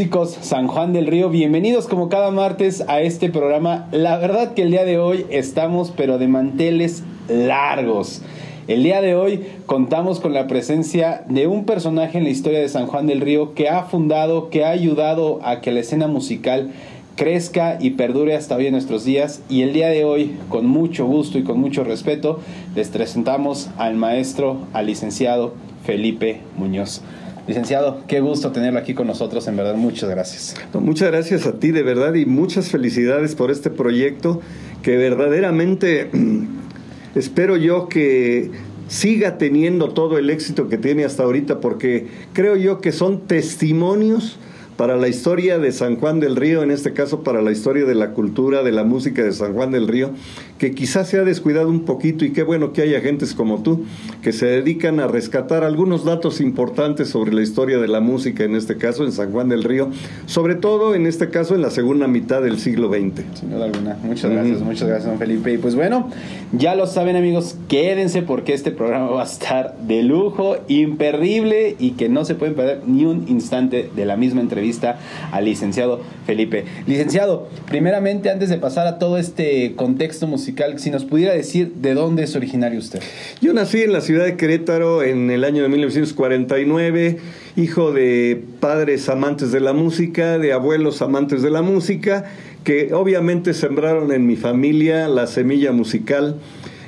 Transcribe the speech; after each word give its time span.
músicos 0.00 0.38
San 0.40 0.66
Juan 0.66 0.94
del 0.94 1.06
Río, 1.06 1.28
bienvenidos 1.28 1.86
como 1.86 2.08
cada 2.08 2.30
martes 2.30 2.82
a 2.88 3.02
este 3.02 3.28
programa. 3.28 3.86
La 3.92 4.16
verdad 4.16 4.54
que 4.54 4.62
el 4.62 4.70
día 4.70 4.86
de 4.86 4.96
hoy 4.96 5.26
estamos 5.28 5.92
pero 5.94 6.16
de 6.16 6.26
manteles 6.26 7.02
largos. 7.28 8.22
El 8.66 8.82
día 8.82 9.02
de 9.02 9.14
hoy 9.14 9.44
contamos 9.66 10.18
con 10.18 10.32
la 10.32 10.46
presencia 10.46 11.22
de 11.28 11.46
un 11.46 11.66
personaje 11.66 12.16
en 12.16 12.24
la 12.24 12.30
historia 12.30 12.60
de 12.60 12.70
San 12.70 12.86
Juan 12.86 13.06
del 13.06 13.20
Río 13.20 13.52
que 13.52 13.68
ha 13.68 13.82
fundado, 13.82 14.48
que 14.48 14.64
ha 14.64 14.70
ayudado 14.70 15.38
a 15.42 15.60
que 15.60 15.70
la 15.70 15.80
escena 15.80 16.06
musical 16.06 16.70
crezca 17.14 17.76
y 17.78 17.90
perdure 17.90 18.34
hasta 18.34 18.56
hoy 18.56 18.68
en 18.68 18.72
nuestros 18.72 19.04
días. 19.04 19.42
Y 19.50 19.60
el 19.60 19.74
día 19.74 19.88
de 19.88 20.06
hoy, 20.06 20.34
con 20.48 20.64
mucho 20.64 21.04
gusto 21.04 21.36
y 21.36 21.42
con 21.42 21.60
mucho 21.60 21.84
respeto, 21.84 22.40
les 22.74 22.88
presentamos 22.88 23.68
al 23.76 23.96
maestro, 23.96 24.56
al 24.72 24.86
licenciado 24.86 25.52
Felipe 25.84 26.40
Muñoz. 26.56 27.02
Licenciado, 27.46 28.02
qué 28.06 28.20
gusto 28.20 28.52
tenerlo 28.52 28.78
aquí 28.78 28.94
con 28.94 29.06
nosotros, 29.06 29.46
en 29.48 29.56
verdad, 29.56 29.74
muchas 29.74 30.10
gracias. 30.10 30.54
muchas 30.74 31.10
gracias 31.10 31.46
a 31.46 31.58
ti, 31.58 31.70
de 31.70 31.82
verdad, 31.82 32.14
y 32.14 32.26
muchas 32.26 32.68
felicidades 32.68 33.34
por 33.34 33.50
este 33.50 33.70
proyecto 33.70 34.40
que 34.82 34.96
verdaderamente 34.96 36.10
espero 37.14 37.56
yo 37.56 37.88
que 37.88 38.50
siga 38.88 39.38
teniendo 39.38 39.90
todo 39.90 40.18
el 40.18 40.30
éxito 40.30 40.68
que 40.68 40.76
tiene 40.76 41.04
hasta 41.04 41.22
ahorita, 41.22 41.60
porque 41.60 42.08
creo 42.32 42.56
yo 42.56 42.80
que 42.80 42.92
son 42.92 43.20
testimonios 43.26 44.38
para 44.80 44.96
la 44.96 45.08
historia 45.08 45.58
de 45.58 45.72
San 45.72 45.96
Juan 45.96 46.20
del 46.20 46.36
Río, 46.36 46.62
en 46.62 46.70
este 46.70 46.94
caso 46.94 47.22
para 47.22 47.42
la 47.42 47.52
historia 47.52 47.84
de 47.84 47.94
la 47.94 48.12
cultura, 48.12 48.62
de 48.62 48.72
la 48.72 48.82
música 48.82 49.22
de 49.22 49.30
San 49.30 49.52
Juan 49.52 49.72
del 49.72 49.86
Río, 49.86 50.12
que 50.56 50.74
quizás 50.74 51.06
se 51.06 51.18
ha 51.18 51.22
descuidado 51.22 51.68
un 51.68 51.84
poquito 51.84 52.24
y 52.24 52.32
qué 52.32 52.42
bueno 52.42 52.72
que 52.72 52.80
haya 52.80 53.02
gentes 53.02 53.34
como 53.34 53.62
tú 53.62 53.84
que 54.22 54.32
se 54.32 54.46
dedican 54.46 54.98
a 54.98 55.06
rescatar 55.06 55.64
algunos 55.64 56.06
datos 56.06 56.40
importantes 56.40 57.10
sobre 57.10 57.34
la 57.34 57.42
historia 57.42 57.76
de 57.76 57.88
la 57.88 58.00
música, 58.00 58.44
en 58.44 58.56
este 58.56 58.78
caso 58.78 59.04
en 59.04 59.12
San 59.12 59.32
Juan 59.32 59.50
del 59.50 59.64
Río, 59.64 59.90
sobre 60.24 60.54
todo 60.54 60.94
en 60.94 61.06
este 61.06 61.28
caso 61.28 61.54
en 61.54 61.60
la 61.60 61.68
segunda 61.68 62.08
mitad 62.08 62.40
del 62.40 62.58
siglo 62.58 62.88
XX. 62.88 63.38
Sin 63.38 63.50
duda 63.50 63.66
alguna. 63.66 63.98
Muchas 64.02 64.30
gracias, 64.30 64.60
muchas 64.60 64.88
gracias, 64.88 65.10
don 65.10 65.18
Felipe. 65.18 65.52
Y 65.52 65.58
pues 65.58 65.74
bueno, 65.74 66.08
ya 66.52 66.74
lo 66.74 66.86
saben 66.86 67.16
amigos, 67.16 67.54
quédense 67.68 68.22
porque 68.22 68.54
este 68.54 68.70
programa 68.70 69.10
va 69.10 69.24
a 69.24 69.26
estar 69.26 69.76
de 69.76 70.02
lujo, 70.04 70.56
imperdible 70.68 71.76
y 71.78 71.90
que 71.90 72.08
no 72.08 72.24
se 72.24 72.34
pueden 72.34 72.54
perder 72.54 72.80
ni 72.86 73.04
un 73.04 73.26
instante 73.28 73.90
de 73.94 74.06
la 74.06 74.16
misma 74.16 74.40
entrevista 74.40 74.69
al 75.32 75.44
licenciado 75.44 76.00
Felipe. 76.26 76.64
Licenciado, 76.86 77.48
primeramente, 77.68 78.30
antes 78.30 78.48
de 78.48 78.58
pasar 78.58 78.86
a 78.86 78.98
todo 78.98 79.18
este 79.18 79.74
contexto 79.74 80.26
musical, 80.26 80.78
si 80.78 80.90
nos 80.90 81.04
pudiera 81.04 81.32
decir 81.32 81.72
de 81.74 81.94
dónde 81.94 82.24
es 82.24 82.36
originario 82.36 82.78
usted. 82.78 83.00
Yo 83.40 83.52
nací 83.52 83.82
en 83.82 83.92
la 83.92 84.00
ciudad 84.00 84.24
de 84.24 84.36
Querétaro 84.36 85.02
en 85.02 85.30
el 85.30 85.44
año 85.44 85.62
de 85.62 85.68
1949, 85.68 87.18
hijo 87.56 87.92
de 87.92 88.42
padres 88.60 89.08
amantes 89.08 89.52
de 89.52 89.60
la 89.60 89.72
música, 89.72 90.38
de 90.38 90.52
abuelos 90.52 91.02
amantes 91.02 91.42
de 91.42 91.50
la 91.50 91.62
música, 91.62 92.24
que 92.64 92.92
obviamente 92.92 93.54
sembraron 93.54 94.12
en 94.12 94.26
mi 94.26 94.36
familia 94.36 95.08
la 95.08 95.26
semilla 95.26 95.72
musical. 95.72 96.36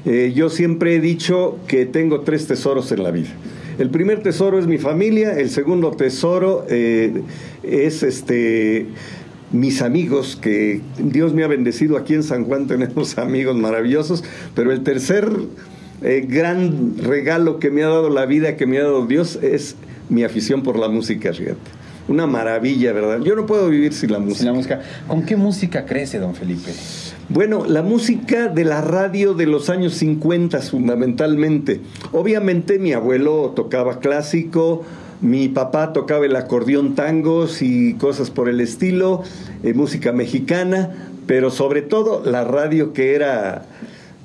Eh, 0.05 0.33
yo 0.35 0.51
siempre 0.51 0.97
he 0.97 1.01
dicho 1.01 1.59
que 1.67 1.87
tengo 1.87 2.21
tres 2.21 2.47
tesoros 2.47 2.91
en 2.93 3.03
la 3.03 3.11
vida. 3.11 3.31
El 3.79 3.91
primer 3.91 4.23
tesoro 4.23 4.59
es 4.59 4.67
mi 4.67 4.79
familia, 4.79 5.39
el 5.39 5.51
segundo 5.51 5.91
tesoro 5.93 6.67
eh, 6.69 7.23
es 7.63 8.03
este 8.03 8.87
mis 9.53 9.83
amigos, 9.83 10.39
que 10.41 10.81
Dios 10.99 11.35
me 11.35 11.45
ha 11.45 11.47
bendecido 11.47 11.99
aquí 11.99 12.15
en 12.15 12.23
San 12.23 12.45
Juan, 12.45 12.67
tenemos 12.67 13.19
amigos 13.19 13.57
maravillosos, 13.57 14.25
pero 14.55 14.73
el 14.73 14.83
tercer 14.83 15.29
eh, 16.03 16.25
gran 16.27 16.97
regalo 16.99 17.59
que 17.59 17.71
me 17.71 17.83
ha 17.83 17.89
dado 17.89 18.09
la 18.09 18.27
vida, 18.27 18.57
que 18.57 18.67
me 18.67 18.79
ha 18.79 18.83
dado 18.83 19.07
Dios, 19.07 19.39
es 19.43 19.77
mi 20.09 20.25
afición 20.25 20.63
por 20.63 20.79
la 20.79 20.89
música, 20.89 21.33
fíjate. 21.33 21.59
Una 22.09 22.27
maravilla, 22.27 22.93
¿verdad? 22.93 23.21
Yo 23.21 23.37
no 23.37 23.47
puedo 23.47 23.69
vivir 23.69 23.93
sin 23.93 24.11
la 24.11 24.19
música. 24.19 24.39
Sin 24.39 24.47
la 24.47 24.53
música. 24.55 24.81
¿Con 25.07 25.25
qué 25.25 25.37
música 25.37 25.87
crece, 25.87 26.19
don 26.19 26.35
Felipe? 26.35 26.73
Bueno, 27.29 27.65
la 27.67 27.83
música 27.83 28.49
de 28.49 28.65
la 28.65 28.81
radio 28.81 29.33
de 29.33 29.47
los 29.47 29.71
años 29.71 29.95
50 29.95 30.61
fundamentalmente. 30.61 31.81
Obviamente 32.11 32.79
mi 32.79 32.93
abuelo 32.93 33.53
tocaba 33.55 34.01
clásico, 34.01 34.83
mi 35.21 35.49
papá 35.49 35.93
tocaba 35.93 36.27
el 36.27 36.35
acordeón 36.35 36.95
tangos 36.95 37.63
y 37.63 37.95
cosas 37.95 38.31
por 38.31 38.49
el 38.49 38.61
estilo, 38.61 39.23
eh, 39.63 39.73
música 39.73 40.13
mexicana, 40.13 40.91
pero 41.27 41.51
sobre 41.51 41.81
todo 41.81 42.23
la 42.25 42.45
radio 42.45 42.93
que 42.93 43.15
era 43.15 43.67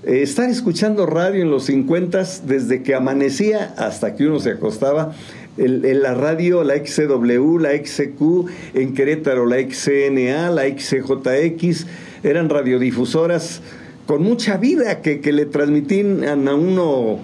eh, 0.03 0.23
estar 0.23 0.49
escuchando 0.49 1.05
radio 1.05 1.43
en 1.43 1.51
los 1.51 1.65
50 1.65 2.23
desde 2.45 2.81
que 2.81 2.95
amanecía 2.95 3.75
hasta 3.77 4.15
que 4.15 4.25
uno 4.25 4.39
se 4.39 4.51
acostaba. 4.51 5.13
En 5.59 6.03
la 6.03 6.13
radio, 6.13 6.63
la 6.63 6.75
XCW, 6.75 7.57
la 7.57 7.71
XCQ, 7.71 8.47
en 8.75 8.93
Querétaro, 8.93 9.47
la 9.47 9.57
XCNA, 9.57 10.51
la 10.51 10.65
XCJX, 10.65 11.87
eran 12.23 12.49
radiodifusoras 12.49 13.61
con 14.05 14.23
mucha 14.23 14.57
vida 14.57 15.01
que, 15.01 15.19
que 15.21 15.33
le 15.33 15.45
transmitían 15.45 16.47
a 16.47 16.55
uno 16.55 17.19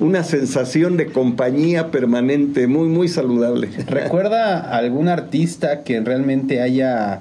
una 0.00 0.22
sensación 0.22 0.96
de 0.96 1.06
compañía 1.06 1.90
permanente, 1.90 2.66
muy, 2.66 2.88
muy 2.88 3.08
saludable. 3.08 3.68
¿Recuerda 3.86 4.76
algún 4.76 5.08
artista 5.08 5.82
que 5.82 6.00
realmente 6.00 6.60
haya 6.60 7.20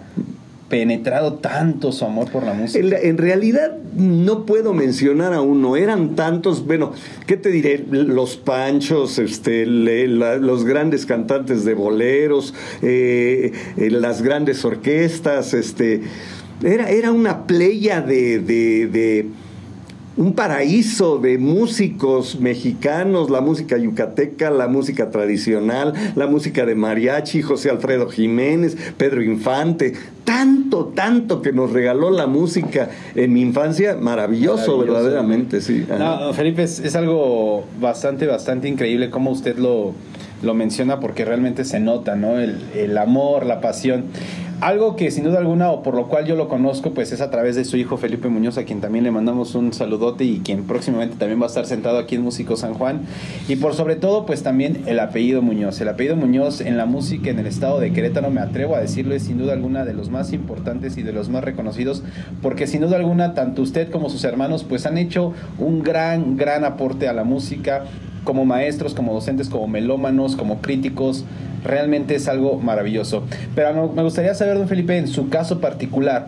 penetrado 0.70 1.36
tanto 1.36 1.92
su 1.92 2.06
amor 2.06 2.30
por 2.30 2.44
la 2.44 2.54
música? 2.54 2.98
En, 3.02 3.18
realidad 3.18 3.78
no 3.96 4.46
puedo 4.46 4.74
mencionar 4.74 5.34
a 5.34 5.42
uno, 5.42 5.76
eran 5.76 6.16
tantos, 6.16 6.66
bueno, 6.66 6.92
¿qué 7.26 7.38
te 7.38 7.50
diré? 7.50 7.84
Los 7.90 8.38
Panchos, 8.38 9.18
este, 9.18 9.66
los 9.66 10.66
grandes 10.66 11.06
cantantes 11.06 11.66
de 11.66 11.74
boleros, 11.74 12.54
eh, 12.82 13.54
eh, 13.78 13.90
las 13.90 14.22
grandes 14.22 14.64
orquestas, 14.66 15.54
este, 15.54 16.02
era, 16.64 16.90
era 16.90 17.12
una 17.12 17.46
playa 17.46 18.02
de, 18.02 18.40
de, 18.40 19.28
un 20.16 20.34
paraíso 20.34 21.20
de 21.20 21.38
músicos 21.38 22.40
mexicanos, 22.40 23.30
la 23.30 23.40
música 23.40 23.78
yucateca, 23.78 24.50
la 24.50 24.68
música 24.68 25.12
tradicional, 25.12 25.94
la 26.16 26.26
música 26.26 26.66
de 26.66 26.74
mariachi, 26.74 27.44
José 27.44 27.70
Alfredo 27.70 28.10
Jiménez, 28.10 28.76
Pedro 28.98 29.22
Infante, 29.22 29.94
tanto, 30.24 30.92
tanto 30.96 31.44
que 31.44 31.54
nos 31.54 31.72
regaló 31.72 32.10
la 32.10 32.26
música 32.26 32.90
en 33.14 33.32
mi 33.32 33.42
infancia, 33.42 33.96
maravilloso, 33.96 34.80
verdaderamente, 34.80 35.62
sí. 35.62 35.86
No, 35.88 36.34
Felipe, 36.34 36.64
es, 36.64 36.96
algo 36.96 37.66
bastante, 37.80 38.26
bastante 38.26 38.68
increíble 38.68 39.12
cómo 39.12 39.30
usted 39.30 39.58
lo, 39.58 39.94
lo 40.42 40.54
menciona 40.56 41.00
porque 41.00 41.26
realmente 41.26 41.64
se 41.64 41.80
nota, 41.80 42.16
¿no? 42.16 42.40
El, 42.40 42.58
el 42.76 42.98
amor, 42.98 43.46
la 43.46 43.62
pasión. 43.62 44.06
Algo 44.60 44.96
que 44.96 45.12
sin 45.12 45.24
duda 45.24 45.38
alguna, 45.38 45.70
o 45.70 45.84
por 45.84 45.94
lo 45.94 46.08
cual 46.08 46.26
yo 46.26 46.36
lo 46.36 46.48
conozco, 46.48 46.90
pues 46.90 47.12
es 47.12 47.22
a 47.22 47.30
través 47.30 47.56
de 47.56 47.64
su 47.64 47.78
hijo 47.78 47.98
Felipe 47.98 48.28
Muñoz, 48.28 48.58
a 48.58 48.64
quien 48.64 48.82
también 48.82 49.04
le 49.04 49.12
mandamos 49.12 49.54
un 49.54 49.72
saludote 49.72 50.24
y 50.24 50.40
quien 50.40 50.64
próximamente 50.64 51.16
también 51.16 51.40
va 51.40 51.44
a 51.44 51.48
estar 51.48 51.68
sentado 51.68 52.00
aquí 52.00 52.16
en 52.16 52.24
Músico 52.24 52.56
San 52.56 52.74
Juan. 52.74 53.02
Y 53.48 53.58
por 53.58 53.76
sobre 53.76 53.98
todo, 53.98 54.26
pues 54.26 54.42
también 54.42 54.82
el 54.88 55.00
apellido 55.00 55.44
Muñoz. 55.44 55.80
El 55.80 55.90
apellido 55.90 56.16
Muñoz 56.16 56.62
en 56.62 56.76
la 56.76 56.88
música 56.88 57.30
en 57.30 57.38
el 57.38 57.46
estado 57.46 57.80
de 57.80 57.94
Querétaro, 57.94 58.32
me 58.32 58.42
atrevo 58.42 58.76
a 58.76 58.80
decirlo, 58.80 59.14
es 59.14 59.22
sin 59.22 59.38
duda 59.38 59.54
alguna 59.54 59.86
de 59.86 59.94
los 59.94 60.10
más 60.10 60.34
importantes 60.34 60.98
y 60.98 61.04
de 61.04 61.14
los 61.14 61.30
más 61.30 61.44
reconocidos, 61.44 62.02
porque 62.42 62.66
sin 62.66 62.82
duda 62.82 62.96
alguna, 62.96 63.36
tanto 63.36 63.62
usted 63.62 63.92
como 63.92 64.10
sus 64.10 64.24
hermanos, 64.24 64.64
pues 64.64 64.88
han 64.88 64.98
hecho 64.98 65.34
un 65.60 65.84
gran, 65.84 66.36
gran 66.36 66.66
aporte 66.66 67.08
a 67.08 67.14
la 67.14 67.24
música 67.24 67.84
como 68.28 68.44
maestros, 68.44 68.94
como 68.94 69.14
docentes, 69.14 69.48
como 69.48 69.70
melómanos, 69.70 70.36
como 70.36 70.62
críticos, 70.62 71.24
realmente 71.64 72.14
es 72.16 72.28
algo 72.28 72.60
maravilloso. 72.60 73.24
Pero 73.56 73.88
me 73.94 74.04
gustaría 74.04 74.36
saber, 74.36 74.58
don 74.58 74.68
Felipe, 74.68 74.98
en 74.98 75.08
su 75.08 75.30
caso 75.30 75.62
particular, 75.62 76.28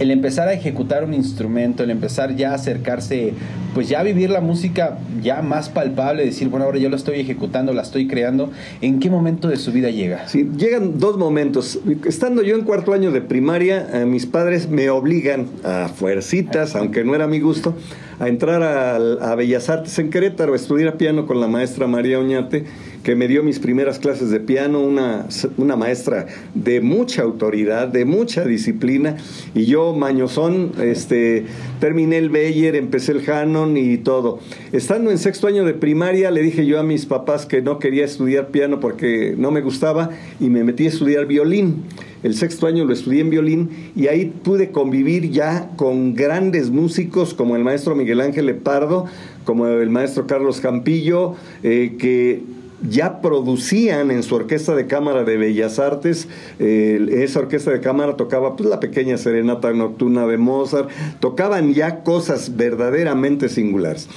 el 0.00 0.10
empezar 0.10 0.48
a 0.48 0.54
ejecutar 0.54 1.04
un 1.04 1.12
instrumento, 1.12 1.84
el 1.84 1.90
empezar 1.90 2.34
ya 2.34 2.52
a 2.52 2.54
acercarse, 2.54 3.34
pues 3.74 3.90
ya 3.90 4.00
a 4.00 4.02
vivir 4.02 4.30
la 4.30 4.40
música 4.40 4.98
ya 5.22 5.42
más 5.42 5.68
palpable, 5.68 6.24
decir, 6.24 6.48
bueno, 6.48 6.64
ahora 6.64 6.78
yo 6.78 6.88
lo 6.88 6.96
estoy 6.96 7.20
ejecutando, 7.20 7.74
la 7.74 7.82
estoy 7.82 8.08
creando, 8.08 8.50
¿en 8.80 8.98
qué 8.98 9.10
momento 9.10 9.46
de 9.46 9.56
su 9.56 9.72
vida 9.72 9.90
llega? 9.90 10.26
Sí, 10.26 10.48
llegan 10.56 10.98
dos 10.98 11.18
momentos. 11.18 11.78
Estando 12.06 12.42
yo 12.42 12.56
en 12.56 12.62
cuarto 12.62 12.94
año 12.94 13.12
de 13.12 13.20
primaria, 13.20 13.86
eh, 13.92 14.06
mis 14.06 14.24
padres 14.24 14.70
me 14.70 14.88
obligan 14.88 15.46
a 15.64 15.88
fuercitas, 15.88 16.76
aunque 16.76 17.04
no 17.04 17.14
era 17.14 17.26
mi 17.26 17.40
gusto, 17.40 17.74
a 18.18 18.28
entrar 18.28 18.62
a, 18.62 18.96
a 18.96 19.34
Bellas 19.34 19.68
Artes 19.68 19.98
en 19.98 20.08
Querétaro, 20.08 20.54
a 20.54 20.56
estudiar 20.56 20.96
piano 20.96 21.26
con 21.26 21.40
la 21.40 21.46
maestra 21.46 21.86
María 21.86 22.18
Oñate 22.18 22.64
que 23.02 23.14
me 23.14 23.28
dio 23.28 23.42
mis 23.42 23.58
primeras 23.58 23.98
clases 23.98 24.30
de 24.30 24.40
piano, 24.40 24.80
una, 24.80 25.26
una 25.56 25.76
maestra 25.76 26.26
de 26.54 26.80
mucha 26.80 27.22
autoridad, 27.22 27.88
de 27.88 28.04
mucha 28.04 28.44
disciplina, 28.44 29.16
y 29.54 29.64
yo, 29.64 29.94
mañosón, 29.94 30.72
este, 30.82 31.46
terminé 31.80 32.18
el 32.18 32.28
Beyer, 32.28 32.76
empecé 32.76 33.12
el 33.12 33.30
Hanon 33.30 33.76
y 33.76 33.96
todo. 33.98 34.40
Estando 34.72 35.10
en 35.10 35.18
sexto 35.18 35.46
año 35.46 35.64
de 35.64 35.74
primaria, 35.74 36.30
le 36.30 36.42
dije 36.42 36.66
yo 36.66 36.78
a 36.78 36.82
mis 36.82 37.06
papás 37.06 37.46
que 37.46 37.62
no 37.62 37.78
quería 37.78 38.04
estudiar 38.04 38.48
piano 38.48 38.80
porque 38.80 39.34
no 39.36 39.50
me 39.50 39.62
gustaba 39.62 40.10
y 40.38 40.50
me 40.50 40.64
metí 40.64 40.86
a 40.86 40.88
estudiar 40.88 41.26
violín. 41.26 41.84
El 42.22 42.34
sexto 42.34 42.66
año 42.66 42.84
lo 42.84 42.92
estudié 42.92 43.22
en 43.22 43.30
violín 43.30 43.70
y 43.96 44.08
ahí 44.08 44.26
pude 44.26 44.70
convivir 44.70 45.30
ya 45.30 45.70
con 45.76 46.14
grandes 46.14 46.70
músicos 46.70 47.32
como 47.32 47.56
el 47.56 47.64
maestro 47.64 47.96
Miguel 47.96 48.20
Ángel 48.20 48.44
Lepardo, 48.44 49.06
como 49.44 49.66
el 49.66 49.88
maestro 49.88 50.26
Carlos 50.26 50.60
Campillo, 50.60 51.34
eh, 51.62 51.96
que 51.98 52.42
ya 52.88 53.20
producían 53.20 54.10
en 54.10 54.22
su 54.22 54.34
orquesta 54.34 54.74
de 54.74 54.86
cámara 54.86 55.24
de 55.24 55.36
Bellas 55.36 55.78
Artes, 55.78 56.28
esa 56.58 57.40
orquesta 57.40 57.70
de 57.70 57.80
cámara 57.80 58.16
tocaba 58.16 58.56
pues, 58.56 58.68
la 58.68 58.80
pequeña 58.80 59.18
serenata 59.18 59.72
nocturna 59.72 60.26
de 60.26 60.38
Mozart, 60.38 60.88
tocaban 61.20 61.74
ya 61.74 62.02
cosas 62.02 62.56
verdaderamente 62.56 63.48
singulares. 63.48 64.08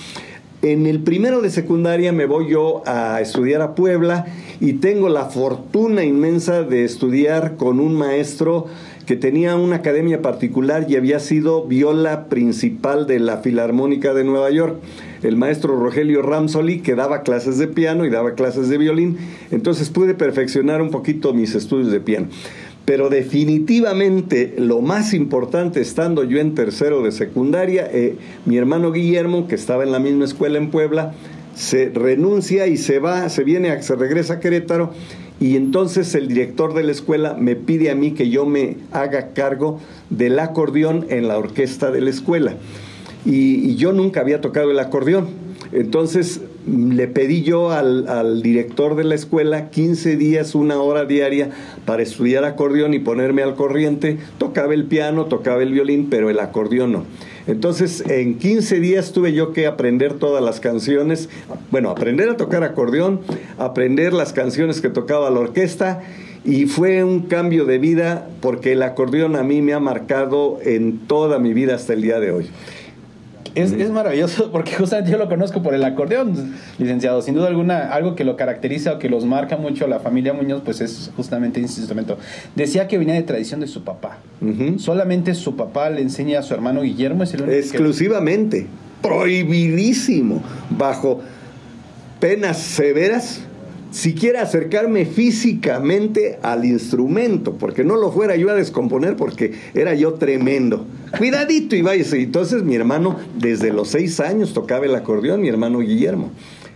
En 0.62 0.86
el 0.86 1.01
primero 1.01 1.42
de 1.42 1.50
secundaria 1.50 2.13
me 2.13 2.25
voy 2.25 2.50
yo 2.50 2.83
a 2.86 3.19
estudiar 3.19 3.62
a 3.62 3.75
Puebla 3.75 4.27
y 4.62 4.74
tengo 4.74 5.09
la 5.09 5.25
fortuna 5.25 6.06
inmensa 6.06 6.63
de 6.63 6.86
estudiar 6.86 7.57
con 7.57 7.81
un 7.81 7.95
maestro 7.95 8.68
que 9.06 9.18
tenía 9.18 9.57
una 9.57 9.77
academia 9.77 10.21
particular 10.21 10.86
y 10.88 10.95
había 10.95 11.19
sido 11.19 11.66
viola 11.66 12.30
principal 12.30 13.07
de 13.07 13.19
la 13.19 13.39
Filarmónica 13.39 14.13
de 14.13 14.24
Nueva 14.24 14.50
York 14.51 14.77
el 15.24 15.38
maestro 15.38 15.80
Rogelio 15.80 16.22
Ramsoli, 16.22 16.81
que 16.81 16.96
daba 16.96 17.24
clases 17.24 17.58
de 17.58 17.68
piano 17.68 18.06
y 18.06 18.10
daba 18.10 18.34
clases 18.34 18.70
de 18.70 18.78
violín. 18.78 19.18
Entonces 19.52 19.90
pude 19.90 20.14
perfeccionar 20.14 20.81
un 20.81 20.92
poquito 20.92 21.34
mis 21.34 21.56
estudios 21.56 21.92
de 21.92 22.00
piano. 22.00 22.28
Pero 22.86 23.10
definitivamente 23.10 24.56
lo 24.58 24.81
más 24.81 25.14
importante, 25.14 25.80
estando 25.80 26.24
yo 26.24 26.40
en 26.40 26.54
tercero 26.54 27.02
de 27.02 27.14
secundaria, 27.14 27.90
eh, 27.92 28.18
mi 28.46 28.58
hermano 28.58 28.92
Guillermo, 28.92 29.48
que 29.48 29.56
estaba 29.56 29.84
en 29.84 29.92
la 29.94 30.00
misma 30.00 30.25
escuela 30.25 30.58
en 30.58 30.70
Puebla, 30.70 31.14
se 31.56 31.90
renuncia 31.90 32.68
y 32.68 32.78
se 32.78 33.00
va, 33.00 33.30
se 33.30 33.44
viene, 33.44 33.81
se 33.84 33.96
regresa 33.96 34.36
a 34.36 34.40
Querétaro 34.40 34.92
y 35.40 35.56
entonces 35.56 36.14
el 36.16 36.28
director 36.28 36.74
de 36.74 36.84
la 36.84 36.92
escuela 36.92 37.36
me 37.36 37.56
pide 37.56 37.90
a 37.92 37.96
mí 37.96 38.12
que 38.12 38.30
yo 38.30 38.46
me 38.46 38.78
haga 38.92 39.34
cargo 39.34 39.80
del 40.10 40.40
acordeón 40.40 41.06
en 41.10 41.28
la 41.28 41.38
orquesta 41.38 41.92
de 41.92 42.02
la 42.02 42.10
escuela 42.10 42.56
y, 43.25 43.75
yo 43.75 43.94
nunca 43.94 44.22
había 44.22 44.42
tocado 44.42 44.72
el 44.72 44.80
acordeón. 44.80 45.28
Entonces 45.72 46.42
le 46.68 47.08
pedí 47.08 47.42
yo 47.42 47.72
al, 47.72 48.42
director 48.44 48.96
de 48.96 49.04
la 49.04 49.16
escuela 49.16 49.70
15 49.70 50.18
días, 50.18 50.56
una 50.56 50.80
hora 50.80 51.06
diaria 51.06 51.50
para 51.86 52.04
estudiar 52.04 52.46
acordeón 52.46 52.94
y 52.94 53.00
ponerme 53.00 53.42
al 53.42 53.56
corriente. 53.56 54.18
Tocaba 54.38 54.74
el 54.74 54.86
piano, 54.86 55.25
tocaba 55.25 55.64
el 55.64 55.74
violín, 55.74 56.10
pero 56.10 56.30
el 56.30 56.40
acordeón 56.40 56.92
no. 56.92 57.06
Entonces, 57.48 58.04
en 58.08 58.38
15 58.38 58.80
días 58.80 59.12
tuve 59.12 59.34
yo 59.34 59.52
que 59.52 59.68
aprender 59.68 60.14
todas 60.14 60.42
las 60.44 60.60
canciones, 60.60 61.28
bueno, 61.72 61.90
aprender 61.90 62.30
a 62.30 62.38
tocar 62.38 62.64
acordeón, 62.64 63.19
aprender 63.58 64.14
las 64.14 64.31
canciones 64.31 64.80
que 64.80 64.90
tocaba 64.90 65.30
la 65.30 65.40
orquesta 65.40 66.04
y 66.46 66.66
fue 66.66 67.04
un 67.04 67.22
cambio 67.22 67.66
de 67.66 67.80
vida 67.80 68.28
porque 68.42 68.74
el 68.74 68.84
acordeón 68.84 69.36
a 69.36 69.44
mí 69.44 69.62
me 69.62 69.74
ha 69.74 69.80
marcado 69.80 70.60
en 70.64 71.00
toda 71.00 71.40
mi 71.40 71.54
vida 71.54 71.76
hasta 71.76 71.94
el 71.94 72.02
día 72.02 72.19
de 72.19 72.31
hoy. 72.31 72.50
Es, 73.56 73.90
maravilloso 73.92 74.52
porque 74.52 74.74
justamente 74.74 75.12
yo 75.12 75.18
lo 75.18 75.30
conozco 75.30 75.62
por 75.62 75.74
el 75.74 75.84
acordeón, 75.84 76.56
licenciado. 76.78 77.22
Sin 77.22 77.36
duda 77.36 77.48
alguna, 77.48 77.92
algo 77.92 78.16
que 78.16 78.24
lo 78.24 78.36
caracteriza 78.36 78.94
o 78.94 79.00
que 79.00 79.10
los 79.10 79.26
marca 79.26 79.58
mucho 79.58 79.86
a 79.86 79.88
la 79.88 80.00
familia 80.00 80.34
Muñoz, 80.34 80.62
pues 80.64 80.82
es 80.82 81.12
justamente 81.16 81.60
ese 81.62 81.80
instrumento. 81.80 82.18
Decía 82.56 82.88
que 82.88 82.98
venía 82.98 83.16
de 83.16 83.24
tradición 83.24 83.60
de 83.60 83.68
su 83.68 83.84
papá. 83.84 84.18
Solamente 84.78 85.34
su 85.36 85.56
papá 85.56 85.90
le 85.90 86.02
enseña 86.02 86.40
a 86.40 86.44
su 86.44 86.54
hermano 86.54 86.82
Guillermo. 86.82 87.24
Es 87.24 87.34
el 87.34 87.44
único 87.44 87.58
Exclusivamente. 87.58 88.68
Prohibidísimo. 89.02 90.42
Bajo 90.70 91.22
penas 92.20 92.58
severas 92.58 93.42
siquiera 93.94 94.42
acercarme 94.42 95.06
físicamente 95.06 96.40
al 96.42 96.66
instrumento, 96.66 97.54
porque 97.54 97.84
no 97.84 97.95
lo 97.95 98.12
fuera 98.12 98.36
yo 98.36 98.50
a 98.50 98.56
descomponer 98.56 99.16
porque 99.16 99.54
era 99.75 99.94
yo 99.94 100.16
tremendo. 100.16 100.86
Cuidadito 101.18 101.75
y. 101.75 101.84
Entonces 102.13 102.63
mi 102.63 102.75
hermano 102.75 103.18
desde 103.38 103.72
los 103.72 103.90
seis 103.90 104.19
años 104.19 104.54
tocaba 104.54 104.86
el 104.86 104.95
acordeón, 104.95 105.42
mi 105.42 105.48
hermano 105.48 105.80
Guillermo. 105.80 106.31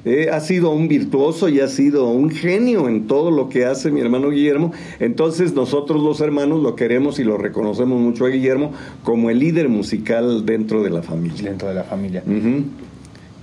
Eh, 0.06 0.30
ha 0.32 0.40
sido 0.40 0.72
un 0.72 0.88
virtuoso 0.88 1.50
y 1.50 1.60
ha 1.60 1.68
sido 1.68 2.08
un 2.08 2.30
genio 2.30 2.88
en 2.88 3.08
todo 3.08 3.32
lo 3.32 3.50
que 3.50 3.66
hace 3.66 3.90
mi 3.90 4.00
hermano 4.00 4.30
Guillermo. 4.30 4.72
Entonces 5.00 5.54
nosotros 5.54 6.02
los 6.04 6.22
hermanos 6.22 6.62
lo 6.62 6.76
queremos 6.76 7.18
y 7.20 7.24
lo 7.24 7.38
reconocemos 7.38 8.00
mucho 8.00 8.26
a 8.26 8.30
Guillermo 8.30 8.72
como 9.04 9.32
el 9.32 9.40
líder 9.40 9.70
musical 9.70 10.46
dentro 10.46 10.84
de 10.84 10.92
la 10.92 11.02
familia. 11.02 11.50
Dentro 11.50 11.68
de 11.68 11.74
la 11.74 11.84
familia. 11.84 12.24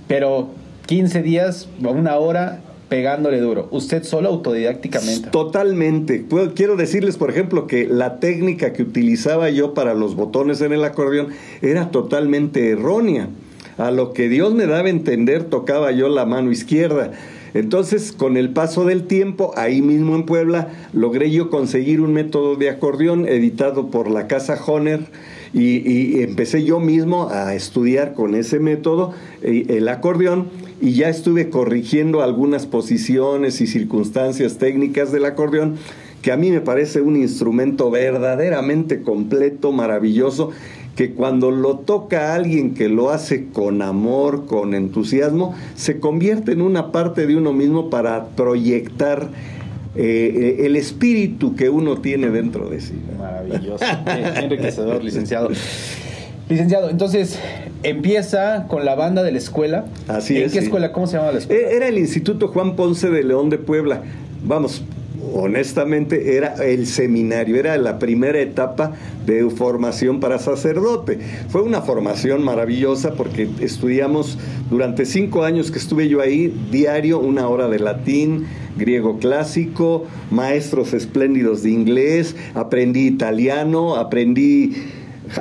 Pero 0.07 0.49
15 0.87 1.21
días, 1.23 1.67
una 1.79 2.15
hora, 2.15 2.61
pegándole 2.89 3.39
duro. 3.39 3.67
¿Usted 3.71 4.03
solo 4.03 4.29
autodidácticamente? 4.29 5.29
Totalmente. 5.29 6.25
quiero 6.55 6.75
decirles, 6.75 7.17
por 7.17 7.29
ejemplo, 7.29 7.67
que 7.67 7.87
la 7.87 8.19
técnica 8.19 8.73
que 8.73 8.83
utilizaba 8.83 9.49
yo 9.49 9.73
para 9.73 9.93
los 9.93 10.15
botones 10.15 10.61
en 10.61 10.73
el 10.73 10.83
acordeón 10.83 11.29
era 11.61 11.91
totalmente 11.91 12.69
errónea. 12.69 13.29
A 13.77 13.91
lo 13.91 14.13
que 14.13 14.29
Dios 14.29 14.53
me 14.53 14.67
daba 14.67 14.87
a 14.87 14.89
entender, 14.89 15.43
tocaba 15.43 15.91
yo 15.91 16.07
la 16.07 16.25
mano 16.25 16.51
izquierda. 16.51 17.11
Entonces, 17.53 18.11
con 18.11 18.35
el 18.35 18.49
paso 18.49 18.83
del 18.83 19.07
tiempo, 19.07 19.53
ahí 19.55 19.81
mismo 19.81 20.15
en 20.15 20.23
Puebla, 20.23 20.69
logré 20.91 21.31
yo 21.31 21.49
conseguir 21.49 22.01
un 22.01 22.11
método 22.13 22.55
de 22.55 22.69
acordeón 22.69 23.27
editado 23.27 23.91
por 23.91 24.09
la 24.09 24.27
casa 24.27 24.59
Honer 24.65 25.01
y, 25.53 26.21
empecé 26.21 26.65
yo 26.65 26.81
mismo 26.81 27.29
a 27.29 27.55
estudiar 27.55 28.13
con 28.13 28.35
ese 28.35 28.59
método 28.59 29.13
eh, 29.41 29.65
el 29.69 29.87
acordeón 29.87 30.49
y 30.85 30.93
ya 30.93 31.09
estuve 31.09 31.49
corrigiendo 31.49 32.21
algunas 32.21 32.67
posiciones 32.67 33.59
y 33.59 33.65
circunstancias 33.65 34.59
técnicas 34.59 35.11
del 35.11 35.25
acordeón 35.25 35.77
que 36.21 36.31
a 36.31 36.37
mí 36.37 36.51
me 36.51 36.61
parece 36.61 37.01
un 37.01 37.15
instrumento 37.15 37.89
verdaderamente 37.89 39.01
completo, 39.01 39.71
maravilloso, 39.71 40.51
que 40.95 41.11
cuando 41.11 41.49
lo 41.49 41.79
toca 41.79 42.35
alguien 42.35 42.75
que 42.75 42.87
lo 42.87 43.09
hace 43.09 43.45
con 43.45 43.81
amor, 43.81 44.45
con 44.45 44.75
entusiasmo, 44.75 45.55
se 45.73 45.99
convierte 45.99 46.51
en 46.51 46.61
una 46.61 46.91
parte 46.91 47.25
de 47.25 47.35
uno 47.35 47.51
mismo 47.51 47.89
para 47.89 48.27
proyectar 48.27 49.29
eh, 49.95 50.57
el 50.59 50.75
espíritu 50.75 51.55
que 51.55 51.69
uno 51.69 51.97
tiene 51.97 52.29
dentro 52.29 52.69
de 52.69 52.79
sí. 52.79 52.93
Maravilloso, 53.17 53.83
enriquecedor, 54.35 55.03
licenciado. 55.03 55.49
Licenciado, 56.47 56.89
entonces 56.89 57.39
empieza 57.81 58.65
con 58.67 58.85
la 58.85 58.95
banda 58.95 59.23
de 59.23 59.31
la 59.31 59.37
escuela. 59.39 59.85
Así 60.07 60.37
¿En 60.37 60.51
qué 60.51 60.59
escuela? 60.59 60.91
¿Cómo 60.91 61.07
se 61.07 61.17
llama 61.17 61.31
la 61.31 61.39
escuela? 61.39 61.69
Era 61.69 61.87
el 61.87 61.97
Instituto 61.97 62.49
Juan 62.49 62.75
Ponce 62.75 63.09
de 63.09 63.23
León 63.23 63.49
de 63.49 63.57
Puebla. 63.57 64.01
Vamos, 64.43 64.83
honestamente 65.33 66.37
era 66.37 66.53
el 66.63 66.85
seminario, 66.85 67.57
era 67.57 67.77
la 67.77 67.97
primera 67.97 68.39
etapa 68.39 68.93
de 69.25 69.49
formación 69.49 70.19
para 70.19 70.37
sacerdote. 70.37 71.19
Fue 71.49 71.61
una 71.61 71.81
formación 71.81 72.43
maravillosa 72.43 73.13
porque 73.13 73.49
estudiamos 73.59 74.37
durante 74.69 75.05
cinco 75.05 75.43
años 75.43 75.71
que 75.71 75.79
estuve 75.79 76.07
yo 76.07 76.21
ahí, 76.21 76.53
diario, 76.71 77.19
una 77.19 77.47
hora 77.47 77.67
de 77.67 77.79
latín, 77.79 78.45
griego 78.77 79.17
clásico, 79.17 80.05
maestros 80.29 80.93
espléndidos 80.93 81.63
de 81.63 81.71
inglés, 81.71 82.35
aprendí 82.53 83.07
italiano, 83.07 83.95
aprendí 83.95 84.75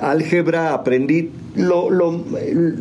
álgebra, 0.00 0.74
aprendí 0.74 1.30
lo, 1.56 1.88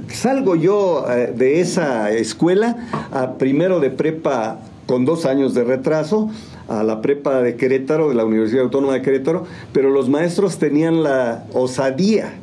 salgo 0.09 0.55
yo 0.55 1.05
eh, 1.09 1.33
de 1.35 1.59
esa 1.61 2.11
escuela 2.11 2.87
a 3.11 3.33
primero 3.33 3.79
de 3.79 3.89
prepa 3.89 4.59
con 4.85 5.05
dos 5.05 5.25
años 5.25 5.53
de 5.53 5.63
retraso 5.63 6.29
a 6.67 6.83
la 6.83 7.01
prepa 7.01 7.41
de 7.41 7.55
Querétaro, 7.55 8.09
de 8.09 8.15
la 8.15 8.25
Universidad 8.25 8.63
Autónoma 8.63 8.93
de 8.93 9.01
Querétaro, 9.01 9.45
pero 9.73 9.89
los 9.89 10.09
maestros 10.09 10.57
tenían 10.57 11.03
la 11.03 11.45
osadía 11.53 12.33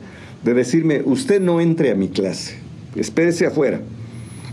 de 0.45 0.55
decirme, 0.55 1.03
usted 1.05 1.41
no 1.41 1.61
entre 1.61 1.91
a 1.91 1.95
mi 1.95 2.09
clase, 2.09 2.59
espérese 2.97 3.47
afuera, 3.47 3.81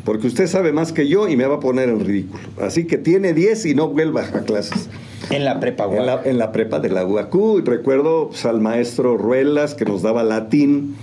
porque 0.04 0.28
usted 0.28 0.48
sabe 0.48 0.72
más 0.72 0.92
que 0.92 1.08
yo 1.08 1.28
y 1.28 1.36
me 1.36 1.46
va 1.46 1.56
a 1.56 1.60
poner 1.60 1.90
en 1.90 2.00
ridículo. 2.00 2.44
Así 2.62 2.86
que 2.86 2.98
tiene 2.98 3.34
10 3.34 3.66
y 3.68 3.76
no 3.76 3.90
vuelva 3.90 4.22
a 4.22 4.42
clases. 4.42 4.90
En 5.30 5.46
la 5.46 5.60
prepa 5.60 5.86
en 6.26 6.38
la, 6.38 6.52
prepa 6.52 6.80
de 6.80 6.90
la 6.90 7.06
UACU. 7.06 7.62
Recuerdo 7.66 8.30
pues, 8.30 8.46
al 8.46 8.62
maestro 8.62 9.18
Ruelas 9.18 9.74
que 9.74 9.86
nos 9.86 10.02
daba 10.02 10.24
latín 10.24 10.96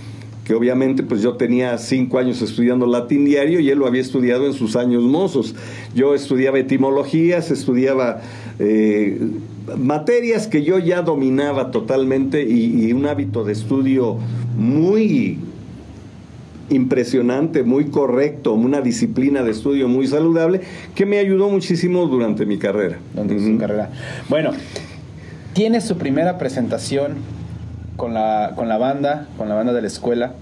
que 0.45 0.53
obviamente 0.53 1.01
pues 1.01 1.23
yo 1.23 1.37
tenía 1.37 1.77
cinco 1.79 2.19
años 2.19 2.41
estudiando 2.41 2.85
latín 2.85 3.25
diario 3.25 3.59
y 3.59 3.69
él 3.71 3.79
lo 3.79 3.87
había 3.87 4.01
estudiado 4.01 4.45
en 4.45 4.53
sus 4.53 4.75
años 4.75 5.01
mozos. 5.03 5.55
Yo 5.95 6.13
estudiaba 6.13 6.59
etimologías, 6.59 7.49
estudiaba 7.49 8.21
eh, 8.59 9.19
materias 9.77 10.47
que 10.47 10.63
yo 10.63 10.77
ya 10.77 11.01
dominaba 11.01 11.71
totalmente 11.71 12.43
y, 12.43 12.93
un 12.93 13.07
hábito 13.07 13.43
de 13.43 13.53
estudio 13.53 14.17
muy 14.55 15.39
impresionante, 16.69 17.63
muy 17.63 17.85
correcto, 17.85 18.53
una 18.53 18.81
disciplina 18.81 19.43
de 19.43 19.51
estudio 19.51 19.87
muy 19.87 20.07
saludable 20.07 20.61
que 20.95 21.05
me 21.05 21.19
ayudó 21.19 21.49
muchísimo 21.49 22.07
durante 22.07 22.45
mi 22.45 22.57
carrera. 22.57 22.97
Durante 23.13 23.39
su 23.39 23.57
carrera. 23.57 23.89
Bueno, 24.29 24.51
tiene 25.53 25.81
su 25.81 25.97
primera 25.97 26.37
presentación 26.37 27.15
con 27.97 28.13
la, 28.13 28.53
con 28.55 28.67
la 28.67 28.77
banda, 28.77 29.27
con 29.37 29.49
la 29.49 29.55
banda 29.55 29.73
de 29.73 29.81
la 29.81 29.87
escuela. 29.87 30.33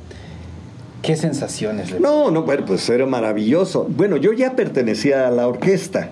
¿Qué 1.01 1.17
sensaciones? 1.17 1.99
no, 1.99 2.31
no, 2.31 2.43
bueno, 2.43 2.63
pues 2.65 2.89
era 2.89 3.05
maravilloso. 3.05 3.85
Bueno, 3.89 4.15
yo 4.15 4.31
ya 4.31 4.55
pertenecía 4.55 5.27
a 5.27 5.31
la 5.31 5.47
orquesta. 5.47 6.11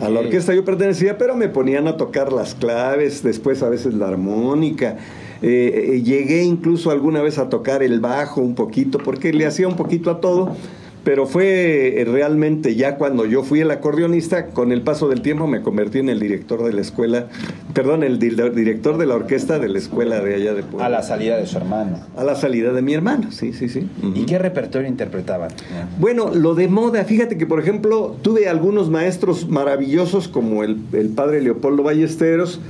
A 0.00 0.08
la 0.08 0.20
orquesta 0.20 0.54
yo 0.54 0.64
pertenecía, 0.64 1.18
pero 1.18 1.36
me 1.36 1.48
ponían 1.48 1.86
a 1.86 1.96
tocar 1.96 2.32
las 2.32 2.54
claves, 2.54 3.22
después 3.22 3.62
a 3.62 3.68
veces 3.68 3.94
la 3.94 4.08
armónica. 4.08 4.96
Eh, 5.42 5.92
eh, 5.94 6.02
llegué 6.02 6.42
incluso 6.42 6.90
alguna 6.90 7.22
vez 7.22 7.38
a 7.38 7.48
tocar 7.48 7.82
el 7.82 8.00
bajo 8.00 8.40
un 8.40 8.54
poquito, 8.54 8.98
porque 8.98 9.32
le 9.32 9.46
hacía 9.46 9.68
un 9.68 9.76
poquito 9.76 10.10
a 10.10 10.20
todo, 10.20 10.56
pero 11.04 11.26
fue 11.26 12.00
eh, 12.00 12.04
realmente 12.06 12.74
ya 12.74 12.96
cuando 12.96 13.26
yo 13.26 13.42
fui 13.42 13.60
el 13.60 13.70
acordeonista, 13.70 14.46
con 14.46 14.72
el 14.72 14.80
paso 14.80 15.08
del 15.08 15.20
tiempo 15.20 15.46
me 15.46 15.60
convertí 15.60 15.98
en 15.98 16.08
el 16.08 16.18
director 16.18 16.64
de 16.64 16.72
la 16.72 16.80
escuela, 16.80 17.26
perdón, 17.74 18.02
el 18.02 18.18
director 18.18 18.96
de 18.96 19.06
la 19.06 19.14
orquesta 19.14 19.58
de 19.58 19.68
la 19.68 19.78
escuela 19.78 20.20
de 20.20 20.34
allá 20.34 20.54
de 20.54 20.62
Puebla. 20.62 20.86
A 20.86 20.88
la 20.88 21.02
salida 21.02 21.36
de 21.36 21.46
su 21.46 21.58
hermano. 21.58 21.98
A 22.16 22.24
la 22.24 22.34
salida 22.34 22.72
de 22.72 22.80
mi 22.80 22.94
hermano, 22.94 23.30
sí, 23.30 23.52
sí, 23.52 23.68
sí. 23.68 23.86
¿Y 24.14 24.24
qué 24.24 24.38
repertorio 24.38 24.88
interpretaban? 24.88 25.50
Bueno, 25.98 26.30
lo 26.34 26.54
de 26.54 26.68
moda, 26.68 27.04
fíjate 27.04 27.36
que 27.36 27.46
por 27.46 27.60
ejemplo 27.60 28.16
tuve 28.22 28.48
algunos 28.48 28.88
maestros 28.88 29.48
maravillosos 29.48 30.28
como 30.28 30.64
el, 30.64 30.78
el 30.92 31.10
padre 31.10 31.42
Leopoldo 31.42 31.82
Ballesteros, 31.82 32.60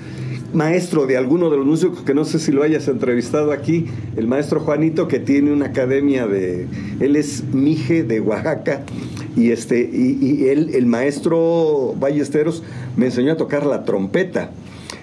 maestro 0.54 1.06
de 1.06 1.16
alguno 1.16 1.50
de 1.50 1.56
los 1.56 1.66
músicos 1.66 2.02
que 2.02 2.14
no 2.14 2.24
sé 2.24 2.38
si 2.38 2.52
lo 2.52 2.62
hayas 2.62 2.88
entrevistado 2.88 3.52
aquí, 3.52 3.86
el 4.16 4.26
maestro 4.26 4.60
Juanito, 4.60 5.08
que 5.08 5.18
tiene 5.18 5.52
una 5.52 5.66
academia 5.66 6.26
de. 6.26 6.66
Él 7.00 7.16
es 7.16 7.44
Mije 7.52 8.04
de 8.04 8.20
Oaxaca. 8.20 8.84
Y, 9.36 9.50
este, 9.50 9.80
y, 9.80 10.18
y 10.20 10.48
él, 10.48 10.70
el 10.74 10.86
maestro 10.86 11.94
Ballesteros, 11.98 12.62
me 12.96 13.06
enseñó 13.06 13.32
a 13.32 13.36
tocar 13.36 13.66
la 13.66 13.84
trompeta. 13.84 14.50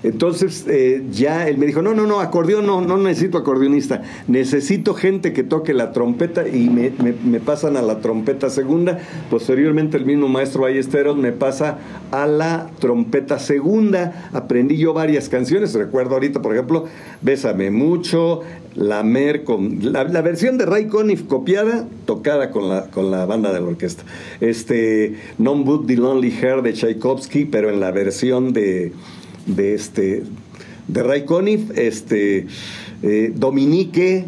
Entonces 0.03 0.65
eh, 0.67 1.03
ya 1.11 1.47
él 1.47 1.57
me 1.57 1.65
dijo, 1.65 1.81
no, 1.81 1.93
no, 1.93 2.07
no, 2.07 2.19
acordeón 2.19 2.65
no, 2.65 2.81
no 2.81 2.97
necesito 2.97 3.37
acordeonista, 3.37 4.01
necesito 4.27 4.93
gente 4.93 5.31
que 5.31 5.43
toque 5.43 5.73
la 5.73 5.91
trompeta 5.91 6.47
y 6.47 6.69
me, 6.69 6.91
me, 7.23 7.39
pasan 7.39 7.77
a 7.77 7.81
la 7.81 7.99
trompeta 7.99 8.49
segunda. 8.49 8.99
Posteriormente 9.29 9.97
el 9.97 10.05
mismo 10.05 10.27
maestro 10.27 10.63
Ballesteros 10.63 11.17
me 11.17 11.31
pasa 11.31 11.77
a 12.11 12.25
la 12.25 12.69
trompeta 12.79 13.37
segunda. 13.39 14.29
Aprendí 14.33 14.77
yo 14.77 14.93
varias 14.93 15.29
canciones, 15.29 15.73
recuerdo 15.73 16.15
ahorita, 16.15 16.41
por 16.41 16.53
ejemplo, 16.53 16.85
Bésame 17.21 17.69
mucho, 17.69 18.41
la 18.75 19.03
Mer 19.03 19.43
con 19.43 19.79
la, 19.81 20.03
versión 20.21 20.57
de 20.57 20.65
Ray 20.65 20.87
Conniff 20.87 21.23
copiada, 21.23 21.87
tocada 22.05 22.51
con 22.51 22.69
la, 22.69 22.85
con 22.85 23.11
la 23.11 23.25
banda 23.25 23.51
de 23.53 23.59
la 23.59 23.67
orquesta. 23.67 24.03
Este, 24.39 25.15
Non 25.37 25.63
But 25.63 25.87
the 25.87 25.95
Lonely 25.95 26.31
Hair 26.31 26.61
de 26.61 26.73
Tchaikovsky, 26.73 27.45
pero 27.45 27.69
en 27.69 27.79
la 27.79 27.91
versión 27.91 28.53
de 28.53 28.93
de 29.45 29.73
este 29.73 30.23
de 30.87 31.87
este 31.87 32.47
eh, 33.03 33.33
Dominique, 33.35 34.25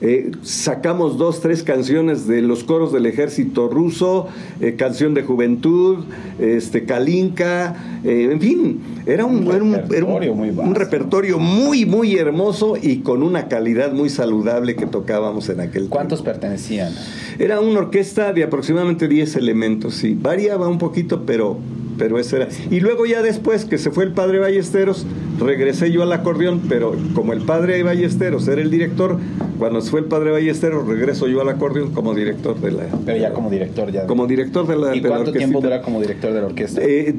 eh, 0.00 0.32
sacamos 0.42 1.16
dos, 1.16 1.40
tres 1.40 1.62
canciones 1.62 2.26
de 2.26 2.42
los 2.42 2.64
coros 2.64 2.92
del 2.92 3.06
ejército 3.06 3.68
ruso, 3.68 4.26
eh, 4.60 4.74
canción 4.74 5.14
de 5.14 5.22
juventud, 5.22 6.04
este, 6.40 6.84
Kalinka, 6.84 8.00
en 8.04 8.40
fin, 8.40 8.80
era 9.06 9.24
un, 9.24 9.46
repertorio, 9.46 10.34
muy 10.34 10.50
un 10.50 10.74
repertorio 10.74 11.38
muy, 11.38 11.86
muy 11.86 12.16
hermoso 12.16 12.74
y 12.80 12.98
con 12.98 13.22
una 13.22 13.46
calidad 13.46 13.92
muy 13.92 14.10
saludable 14.10 14.74
que 14.74 14.86
tocábamos 14.86 15.48
en 15.48 15.60
aquel 15.60 15.88
¿Cuántos 15.88 16.20
pertenecían? 16.22 16.92
Era 17.38 17.60
una 17.60 17.78
orquesta 17.78 18.32
de 18.32 18.42
aproximadamente 18.42 19.06
10 19.06 19.36
elementos, 19.36 19.94
sí, 19.94 20.18
variaba 20.20 20.66
un 20.66 20.78
poquito, 20.78 21.22
pero 21.24 21.58
pero 22.02 22.18
ese 22.18 22.34
era. 22.34 22.48
Y 22.68 22.80
luego 22.80 23.06
ya 23.06 23.22
después 23.22 23.64
que 23.64 23.78
se 23.78 23.92
fue 23.92 24.02
el 24.02 24.10
padre 24.10 24.40
Ballesteros, 24.40 25.06
regresé 25.38 25.92
yo 25.92 26.02
al 26.02 26.10
acordeón, 26.10 26.62
pero 26.68 26.96
como 27.14 27.32
el 27.32 27.42
padre 27.42 27.80
Ballesteros 27.84 28.48
era 28.48 28.60
el 28.60 28.72
director, 28.72 29.20
cuando 29.56 29.80
se 29.80 29.92
fue 29.92 30.00
el 30.00 30.06
padre 30.06 30.32
Ballesteros, 30.32 30.84
regreso 30.84 31.28
yo 31.28 31.40
al 31.42 31.48
acordeón 31.48 31.92
como 31.92 32.12
director 32.12 32.60
de 32.60 32.72
la... 32.72 32.82
Pero 33.06 33.18
ya 33.18 33.32
como 33.32 33.50
director 33.50 33.92
ya. 33.92 34.08
Como 34.08 34.26
director 34.26 34.66
de 34.66 34.76
la... 34.78 34.96
¿Y 34.96 35.00
cuánto 35.00 35.30
tiempo 35.30 35.60
dura 35.60 35.80
como 35.80 36.00
director 36.00 36.32
de 36.32 36.40
la 36.40 36.46
orquesta? 36.48 36.80
Eh, 36.82 37.14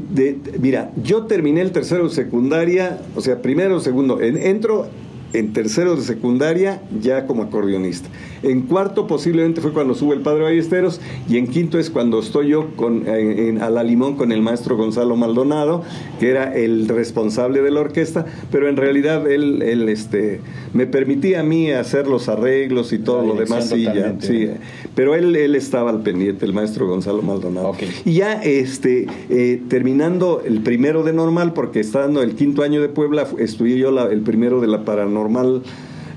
mira, 0.60 0.92
yo 1.02 1.28
terminé 1.28 1.62
el 1.62 1.72
tercero 1.72 2.04
de 2.04 2.14
secundaria, 2.14 3.00
o 3.16 3.22
sea, 3.22 3.42
primero, 3.42 3.80
segundo, 3.80 4.20
entro 4.20 4.90
en 5.34 5.52
tercero 5.54 5.96
de 5.96 6.04
secundaria 6.04 6.82
ya 7.02 7.26
como 7.26 7.44
acordeonista. 7.44 8.08
En 8.44 8.62
cuarto 8.62 9.08
posiblemente 9.08 9.62
fue 9.62 9.74
cuando 9.74 9.96
sube 9.96 10.16
el 10.16 10.22
Padre 10.22 10.44
Ballesteros 10.44 11.02
y 11.30 11.38
en 11.38 11.48
quinto 11.48 11.80
es 11.80 11.90
cuando 11.90 12.20
estoy 12.20 12.50
yo 12.50 12.76
con, 12.76 13.06
a 13.08 13.70
la 13.70 13.84
limón 13.84 14.16
con 14.16 14.32
el 14.32 14.42
maestro 14.42 14.78
Gonzalo 14.78 15.16
Maldonado, 15.16 15.84
que 16.20 16.30
era 16.30 16.54
el 16.54 16.88
responsable 16.88 17.62
de 17.62 17.72
la 17.72 17.82
orquesta, 17.82 18.26
pero 18.52 18.70
en 18.70 18.78
realidad 18.78 19.30
él, 19.30 19.62
él 19.62 19.90
este, 19.90 20.42
me 20.74 20.86
permitía 20.86 21.40
a 21.40 21.44
mí 21.44 21.72
hacer 21.72 22.08
los 22.08 22.30
arreglos 22.30 22.94
y 22.94 23.00
todo 23.00 23.26
lo 23.26 23.36
demás. 23.36 23.70
Sí, 23.70 23.84
ya, 23.84 24.16
sí, 24.20 24.50
pero 24.94 25.16
él, 25.16 25.36
él 25.36 25.56
estaba 25.56 25.90
al 25.90 26.04
pendiente, 26.04 26.46
el 26.46 26.54
maestro 26.54 26.88
Gonzalo 26.88 27.22
Maldonado. 27.22 27.74
Y 28.06 28.14
ya 28.14 28.44
este, 28.44 29.08
eh, 29.30 29.62
terminando 29.68 30.42
el 30.46 30.62
primero 30.62 31.04
de 31.04 31.14
normal, 31.14 31.54
porque 31.54 31.80
estando 31.80 32.22
el 32.22 32.36
quinto 32.36 32.62
año 32.62 32.82
de 32.82 32.90
Puebla, 32.90 33.28
estudié 33.40 33.78
yo 33.78 33.92
la, 33.92 34.06
el 34.06 34.22
primero 34.22 34.62
de 34.62 34.68
la 34.68 34.84
paranormal 34.84 35.23
normal 35.24 35.64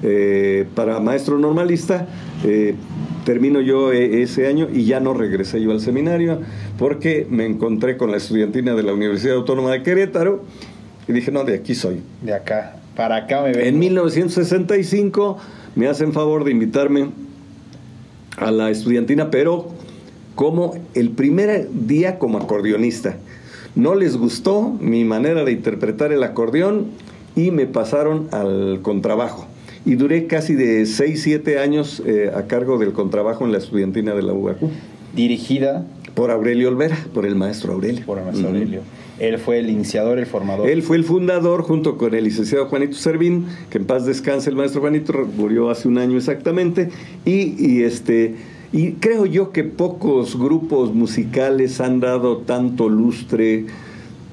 eh, 0.02 0.66
para 0.74 1.00
maestro 1.00 1.38
normalista. 1.38 2.06
Eh, 2.44 2.74
termino 3.24 3.60
yo 3.60 3.92
eh, 3.92 4.22
ese 4.22 4.46
año 4.46 4.68
y 4.72 4.84
ya 4.84 5.00
no 5.00 5.14
regresé 5.14 5.60
yo 5.60 5.72
al 5.72 5.80
seminario 5.80 6.40
porque 6.78 7.26
me 7.28 7.46
encontré 7.46 7.96
con 7.96 8.10
la 8.10 8.18
estudiantina 8.18 8.74
de 8.74 8.82
la 8.82 8.92
Universidad 8.92 9.36
Autónoma 9.36 9.72
de 9.72 9.82
Querétaro 9.82 10.44
y 11.08 11.12
dije, 11.12 11.30
no, 11.30 11.44
de 11.44 11.54
aquí 11.54 11.74
soy. 11.74 12.02
De 12.22 12.34
acá, 12.34 12.76
para 12.94 13.16
acá 13.16 13.42
me 13.42 13.52
vengo. 13.52 13.66
En 13.66 13.78
1965 13.78 15.38
me 15.76 15.88
hacen 15.88 16.12
favor 16.12 16.44
de 16.44 16.50
invitarme 16.50 17.10
a 18.36 18.50
la 18.50 18.70
estudiantina, 18.70 19.30
pero 19.30 19.68
como 20.34 20.74
el 20.94 21.10
primer 21.10 21.68
día 21.72 22.18
como 22.18 22.38
acordeonista. 22.38 23.16
No 23.74 23.94
les 23.94 24.16
gustó 24.16 24.70
mi 24.80 25.04
manera 25.04 25.44
de 25.44 25.52
interpretar 25.52 26.12
el 26.12 26.22
acordeón 26.22 26.86
y 27.36 27.50
me 27.52 27.66
pasaron 27.66 28.28
al 28.32 28.80
contrabajo. 28.82 29.46
Y 29.84 29.94
duré 29.94 30.26
casi 30.26 30.54
de 30.54 30.84
6, 30.84 31.22
7 31.22 31.60
años 31.60 32.02
eh, 32.04 32.32
a 32.34 32.48
cargo 32.48 32.78
del 32.78 32.92
contrabajo 32.92 33.44
en 33.44 33.52
la 33.52 33.58
estudiantina 33.58 34.14
de 34.14 34.22
la 34.22 34.32
UAQ. 34.32 34.62
Dirigida 35.14 35.86
por 36.14 36.32
Aurelio 36.32 36.68
Olvera, 36.68 36.98
por 37.14 37.26
el 37.26 37.36
maestro 37.36 37.74
Aurelio. 37.74 38.04
Por 38.04 38.18
el 38.18 38.24
maestro 38.24 38.48
Aurelio. 38.48 38.80
Él 39.18 39.38
fue 39.38 39.58
el 39.58 39.70
iniciador, 39.70 40.18
el 40.18 40.26
formador. 40.26 40.68
Él 40.68 40.82
fue 40.82 40.96
el 40.96 41.04
fundador 41.04 41.62
junto 41.62 41.96
con 41.96 42.14
el 42.14 42.24
licenciado 42.24 42.66
Juanito 42.66 42.96
Servín, 42.96 43.46
que 43.70 43.78
en 43.78 43.84
paz 43.84 44.04
descanse 44.04 44.50
el 44.50 44.56
maestro 44.56 44.80
Juanito, 44.80 45.12
murió 45.36 45.70
hace 45.70 45.88
un 45.88 45.98
año 45.98 46.16
exactamente, 46.16 46.90
y, 47.24 47.54
y 47.58 47.82
este... 47.84 48.34
Y 48.72 48.94
creo 48.94 49.24
yo 49.26 49.52
que 49.52 49.62
pocos 49.62 50.36
grupos 50.36 50.92
musicales 50.92 51.80
han 51.80 52.00
dado 52.00 52.38
tanto 52.38 52.88
lustre, 52.88 53.66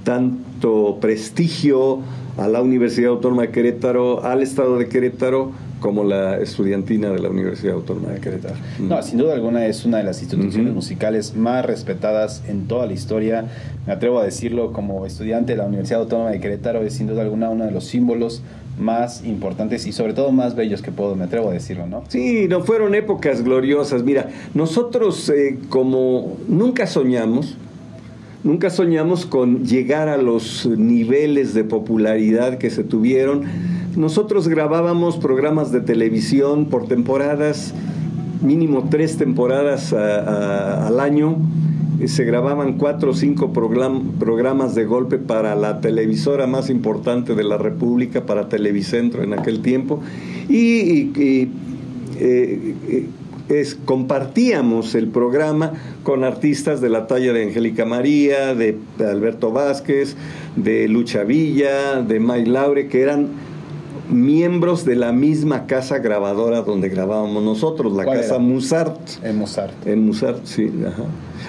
tanto 0.04 0.98
prestigio 1.00 2.02
a 2.38 2.48
la 2.48 2.62
Universidad 2.62 3.12
Autónoma 3.12 3.44
de 3.44 3.50
Querétaro, 3.50 4.24
al 4.24 4.42
Estado 4.42 4.78
de 4.78 4.88
Querétaro, 4.88 5.52
como 5.80 6.04
la 6.04 6.38
estudiantina 6.38 7.10
de 7.10 7.20
la 7.20 7.30
Universidad 7.30 7.76
Autónoma 7.76 8.10
de 8.10 8.20
Querétaro. 8.20 8.56
No, 8.80 9.02
sin 9.04 9.18
duda 9.18 9.34
alguna 9.34 9.66
es 9.66 9.84
una 9.86 9.98
de 9.98 10.04
las 10.04 10.22
instituciones 10.22 10.74
musicales 10.74 11.36
más 11.36 11.66
respetadas 11.66 12.42
en 12.48 12.68
toda 12.68 12.86
la 12.86 12.94
historia. 12.94 13.46
Me 13.86 13.94
atrevo 13.94 14.20
a 14.20 14.24
decirlo 14.24 14.72
como 14.72 15.06
estudiante 15.06 15.52
de 15.54 15.58
la 15.58 15.66
Universidad 15.66 16.02
Autónoma 16.02 16.32
de 16.32 16.40
Querétaro, 16.40 16.82
es 16.84 16.94
sin 16.94 17.08
duda 17.08 17.22
alguna 17.22 17.50
uno 17.50 17.66
de 17.66 17.72
los 17.72 17.84
símbolos 17.84 18.42
más 18.80 19.24
importantes 19.26 19.86
y 19.86 19.92
sobre 19.92 20.14
todo 20.14 20.32
más 20.32 20.56
bellos 20.56 20.82
que 20.82 20.92
puedo, 20.92 21.16
me 21.16 21.26
atrevo 21.26 21.50
a 21.50 21.54
decirlo, 21.54 21.86
¿no? 21.86 22.04
Sí, 22.08 22.48
no 22.50 22.62
fueron 22.62 22.96
épocas 22.96 23.44
gloriosas. 23.44 24.04
Mira, 24.04 24.30
nosotros 24.54 25.30
eh, 25.30 25.60
como 25.70 26.38
nunca 26.48 26.88
soñamos, 26.88 27.58
Nunca 28.44 28.70
soñamos 28.70 29.26
con 29.26 29.64
llegar 29.64 30.10
a 30.10 30.18
los 30.18 30.66
niveles 30.66 31.54
de 31.54 31.64
popularidad 31.64 32.58
que 32.58 32.70
se 32.70 32.84
tuvieron. 32.84 33.44
Nosotros 33.96 34.50
grabábamos 34.50 35.16
programas 35.16 35.72
de 35.72 35.80
televisión 35.80 36.66
por 36.66 36.88
temporadas, 36.88 37.74
mínimo 38.42 38.90
tres 38.90 39.16
temporadas 39.18 39.94
al 39.94 41.00
año. 41.00 41.38
Se 42.06 42.26
grababan 42.26 42.78
cuatro 42.78 43.12
o 43.12 43.14
cinco 43.14 43.54
programas 43.54 44.76
de 44.76 44.84
golpe 44.84 45.20
para 45.20 45.56
la 45.56 45.80
televisora 45.80 46.46
más 46.46 46.70
importante 46.70 47.36
de 47.36 47.46
la 47.46 47.58
República, 47.58 48.26
para 48.26 48.50
Televicentro 48.50 49.24
en 49.24 49.32
aquel 49.32 49.62
tiempo. 49.62 50.02
Y, 50.50 51.14
eh, 51.18 51.48
eh, 52.20 53.06
es, 53.60 53.76
compartíamos 53.86 54.96
el 54.96 55.08
programa 55.08 55.74
con 56.04 56.24
artistas 56.24 56.82
de 56.82 56.90
la 56.90 57.08
talla 57.08 57.34
de 57.34 57.44
Angélica 57.44 57.86
María, 57.86 58.54
de 58.56 58.78
Alberto 59.00 59.52
Vázquez, 59.52 60.16
de 60.56 60.88
Lucha 60.88 61.24
Villa, 61.24 62.02
de 62.02 62.20
May 62.20 62.46
Laure, 62.46 62.88
que 62.88 63.02
eran 63.02 63.30
miembros 64.10 64.86
de 64.86 64.96
la 64.96 65.12
misma 65.12 65.66
casa 65.66 66.00
grabadora 66.00 66.62
donde 66.62 66.90
grabábamos 66.90 67.44
nosotros, 67.44 67.94
la 67.94 68.06
casa 68.06 68.40
Musart. 68.40 69.24
En 69.24 69.38
Musart. 69.38 69.88
En 69.88 70.06
Musart, 70.06 70.46
sí. 70.46 70.72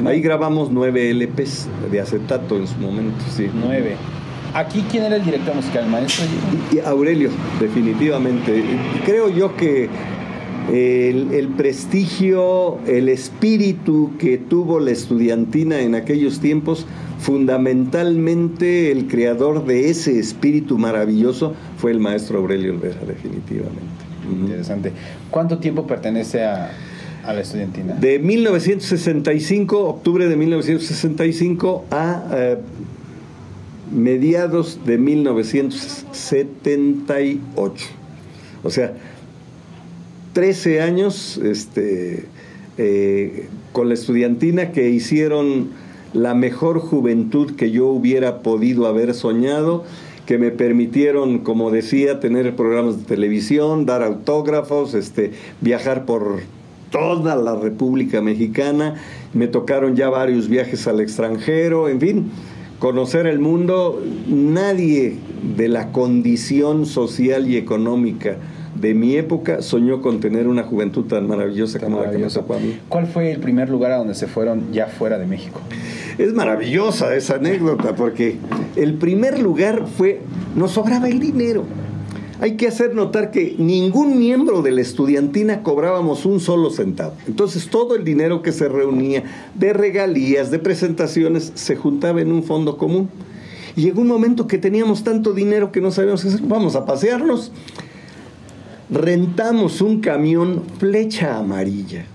Ahí 0.04 0.20
grabamos 0.20 0.70
nueve 0.70 1.12
LPs 1.12 1.66
de 1.90 2.00
acetato 2.00 2.56
en 2.56 2.66
su 2.66 2.76
momento, 2.78 3.24
sí. 3.34 3.48
Nueve. 3.54 3.96
¿Aquí 4.54 4.84
quién 4.88 5.02
era 5.02 5.16
el 5.16 5.24
director 5.24 5.52
musical, 5.52 5.88
maestro? 5.88 6.26
Aurelio, 6.86 7.30
definitivamente. 7.60 8.62
Creo 9.04 9.28
yo 9.28 9.56
que 9.56 9.88
el, 10.72 11.48
prestigio, 11.56 12.78
el 12.86 13.08
espíritu 13.08 14.12
que 14.18 14.38
tuvo 14.38 14.78
la 14.80 14.90
estudiantina 14.90 15.78
en 15.80 15.94
aquellos 15.94 16.40
tiempos, 16.40 16.86
fundamentalmente 17.18 18.90
el 18.90 19.06
creador 19.06 19.66
de 19.66 19.90
ese 19.90 20.18
espíritu 20.18 20.78
maravilloso 20.78 21.52
fue 21.76 21.90
el 21.90 22.00
maestro 22.00 22.38
Aurelio 22.38 22.72
Olvera, 22.72 23.00
definitivamente. 23.06 23.82
Interesante. 24.30 24.92
¿Cuánto 25.30 25.58
tiempo 25.58 25.86
pertenece 25.86 26.44
a, 26.44 26.70
A 27.24 27.34
la 27.34 27.42
estudiantina. 27.42 27.94
De 27.94 28.18
1965, 28.18 29.78
octubre 29.78 30.26
de 30.28 30.36
1965 30.36 31.84
a 31.90 32.24
eh, 32.32 32.56
mediados 33.90 34.80
de 34.84 34.98
1978. 34.98 37.86
O 38.62 38.70
sea, 38.70 38.92
13 40.34 40.82
años 40.82 41.38
este, 41.38 42.26
eh, 42.76 43.48
con 43.72 43.88
la 43.88 43.94
estudiantina 43.94 44.72
que 44.72 44.90
hicieron 44.90 45.68
la 46.12 46.34
mejor 46.34 46.80
juventud 46.80 47.54
que 47.54 47.70
yo 47.70 47.86
hubiera 47.86 48.42
podido 48.42 48.86
haber 48.86 49.14
soñado, 49.14 49.84
que 50.26 50.38
me 50.38 50.50
permitieron, 50.50 51.38
como 51.38 51.70
decía, 51.70 52.18
tener 52.18 52.56
programas 52.56 52.98
de 52.98 53.04
televisión, 53.04 53.86
dar 53.86 54.02
autógrafos, 54.02 54.94
este, 54.94 55.32
viajar 55.60 56.04
por 56.04 56.40
toda 56.90 57.36
la 57.36 57.54
República 57.54 58.20
Mexicana, 58.20 58.96
me 59.34 59.46
tocaron 59.46 59.94
ya 59.94 60.08
varios 60.10 60.48
viajes 60.48 60.86
al 60.88 61.00
extranjero, 61.00 61.88
en 61.88 62.00
fin, 62.00 62.30
conocer 62.80 63.26
el 63.26 63.38
mundo, 63.38 64.02
nadie 64.28 65.16
de 65.56 65.68
la 65.68 65.92
condición 65.92 66.86
social 66.86 67.48
y 67.48 67.56
económica 67.56 68.38
de 68.74 68.94
mi 68.94 69.16
época 69.16 69.62
soñó 69.62 70.02
con 70.02 70.20
tener 70.20 70.48
una 70.48 70.64
juventud 70.64 71.04
tan 71.04 71.28
maravillosa 71.28 71.78
como 71.78 72.00
la 72.02 72.10
que 72.10 72.18
me 72.18 72.28
tocó 72.28 72.54
a 72.54 72.58
mí. 72.58 72.78
¿Cuál 72.88 73.06
fue 73.06 73.32
el 73.32 73.40
primer 73.40 73.70
lugar 73.70 73.92
a 73.92 73.96
donde 73.96 74.14
se 74.14 74.26
fueron 74.26 74.72
ya 74.72 74.86
fuera 74.86 75.18
de 75.18 75.26
México? 75.26 75.60
Es 76.18 76.32
maravillosa 76.32 77.14
esa 77.14 77.36
anécdota 77.36 77.94
porque 77.94 78.36
el 78.76 78.94
primer 78.94 79.38
lugar 79.38 79.86
fue, 79.86 80.20
nos 80.54 80.72
sobraba 80.72 81.08
el 81.08 81.20
dinero. 81.20 81.64
Hay 82.40 82.56
que 82.56 82.66
hacer 82.66 82.94
notar 82.94 83.30
que 83.30 83.54
ningún 83.58 84.18
miembro 84.18 84.60
de 84.62 84.72
la 84.72 84.80
estudiantina 84.80 85.62
cobrábamos 85.62 86.26
un 86.26 86.40
solo 86.40 86.70
centavo. 86.70 87.14
Entonces 87.26 87.68
todo 87.68 87.94
el 87.94 88.04
dinero 88.04 88.42
que 88.42 88.52
se 88.52 88.68
reunía 88.68 89.22
de 89.54 89.72
regalías, 89.72 90.50
de 90.50 90.58
presentaciones, 90.58 91.52
se 91.54 91.76
juntaba 91.76 92.20
en 92.20 92.32
un 92.32 92.42
fondo 92.42 92.76
común. 92.76 93.08
Y 93.76 93.82
llegó 93.82 94.02
un 94.02 94.08
momento 94.08 94.46
que 94.46 94.58
teníamos 94.58 95.04
tanto 95.04 95.32
dinero 95.32 95.72
que 95.72 95.80
no 95.80 95.90
sabíamos 95.90 96.22
qué 96.22 96.28
hacer. 96.28 96.42
Vamos 96.42 96.76
a 96.76 96.84
pasearnos 96.84 97.50
rentamos 98.90 99.80
un 99.80 100.00
camión 100.00 100.62
flecha 100.78 101.38
amarilla. 101.38 102.06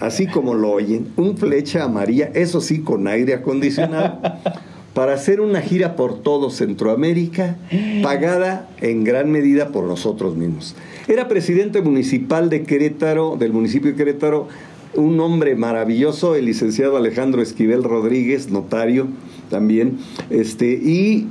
Así 0.00 0.26
como 0.26 0.54
lo 0.54 0.70
oyen, 0.70 1.08
un 1.16 1.36
flecha 1.36 1.84
amarilla, 1.84 2.30
eso 2.34 2.60
sí, 2.60 2.80
con 2.80 3.06
aire 3.06 3.34
acondicionado, 3.34 4.20
para 4.94 5.12
hacer 5.12 5.40
una 5.40 5.60
gira 5.60 5.94
por 5.94 6.22
todo 6.22 6.50
Centroamérica, 6.50 7.56
pagada 8.02 8.68
en 8.80 9.04
gran 9.04 9.30
medida 9.30 9.68
por 9.68 9.84
nosotros 9.84 10.36
mismos. 10.36 10.74
Era 11.06 11.28
presidente 11.28 11.82
municipal 11.82 12.48
de 12.48 12.62
Querétaro, 12.62 13.36
del 13.38 13.52
municipio 13.52 13.90
de 13.90 13.96
Querétaro, 13.96 14.48
un 14.94 15.20
hombre 15.20 15.54
maravilloso, 15.54 16.34
el 16.34 16.46
licenciado 16.46 16.96
Alejandro 16.96 17.42
Esquivel 17.42 17.84
Rodríguez, 17.84 18.50
notario 18.50 19.06
también, 19.50 19.98
este, 20.30 20.72
y 20.72 21.28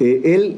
eh, 0.00 0.22
él 0.24 0.56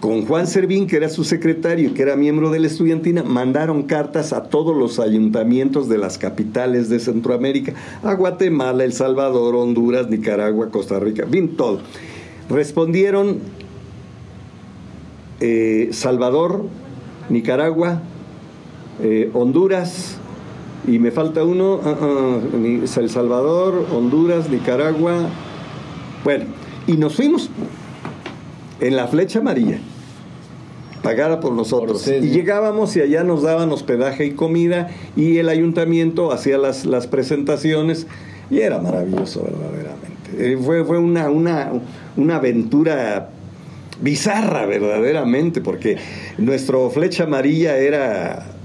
con 0.00 0.24
Juan 0.26 0.46
Servín, 0.46 0.86
que 0.86 0.96
era 0.96 1.08
su 1.08 1.24
secretario 1.24 1.88
y 1.88 1.92
que 1.92 2.02
era 2.02 2.16
miembro 2.16 2.50
de 2.50 2.60
la 2.60 2.68
estudiantina, 2.68 3.24
mandaron 3.24 3.82
cartas 3.82 4.32
a 4.32 4.44
todos 4.44 4.76
los 4.76 5.00
ayuntamientos 5.00 5.88
de 5.88 5.98
las 5.98 6.18
capitales 6.18 6.88
de 6.88 7.00
Centroamérica, 7.00 7.74
a 8.02 8.14
Guatemala, 8.14 8.84
El 8.84 8.92
Salvador, 8.92 9.56
Honduras, 9.56 10.08
Nicaragua, 10.08 10.70
Costa 10.70 11.00
Rica, 11.00 11.24
bien 11.24 11.56
todo. 11.56 11.80
Respondieron 12.48 13.38
eh, 15.40 15.88
Salvador, 15.92 16.66
Nicaragua, 17.28 18.00
eh, 19.02 19.30
Honduras, 19.34 20.16
y 20.86 21.00
me 21.00 21.10
falta 21.10 21.44
uno, 21.44 21.80
ah, 21.84 21.96
ah, 22.00 22.38
El 22.54 23.10
Salvador, 23.10 23.86
Honduras, 23.92 24.48
Nicaragua, 24.48 25.28
bueno, 26.24 26.44
y 26.86 26.92
nos 26.92 27.16
fuimos 27.16 27.50
en 28.80 28.96
la 28.96 29.08
flecha 29.08 29.40
amarilla, 29.40 29.78
pagada 31.02 31.40
por 31.40 31.52
nosotros. 31.52 32.06
y 32.08 32.28
llegábamos 32.30 32.96
y 32.96 33.00
allá 33.00 33.24
nos 33.24 33.42
daban 33.42 33.70
hospedaje 33.72 34.26
y 34.26 34.30
comida 34.32 34.88
y 35.16 35.38
el 35.38 35.48
ayuntamiento 35.48 36.32
hacía 36.32 36.58
las, 36.58 36.84
las 36.84 37.06
presentaciones 37.06 38.06
y 38.50 38.60
era 38.60 38.78
maravilloso 38.80 39.42
verdaderamente. 39.42 40.08
Eh, 40.52 40.58
fue, 40.62 40.84
fue 40.84 40.98
una, 40.98 41.30
una, 41.30 41.72
una 42.16 42.36
aventura 42.36 43.30
bizarra 44.00 44.66
verdaderamente 44.66 45.60
porque 45.60 45.96
nuestro 46.38 46.88
flecha 46.90 47.24
amarilla 47.24 47.76
era 47.76 48.57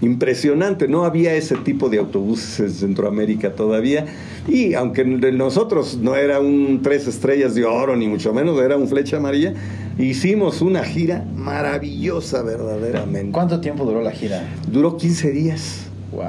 impresionante. 0.00 0.88
No 0.88 1.04
había 1.04 1.34
ese 1.34 1.56
tipo 1.56 1.88
de 1.88 1.98
autobuses 1.98 2.60
en 2.60 2.70
Centroamérica 2.70 3.52
todavía. 3.52 4.06
Y 4.48 4.74
aunque 4.74 5.04
nosotros 5.04 5.98
no 6.00 6.16
era 6.16 6.40
un 6.40 6.80
tres 6.82 7.06
estrellas 7.06 7.54
de 7.54 7.64
oro, 7.64 7.96
ni 7.96 8.06
mucho 8.06 8.32
menos, 8.32 8.60
era 8.60 8.76
un 8.76 8.88
flecha 8.88 9.16
amarilla, 9.16 9.54
hicimos 9.98 10.62
una 10.62 10.84
gira 10.84 11.24
maravillosa 11.34 12.42
verdaderamente. 12.42 13.32
¿Cuánto 13.32 13.60
tiempo 13.60 13.84
duró 13.84 14.02
la 14.02 14.12
gira? 14.12 14.42
Duró 14.70 14.96
15 14.96 15.30
días. 15.32 15.86
Wow, 16.12 16.24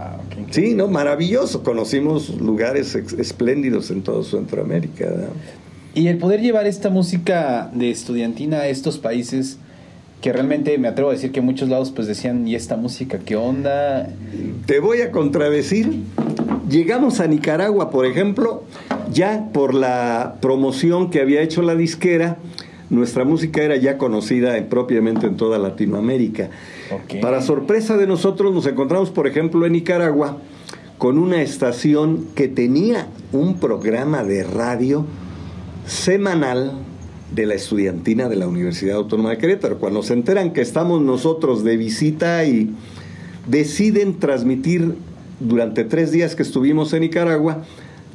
sí, 0.50 0.74
no, 0.74 0.88
maravilloso. 0.88 1.64
Conocimos 1.64 2.30
lugares 2.42 2.96
espléndidos 2.96 3.92
en 3.92 4.02
toda 4.02 4.24
Centroamérica. 4.24 5.06
Y 5.94 6.08
el 6.08 6.18
poder 6.18 6.42
llevar 6.42 6.68
esta 6.68 6.90
música 6.90 7.72
de 7.74 7.90
estudiantina 7.92 8.60
a 8.60 8.68
estos 8.68 8.98
países, 8.98 9.58
que 10.22 10.34
realmente 10.34 10.78
me 10.78 10.88
atrevo 10.88 11.10
a 11.10 11.14
decir 11.14 11.32
que 11.32 11.40
en 11.40 11.46
muchos 11.46 11.70
lados 11.70 11.92
pues 11.92 12.08
decían, 12.08 12.48
¿y 12.48 12.56
esta 12.56 12.76
música 12.76 13.20
qué 13.20 13.36
onda? 13.36 14.10
Te 14.66 14.80
voy 14.80 15.02
a 15.02 15.12
contradecir. 15.12 16.02
Llegamos 16.70 17.20
a 17.20 17.28
Nicaragua, 17.28 17.90
por 17.92 18.06
ejemplo, 18.06 18.64
ya 19.12 19.50
por 19.54 19.74
la 19.74 20.36
promoción 20.42 21.10
que 21.10 21.22
había 21.22 21.42
hecho 21.42 21.62
la 21.62 21.76
disquera, 21.76 22.38
nuestra 22.90 23.26
música 23.26 23.62
era 23.62 23.76
ya 23.76 23.98
conocida 23.98 24.58
propiamente 24.70 25.28
en 25.28 25.38
toda 25.38 25.60
Latinoamérica. 25.60 26.50
Para 27.22 27.42
sorpresa 27.42 27.98
de 27.98 28.08
nosotros 28.08 28.54
nos 28.54 28.66
encontramos, 28.66 29.12
por 29.12 29.28
ejemplo, 29.28 29.66
en 29.66 29.74
Nicaragua 29.74 30.38
con 30.98 31.20
una 31.20 31.42
estación 31.42 32.28
que 32.36 32.48
tenía 32.48 33.08
un 33.32 33.60
programa 33.60 34.24
de 34.24 34.44
radio 34.44 35.06
semanal 35.86 36.74
de 37.34 37.46
la 37.46 37.56
estudiantina 37.56 38.30
de 38.30 38.36
la 38.36 38.48
Universidad 38.48 38.98
Autónoma 38.98 39.32
de 39.32 39.38
Querétaro. 39.38 39.80
Cuando 39.80 40.04
se 40.04 40.14
enteran 40.14 40.54
que 40.54 40.62
estamos 40.62 41.02
nosotros 41.02 41.64
de 41.64 41.78
visita 41.78 42.46
y 42.46 42.72
deciden 43.48 44.20
transmitir 44.20 44.96
durante 45.40 45.84
tres 45.84 46.12
días 46.12 46.36
que 46.36 46.44
estuvimos 46.44 46.94
en 46.94 47.02
Nicaragua 47.02 47.64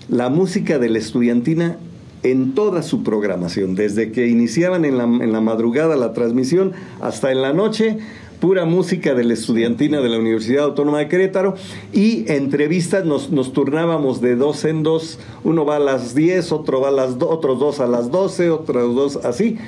la 0.09 0.29
música 0.29 0.79
de 0.79 0.89
la 0.89 0.99
estudiantina 0.99 1.77
en 2.23 2.55
toda 2.55 2.83
su 2.83 3.03
programación, 3.03 3.75
desde 3.75 4.13
que 4.13 4.29
iniciaban 4.29 4.85
en 4.85 4.97
la, 4.97 5.05
en 5.05 5.33
la 5.33 5.41
madrugada 5.41 5.97
la 5.97 6.13
transmisión 6.13 6.73
hasta 7.01 7.33
en 7.33 7.43
la 7.43 7.53
noche, 7.53 7.99
pura 8.43 8.65
música 8.65 9.15
de 9.15 9.23
la 9.23 9.35
estudiantina 9.35 10.01
de 10.01 10.09
la 10.09 10.19
Universidad 10.19 10.65
Autónoma 10.65 10.99
de 10.99 11.07
Querétaro. 11.07 11.55
Y 11.93 12.25
entrevistas 12.27 13.05
nos, 13.05 13.31
nos 13.31 13.53
turnábamos 13.53 14.21
de 14.21 14.35
dos 14.35 14.65
en 14.65 14.83
dos, 14.83 15.21
uno 15.45 15.65
va 15.65 15.77
a 15.77 15.79
las 15.79 16.17
10, 16.17 16.51
otro 16.51 16.81
va 16.81 16.89
a 16.89 16.91
las 16.91 17.11
otros 17.21 17.61
dos 17.61 17.79
a 17.79 17.87
las 17.87 18.11
12, 18.11 18.51
otros 18.51 18.97
dos 18.97 19.25
así, 19.25 19.59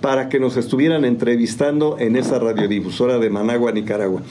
para 0.00 0.30
que 0.30 0.40
nos 0.40 0.56
estuvieran 0.56 1.04
entrevistando 1.04 1.98
en 1.98 2.16
esa 2.16 2.38
radiodifusora 2.38 3.18
de 3.18 3.28
Managua, 3.28 3.70
Nicaragua. 3.70 4.22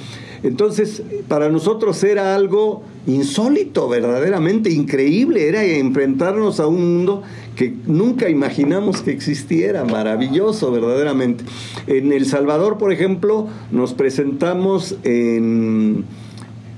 Entonces, 0.42 1.04
para 1.28 1.50
nosotros 1.50 2.04
era 2.04 2.34
algo 2.34 2.82
insólito, 3.06 3.88
verdaderamente 3.88 4.72
increíble, 4.72 5.48
era 5.48 5.64
enfrentarnos 5.64 6.60
a 6.60 6.66
un 6.66 6.98
mundo 6.98 7.22
que 7.56 7.76
nunca 7.86 8.30
imaginamos 8.30 9.02
que 9.02 9.12
existiera, 9.12 9.84
maravilloso 9.84 10.72
verdaderamente. 10.72 11.44
En 11.88 12.12
El 12.14 12.26
Salvador, 12.26 12.78
por 12.78 12.92
ejemplo, 12.92 13.48
nos 13.72 13.94
presentamos 13.94 14.96
en, 15.04 16.06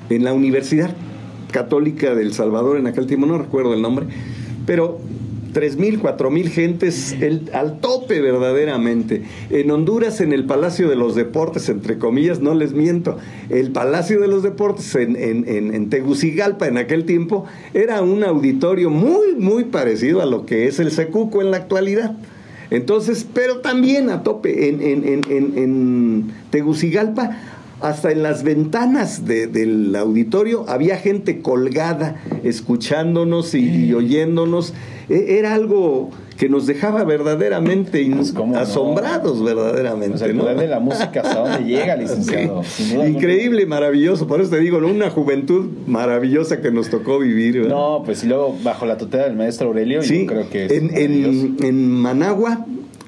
en 0.10 0.24
la 0.24 0.34
Universidad 0.34 0.96
Católica 1.52 2.16
del 2.16 2.34
Salvador, 2.34 2.78
en 2.78 2.88
aquel 2.88 3.06
tiempo 3.06 3.28
no 3.28 3.38
recuerdo 3.38 3.74
el 3.74 3.82
nombre, 3.82 4.08
pero 4.66 5.00
tres 5.54 5.78
mil, 5.78 6.00
cuatro 6.00 6.30
mil 6.30 6.50
gentes 6.50 7.16
al 7.54 7.80
tope 7.80 8.20
verdaderamente. 8.20 9.24
En 9.50 9.72
Honduras, 9.72 10.20
en 10.20 10.34
el 10.34 10.46
Palacio 10.46 10.90
de 10.90 10.96
los 10.96 11.16
Deportes, 11.16 11.70
entre 11.70 11.98
comillas, 11.98 12.42
no 12.42 12.54
les 12.54 12.74
miento, 12.74 13.18
el 13.50 13.72
Palacio 13.72 14.20
de 14.20 14.28
los 14.28 14.44
Deportes 14.44 14.94
en, 14.96 15.16
en, 15.16 15.74
en, 15.74 15.90
Tegucigalpa 15.90 16.68
en 16.68 16.78
aquel 16.78 17.06
tiempo 17.06 17.46
era 17.74 18.02
un 18.02 18.24
auditorio 18.24 18.90
muy, 18.90 19.36
muy 19.38 19.66
parecido 19.66 20.22
a 20.22 20.26
lo 20.26 20.46
que 20.46 20.68
es 20.68 20.80
el 20.80 20.92
Secuco 20.92 21.42
en 21.42 21.52
la 21.52 21.58
actualidad. 21.58 22.18
Entonces, 22.72 23.28
pero 23.32 23.60
también 23.60 24.10
a 24.10 24.24
tope 24.24 24.70
en, 24.70 24.82
en 24.82 26.32
Tegucigalpa 26.50 27.38
hasta 27.84 28.12
en 28.12 28.24
las 28.24 28.44
ventanas 28.44 29.26
del 29.26 29.96
auditorio 29.96 30.66
había 30.70 30.98
gente 30.98 31.42
colgada, 31.42 32.16
escuchándonos 32.44 33.54
y, 33.54 33.94
oyéndonos. 33.94 34.74
E, 35.10 35.38
era 35.38 35.54
algo 35.54 36.10
que 36.38 36.48
nos 36.48 36.66
dejaba 36.66 37.04
verdaderamente 37.04 38.10
Pues, 38.16 38.34
asombrados, 38.56 39.44
verdaderamente. 39.44 40.16
O 40.16 40.18
sea, 40.18 40.28
el 40.28 40.38
¿no? 40.38 40.44
poder 40.44 40.58
de 40.60 40.68
la 40.68 40.80
música 40.80 41.22
hasta 41.22 41.36
dónde 41.36 41.70
llega, 41.70 41.98
licenciado. 41.98 42.64
Sí. 42.64 42.96
Increíble, 42.96 43.66
maravilloso. 43.66 44.28
Por 44.28 44.40
eso 44.40 44.50
te 44.52 44.60
digo, 44.60 44.78
una 44.78 45.10
juventud 45.10 45.70
maravillosa 45.86 46.62
que 46.62 46.72
nos 46.72 46.90
tocó 46.90 47.20
vivir. 47.20 47.64
¿verdad? 47.64 47.76
No, 47.76 48.04
pues 48.06 48.24
y 48.24 48.28
luego 48.28 48.56
bajo 48.64 48.86
la 48.86 48.98
tutela 48.98 49.26
del 49.26 49.36
maestro 49.36 49.68
Aurelio, 49.68 50.02
Sí, 50.04 50.22
yo 50.22 50.28
creo 50.28 50.50
que 50.50 50.66
es 50.66 50.72
en, 50.72 50.98
en, 50.98 51.58
en 51.62 51.92
Managua, 51.92 52.66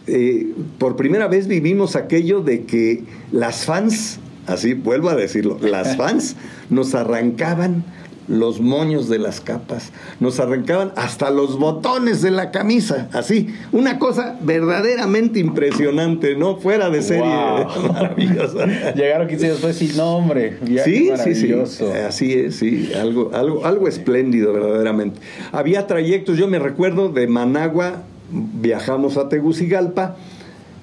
eh, 0.08 0.54
por 0.78 0.96
primera 0.96 1.28
vez 1.28 1.48
vivimos 1.48 1.96
aquello 1.96 2.42
de 2.42 2.64
que 2.66 3.04
las 3.32 3.66
fans, 3.66 4.20
así 4.48 4.74
vuelvo 4.74 5.10
a 5.10 5.16
decirlo, 5.16 5.58
las 5.62 5.96
fans 5.98 6.36
nos 6.70 6.96
arrancaban 6.96 7.84
los 8.28 8.60
moños 8.60 9.08
de 9.08 9.20
las 9.20 9.40
capas, 9.40 9.92
nos 10.20 10.40
arrancaban 10.40 10.92
hasta 10.96 11.30
los 11.30 11.60
botones 11.60 12.24
de 12.24 12.32
la 12.32 12.50
camisa, 12.50 13.08
así, 13.14 13.50
una 13.72 14.00
cosa 14.00 14.40
verdaderamente 14.42 15.40
impresionante, 15.40 16.36
¿no? 16.36 16.58
Fuera 16.58 16.90
de 16.90 17.04
serie, 17.04 17.22
Wow. 17.24 17.88
maravillosa. 17.94 18.66
Llegaron 18.96 19.28
15 19.28 19.46
años 19.46 19.62
después 19.62 19.80
y 19.94 19.96
no, 19.96 20.18
hombre, 20.18 20.58
viaje 20.62 20.90
Sí, 20.90 20.96
sí, 20.96 21.06
sí. 21.06 21.12
maravilloso. 21.12 21.94
Así 22.08 22.34
es, 22.34 22.56
sí. 22.56 22.90
Algo, 23.00 23.30
algo, 23.32 23.64
algo 23.64 23.88
espléndido, 23.88 24.54
verdaderamente. 24.54 25.20
Había 25.52 25.86
trayectos, 25.86 26.36
yo 26.36 26.48
me 26.48 26.58
recuerdo, 26.58 27.10
de 27.10 27.28
Managua 27.28 28.02
viajamos 28.32 29.18
a 29.18 29.30
Tegucigalpa, 29.30 30.16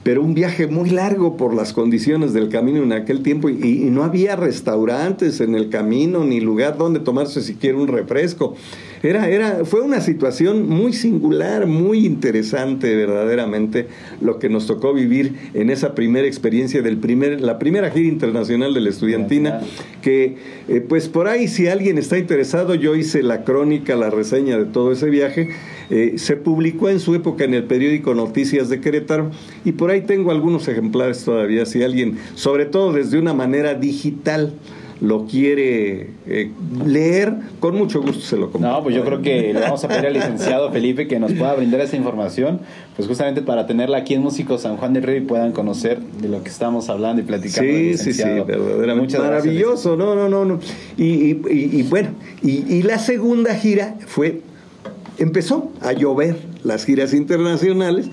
pero 0.02 0.22
un 0.22 0.34
viaje 0.34 0.66
muy 0.66 0.90
largo 0.90 1.36
por 1.36 1.54
las 1.54 1.72
condiciones 1.72 2.32
del 2.32 2.48
camino 2.48 2.82
en 2.82 2.92
aquel 2.92 3.22
tiempo 3.22 3.48
y, 3.48 3.54
y 3.62 3.90
no 3.90 4.04
había 4.04 4.36
restaurantes 4.36 5.40
en 5.40 5.54
el 5.54 5.68
camino 5.68 6.24
ni 6.24 6.40
lugar 6.40 6.76
donde 6.76 7.00
tomarse 7.00 7.42
siquiera 7.42 7.78
un 7.78 7.88
refresco. 7.88 8.54
Era, 9.02 9.28
era, 9.28 9.64
fue 9.64 9.80
una 9.80 10.00
situación 10.00 10.68
muy 10.68 10.92
singular, 10.92 11.66
muy 11.66 12.06
interesante 12.06 12.94
verdaderamente 12.94 13.88
lo 14.20 14.38
que 14.38 14.48
nos 14.48 14.68
tocó 14.68 14.94
vivir 14.94 15.34
en 15.54 15.70
esa 15.70 15.94
primera 15.94 16.26
experiencia 16.26 16.82
del 16.82 16.98
primer, 16.98 17.40
la 17.40 17.58
primera 17.58 17.90
gira 17.90 18.08
internacional 18.08 18.74
de 18.74 18.80
la 18.80 18.90
estudiantina, 18.90 19.60
que 20.02 20.36
eh, 20.68 20.80
pues 20.88 21.08
por 21.08 21.26
ahí 21.26 21.48
si 21.48 21.66
alguien 21.66 21.98
está 21.98 22.16
interesado, 22.16 22.76
yo 22.76 22.94
hice 22.94 23.24
la 23.24 23.42
crónica, 23.42 23.96
la 23.96 24.10
reseña 24.10 24.56
de 24.56 24.66
todo 24.66 24.92
ese 24.92 25.10
viaje, 25.10 25.48
eh, 25.90 26.14
se 26.16 26.36
publicó 26.36 26.88
en 26.88 27.00
su 27.00 27.14
época 27.16 27.44
en 27.44 27.54
el 27.54 27.64
periódico 27.64 28.14
Noticias 28.14 28.68
de 28.68 28.80
Querétaro 28.80 29.30
y 29.64 29.72
por 29.72 29.90
ahí 29.90 30.02
tengo 30.02 30.30
algunos 30.30 30.68
ejemplares 30.68 31.24
todavía, 31.24 31.66
si 31.66 31.82
alguien, 31.82 32.18
sobre 32.36 32.66
todo 32.66 32.92
desde 32.92 33.18
una 33.18 33.34
manera 33.34 33.74
digital, 33.74 34.54
lo 35.02 35.26
quiere 35.26 36.10
eh, 36.28 36.52
leer, 36.86 37.34
con 37.58 37.76
mucho 37.76 38.00
gusto 38.00 38.20
se 38.20 38.36
lo 38.36 38.52
comparto. 38.52 38.76
No, 38.78 38.82
pues 38.84 38.94
yo 38.94 39.04
creo 39.04 39.20
que 39.20 39.52
le 39.52 39.58
vamos 39.60 39.82
a 39.82 39.88
pedir 39.88 40.06
al 40.06 40.12
licenciado 40.12 40.70
Felipe 40.70 41.08
que 41.08 41.18
nos 41.18 41.32
pueda 41.32 41.54
brindar 41.54 41.80
esa 41.80 41.96
información, 41.96 42.60
pues 42.94 43.08
justamente 43.08 43.42
para 43.42 43.66
tenerla 43.66 43.98
aquí 43.98 44.14
en 44.14 44.22
Músicos 44.22 44.62
San 44.62 44.76
Juan 44.76 44.92
del 44.92 45.02
Río 45.02 45.16
y 45.16 45.20
puedan 45.22 45.50
conocer 45.50 45.98
de 46.00 46.28
lo 46.28 46.44
que 46.44 46.50
estamos 46.50 46.88
hablando 46.88 47.20
y 47.20 47.24
platicando. 47.24 47.68
Sí, 47.72 47.98
sí, 47.98 48.12
sí, 48.12 48.22
verdaderamente 48.46 49.18
maravilloso, 49.18 49.96
no, 49.96 50.14
no, 50.14 50.28
no, 50.28 50.44
no. 50.44 50.60
Y, 50.96 51.04
y- 51.04 51.40
y- 51.50 51.80
y 51.80 51.82
bueno, 51.82 52.10
y, 52.40 52.64
y 52.72 52.82
la 52.84 52.98
segunda 53.00 53.56
gira 53.56 53.96
fue, 54.06 54.40
empezó 55.18 55.72
a 55.80 55.92
llover 55.94 56.36
las 56.62 56.84
giras 56.84 57.12
internacionales. 57.12 58.08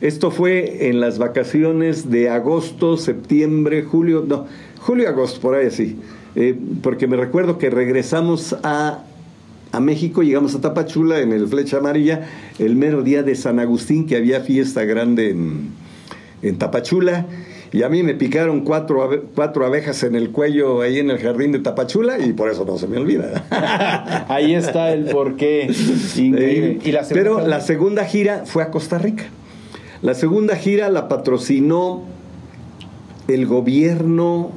Esto 0.00 0.30
fue 0.30 0.88
en 0.88 1.00
las 1.00 1.18
vacaciones 1.18 2.10
de 2.10 2.28
agosto, 2.28 2.96
septiembre, 2.96 3.82
julio, 3.82 4.24
no, 4.26 4.46
julio, 4.84 5.08
agosto, 5.08 5.40
por 5.40 5.54
ahí 5.54 5.66
así. 5.66 5.96
Eh, 6.36 6.58
porque 6.82 7.06
me 7.06 7.16
recuerdo 7.16 7.58
que 7.58 7.70
regresamos 7.70 8.54
a, 8.62 9.04
a 9.72 9.80
México, 9.80 10.22
llegamos 10.22 10.54
a 10.54 10.60
Tapachula 10.60 11.20
en 11.20 11.32
el 11.32 11.46
Flecha 11.48 11.78
Amarilla, 11.78 12.26
el 12.58 12.76
mero 12.76 13.02
día 13.02 13.22
de 13.22 13.34
San 13.34 13.58
Agustín, 13.60 14.06
que 14.06 14.16
había 14.16 14.40
fiesta 14.40 14.84
grande 14.84 15.30
en, 15.30 15.70
en 16.42 16.58
Tapachula. 16.58 17.26
Y 17.72 17.82
a 17.82 17.88
mí 17.88 18.02
me 18.04 18.14
picaron 18.14 18.60
cuatro, 18.60 19.02
abe- 19.02 19.22
cuatro 19.34 19.66
abejas 19.66 20.02
en 20.04 20.14
el 20.14 20.30
cuello 20.30 20.80
ahí 20.82 20.98
en 21.00 21.10
el 21.10 21.18
jardín 21.18 21.50
de 21.50 21.58
Tapachula 21.58 22.18
y 22.24 22.32
por 22.32 22.48
eso 22.50 22.64
no 22.64 22.78
se 22.78 22.86
me 22.86 22.98
olvida. 22.98 23.46
Ahí 24.28 24.54
está 24.54 24.92
el 24.92 25.06
porqué. 25.06 25.68
Increíble. 26.16 26.78
Y 26.84 26.92
la 26.92 27.02
segunda- 27.02 27.14
Pero 27.40 27.48
la 27.48 27.60
segunda 27.60 28.04
gira 28.04 28.42
fue 28.46 28.62
a 28.62 28.70
Costa 28.70 28.98
Rica. 28.98 29.24
La 30.02 30.14
segunda 30.14 30.54
gira 30.54 30.88
la 30.88 31.08
patrocinó 31.08 32.04
el 33.26 33.46
gobierno 33.46 34.52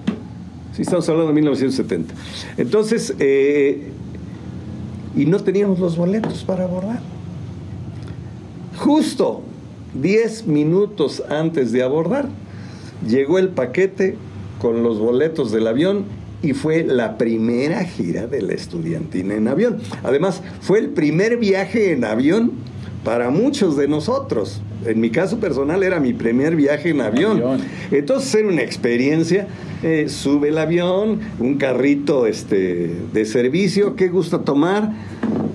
Sí, 0.74 0.82
estamos 0.82 1.08
hablando 1.08 1.28
de 1.28 1.34
1970. 1.34 2.14
Entonces, 2.56 3.14
eh, 3.18 3.90
y 5.14 5.26
no 5.26 5.38
teníamos 5.40 5.78
los 5.78 5.96
boletos 5.96 6.44
para 6.44 6.64
abordar. 6.64 7.00
Justo 8.82 9.42
10 9.94 10.48
minutos 10.48 11.22
antes 11.28 11.70
de 11.70 11.84
abordar, 11.84 12.28
llegó 13.08 13.38
el 13.38 13.50
paquete 13.50 14.16
con 14.60 14.82
los 14.82 14.98
boletos 14.98 15.52
del 15.52 15.68
avión 15.68 16.04
y 16.42 16.52
fue 16.52 16.82
la 16.82 17.16
primera 17.16 17.84
gira 17.84 18.26
de 18.26 18.42
la 18.42 18.54
estudiantina 18.54 19.34
en 19.34 19.46
avión. 19.46 19.78
Además, 20.02 20.42
fue 20.60 20.80
el 20.80 20.88
primer 20.88 21.36
viaje 21.36 21.92
en 21.92 22.04
avión 22.04 22.54
para 23.04 23.30
muchos 23.30 23.76
de 23.76 23.86
nosotros. 23.86 24.60
En 24.84 24.98
mi 24.98 25.10
caso 25.10 25.38
personal 25.38 25.84
era 25.84 26.00
mi 26.00 26.12
primer 26.12 26.56
viaje 26.56 26.90
en 26.90 27.02
avión. 27.02 27.36
Avión. 27.36 27.60
Entonces 27.92 28.34
era 28.34 28.48
una 28.48 28.62
experiencia. 28.62 29.46
Eh, 29.82 30.08
sube 30.08 30.48
el 30.48 30.58
avión, 30.58 31.20
un 31.38 31.56
carrito 31.56 32.26
este, 32.26 32.94
de 33.12 33.24
servicio, 33.24 33.96
¿qué 33.96 34.08
gusta 34.08 34.42
tomar? 34.42 34.92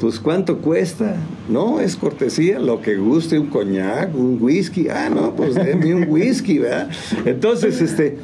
Pues 0.01 0.19
cuánto 0.19 0.57
cuesta, 0.59 1.15
no, 1.49 1.79
es 1.79 1.95
cortesía, 1.95 2.59
lo 2.59 2.81
que 2.81 2.97
guste, 2.97 3.39
un 3.39 3.47
coñac, 3.47 4.13
un 4.13 4.37
whisky, 4.41 4.89
ah, 4.89 5.09
no, 5.09 5.33
pues 5.33 5.55
déme 5.55 5.95
un 5.95 6.09
whisky, 6.09 6.59
¿verdad? 6.59 6.89
Entonces, 7.25 7.81
este, 7.81 8.17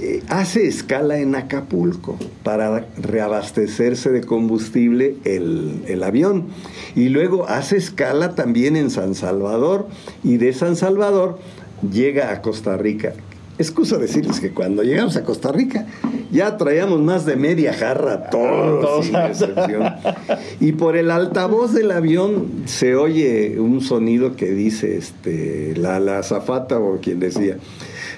eh, 0.00 0.22
hace 0.28 0.66
escala 0.66 1.18
en 1.18 1.34
Acapulco 1.34 2.18
para 2.42 2.86
reabastecerse 2.96 4.10
de 4.10 4.22
combustible 4.22 5.16
el, 5.24 5.82
el 5.86 6.02
avión. 6.02 6.46
Y 6.96 7.08
luego 7.08 7.48
hace 7.48 7.76
escala 7.76 8.34
también 8.34 8.76
en 8.76 8.90
San 8.90 9.14
Salvador 9.14 9.86
y 10.24 10.38
de 10.38 10.52
San 10.52 10.76
Salvador 10.76 11.38
llega 11.92 12.30
a 12.32 12.42
Costa 12.42 12.76
Rica. 12.76 13.14
Excusa 13.60 13.98
decirles 13.98 14.40
que 14.40 14.52
cuando 14.52 14.82
llegamos 14.82 15.18
a 15.18 15.22
Costa 15.22 15.52
Rica 15.52 15.86
ya 16.32 16.56
traíamos 16.56 16.98
más 17.00 17.26
de 17.26 17.36
media 17.36 17.74
jarra 17.74 18.30
todos, 18.30 18.80
Todos. 18.80 19.04
sin 19.04 19.16
excepción. 19.16 19.82
Y 20.60 20.72
por 20.72 20.96
el 20.96 21.10
altavoz 21.10 21.74
del 21.74 21.90
avión 21.90 22.62
se 22.64 22.96
oye 22.96 23.60
un 23.60 23.82
sonido 23.82 24.34
que 24.34 24.50
dice 24.52 24.96
este, 24.96 25.74
la, 25.76 26.00
la 26.00 26.20
azafata 26.20 26.78
o 26.78 27.00
quien 27.02 27.20
decía. 27.20 27.58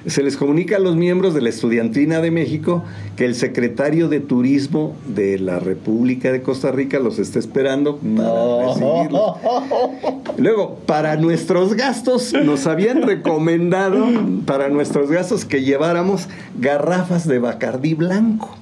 Se 0.06 0.22
les 0.22 0.36
comunica 0.36 0.76
a 0.76 0.78
los 0.80 0.96
miembros 0.96 1.32
de 1.32 1.40
la 1.40 1.48
Estudiantina 1.48 2.20
de 2.20 2.30
México 2.30 2.82
que 3.16 3.24
el 3.24 3.34
secretario 3.34 4.08
de 4.08 4.20
Turismo 4.20 4.96
de 5.06 5.38
la 5.38 5.60
República 5.60 6.32
de 6.32 6.42
Costa 6.42 6.72
Rica 6.72 6.98
los 6.98 7.18
está 7.18 7.38
esperando 7.38 7.98
para 7.98 8.66
recibirlos. 8.66 9.36
Luego, 10.38 10.78
para 10.86 11.16
nuestros 11.16 11.74
gastos, 11.74 12.32
nos 12.32 12.66
habían 12.66 13.02
recomendado, 13.06 14.06
para 14.44 14.68
nuestros 14.68 15.10
gastos, 15.10 15.44
que 15.44 15.62
lleváramos 15.62 16.28
garrafas 16.58 17.28
de 17.28 17.38
Bacardí 17.38 17.94
blanco, 17.94 18.56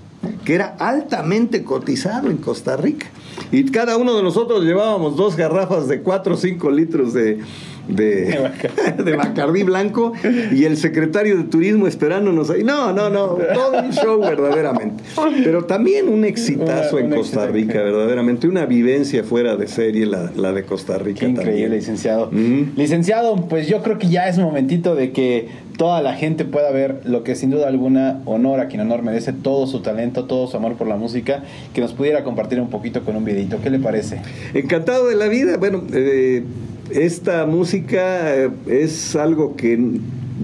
que 0.45 0.55
era 0.55 0.77
altamente 0.79 1.65
cotizado 1.65 2.29
en 2.29 2.37
Costa 2.37 2.77
Rica. 2.77 3.07
Y 3.51 3.65
cada 3.65 3.97
uno 3.97 4.15
de 4.15 4.23
nosotros 4.23 4.65
llevábamos 4.65 5.17
dos 5.17 5.37
garrafas 5.37 5.89
de 5.89 6.03
4 6.03 6.35
o 6.35 6.37
5 6.37 6.71
litros 6.71 7.15
de, 7.15 7.41
de, 7.95 8.39
de 9.05 9.13
Bacardí 9.17 9.63
blanco 9.63 10.13
y 10.53 10.65
el 10.65 10.77
secretario 10.77 11.37
de 11.39 11.45
turismo 11.45 11.87
esperándonos 11.87 12.51
ahí. 12.51 12.65
No, 12.65 12.93
no, 12.93 13.11
no, 13.11 13.39
todo 13.55 13.83
un 13.83 13.93
show 13.93 14.21
verdaderamente. 14.21 15.03
Pero 15.45 15.65
también 15.65 16.09
un 16.09 16.25
exitazo 16.25 16.97
Una- 16.97 17.05
en 17.07 17.11
Costa. 17.15 17.47
Rica, 17.47 17.83
verdaderamente, 17.83 18.49
una 18.49 18.67
vivencia 18.67 19.25
fuera 19.25 19.57
de 19.57 19.67
serie 19.67 20.07
la, 20.07 20.31
la 20.37 20.53
de 20.53 20.65
Costa 20.65 20.99
Rica. 20.99 21.21
Qué 21.21 21.27
increíble, 21.27 21.53
también. 21.53 21.73
licenciado. 21.73 22.31
Licenciado, 22.77 23.37
pues 23.49 23.67
yo 23.69 23.83
creo 23.83 23.99
que 23.99 24.09
ya 24.09 24.29
es 24.29 24.39
momentito 24.39 24.95
de 24.95 25.13
que 25.13 25.49
toda 25.77 26.03
la 26.03 26.15
gente 26.15 26.45
pueda 26.45 26.71
ver 26.71 27.01
lo 27.05 27.25
que 27.25 27.35
sin 27.35 27.51
duda 27.51 27.69
alguna 27.69 28.21
honor 28.27 28.61
a 28.61 28.69
quien 28.69 28.83
honor 28.83 29.03
merece, 29.03 29.33
todo 29.33 29.67
su 29.67 29.81
talento, 29.81 30.25
todo 30.25 30.47
su 30.47 30.57
amor 30.57 30.75
por 30.77 30.87
la 30.87 30.97
música, 30.97 31.43
que 31.75 31.81
nos 31.81 31.93
pudiera 31.95 32.23
compartir 32.23 32.61
un 32.61 32.69
poquito 32.69 33.03
con 33.03 33.17
un 33.17 33.25
videito. 33.25 33.59
¿Qué 33.63 33.71
le 33.71 33.79
parece? 33.79 34.21
Encantado 34.55 35.09
de 35.09 35.17
la 35.17 35.29
vida. 35.29 35.57
Bueno, 35.57 35.83
eh, 35.93 36.43
esta 36.93 37.47
música 37.47 38.37
eh, 38.37 38.51
es 38.67 39.17
algo 39.17 39.57
que 39.57 39.79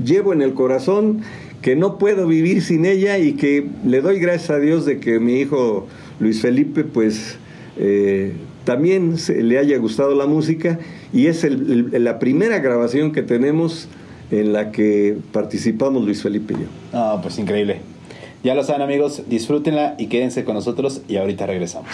llevo 0.04 0.32
en 0.32 0.42
el 0.42 0.54
corazón, 0.54 1.22
que 1.62 1.76
no 1.76 1.98
puedo 1.98 2.26
vivir 2.26 2.62
sin 2.62 2.86
ella 2.86 3.18
y 3.18 3.32
que 3.32 3.66
le 3.84 4.00
doy 4.00 4.20
gracias 4.20 4.50
a 4.50 4.58
Dios 4.58 4.84
de 4.84 5.00
que 5.00 5.18
mi 5.18 5.40
hijo 5.40 5.86
Luis 6.20 6.40
Felipe 6.40 6.84
pues 6.84 7.38
eh, 7.78 8.32
también 8.64 9.18
se, 9.18 9.42
le 9.42 9.58
haya 9.58 9.76
gustado 9.78 10.14
la 10.14 10.26
música 10.26 10.78
y 11.12 11.26
es 11.26 11.46
la 11.48 12.18
primera 12.18 12.58
grabación 12.58 13.12
que 13.12 13.22
tenemos 13.22 13.88
en 14.30 14.52
la 14.52 14.72
que 14.72 15.16
participamos 15.32 16.04
Luis 16.04 16.22
Felipe 16.22 16.54
y 16.54 16.62
yo. 16.62 16.68
Ah, 16.92 17.18
pues 17.22 17.38
increíble. 17.38 17.80
Ya 18.42 18.54
lo 18.54 18.62
saben 18.62 18.82
amigos, 18.82 19.22
disfrútenla 19.28 19.96
y 19.98 20.06
quédense 20.06 20.44
con 20.44 20.54
nosotros 20.54 21.02
y 21.08 21.16
ahorita 21.16 21.46
regresamos. 21.46 21.88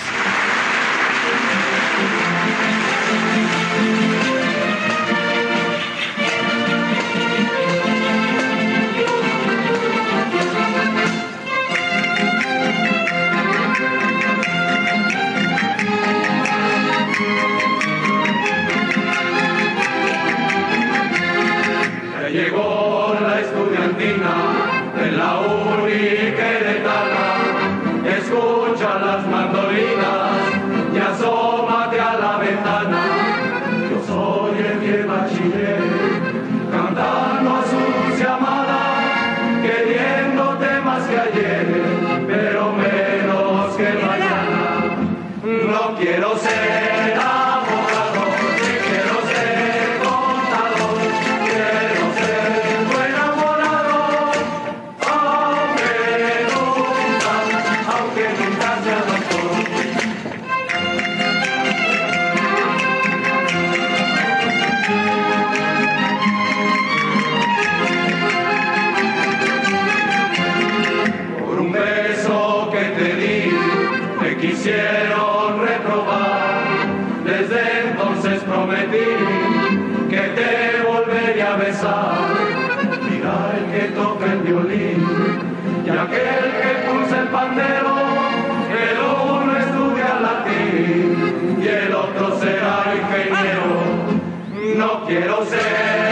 quiero 95.12 95.44
ser. 95.44 96.11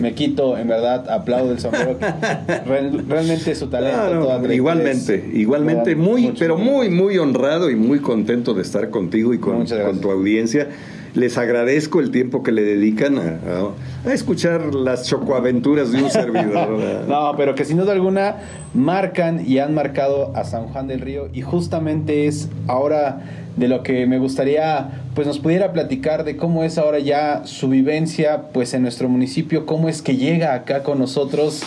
me 0.00 0.14
quito, 0.14 0.56
en 0.56 0.68
verdad, 0.68 1.08
aplaudo 1.10 1.52
el 1.52 1.60
sombrero. 1.60 1.96
realmente 3.08 3.54
su 3.54 3.68
talento. 3.68 4.52
igualmente, 4.52 5.30
igualmente, 5.32 5.94
muy, 5.94 6.34
pero 6.38 6.56
muy, 6.56 6.88
muy 6.88 7.18
honrado 7.18 7.70
y 7.70 7.76
muy 7.76 8.00
contento 8.00 8.54
de 8.54 8.62
estar 8.62 8.90
contigo 8.90 9.34
y 9.34 9.38
con, 9.38 9.66
con 9.66 10.00
tu 10.00 10.10
audiencia. 10.10 10.68
Les 11.14 11.36
agradezco 11.38 12.00
el 12.00 12.10
tiempo 12.10 12.42
que 12.42 12.52
le 12.52 12.62
dedican 12.62 13.18
a, 13.18 14.10
escuchar 14.12 14.74
las 14.74 15.06
chocoaventuras 15.06 15.92
de 15.92 16.02
un 16.02 16.10
servidor. 16.10 17.06
no, 17.08 17.34
pero 17.36 17.54
que 17.54 17.64
sin 17.64 17.76
duda 17.76 17.92
alguna 17.92 18.36
marcan 18.74 19.44
y 19.46 19.58
han 19.58 19.74
marcado 19.74 20.32
a 20.36 20.44
San 20.44 20.68
Juan 20.68 20.86
del 20.86 21.00
Río 21.00 21.28
y 21.32 21.42
justamente 21.42 22.26
es 22.26 22.48
ahora 22.66 23.22
de 23.56 23.68
lo 23.68 23.82
que 23.82 24.06
me 24.06 24.18
gustaría 24.18 25.02
pues 25.14 25.26
nos 25.26 25.38
pudiera 25.38 25.72
platicar 25.72 26.24
de 26.24 26.36
cómo 26.36 26.62
es 26.64 26.78
ahora 26.78 26.98
ya 26.98 27.42
su 27.44 27.68
vivencia 27.68 28.48
pues 28.52 28.74
en 28.74 28.82
nuestro 28.82 29.08
municipio, 29.08 29.66
cómo 29.66 29.88
es 29.88 30.02
que 30.02 30.16
llega 30.16 30.54
acá 30.54 30.82
con 30.82 30.98
nosotros. 30.98 31.62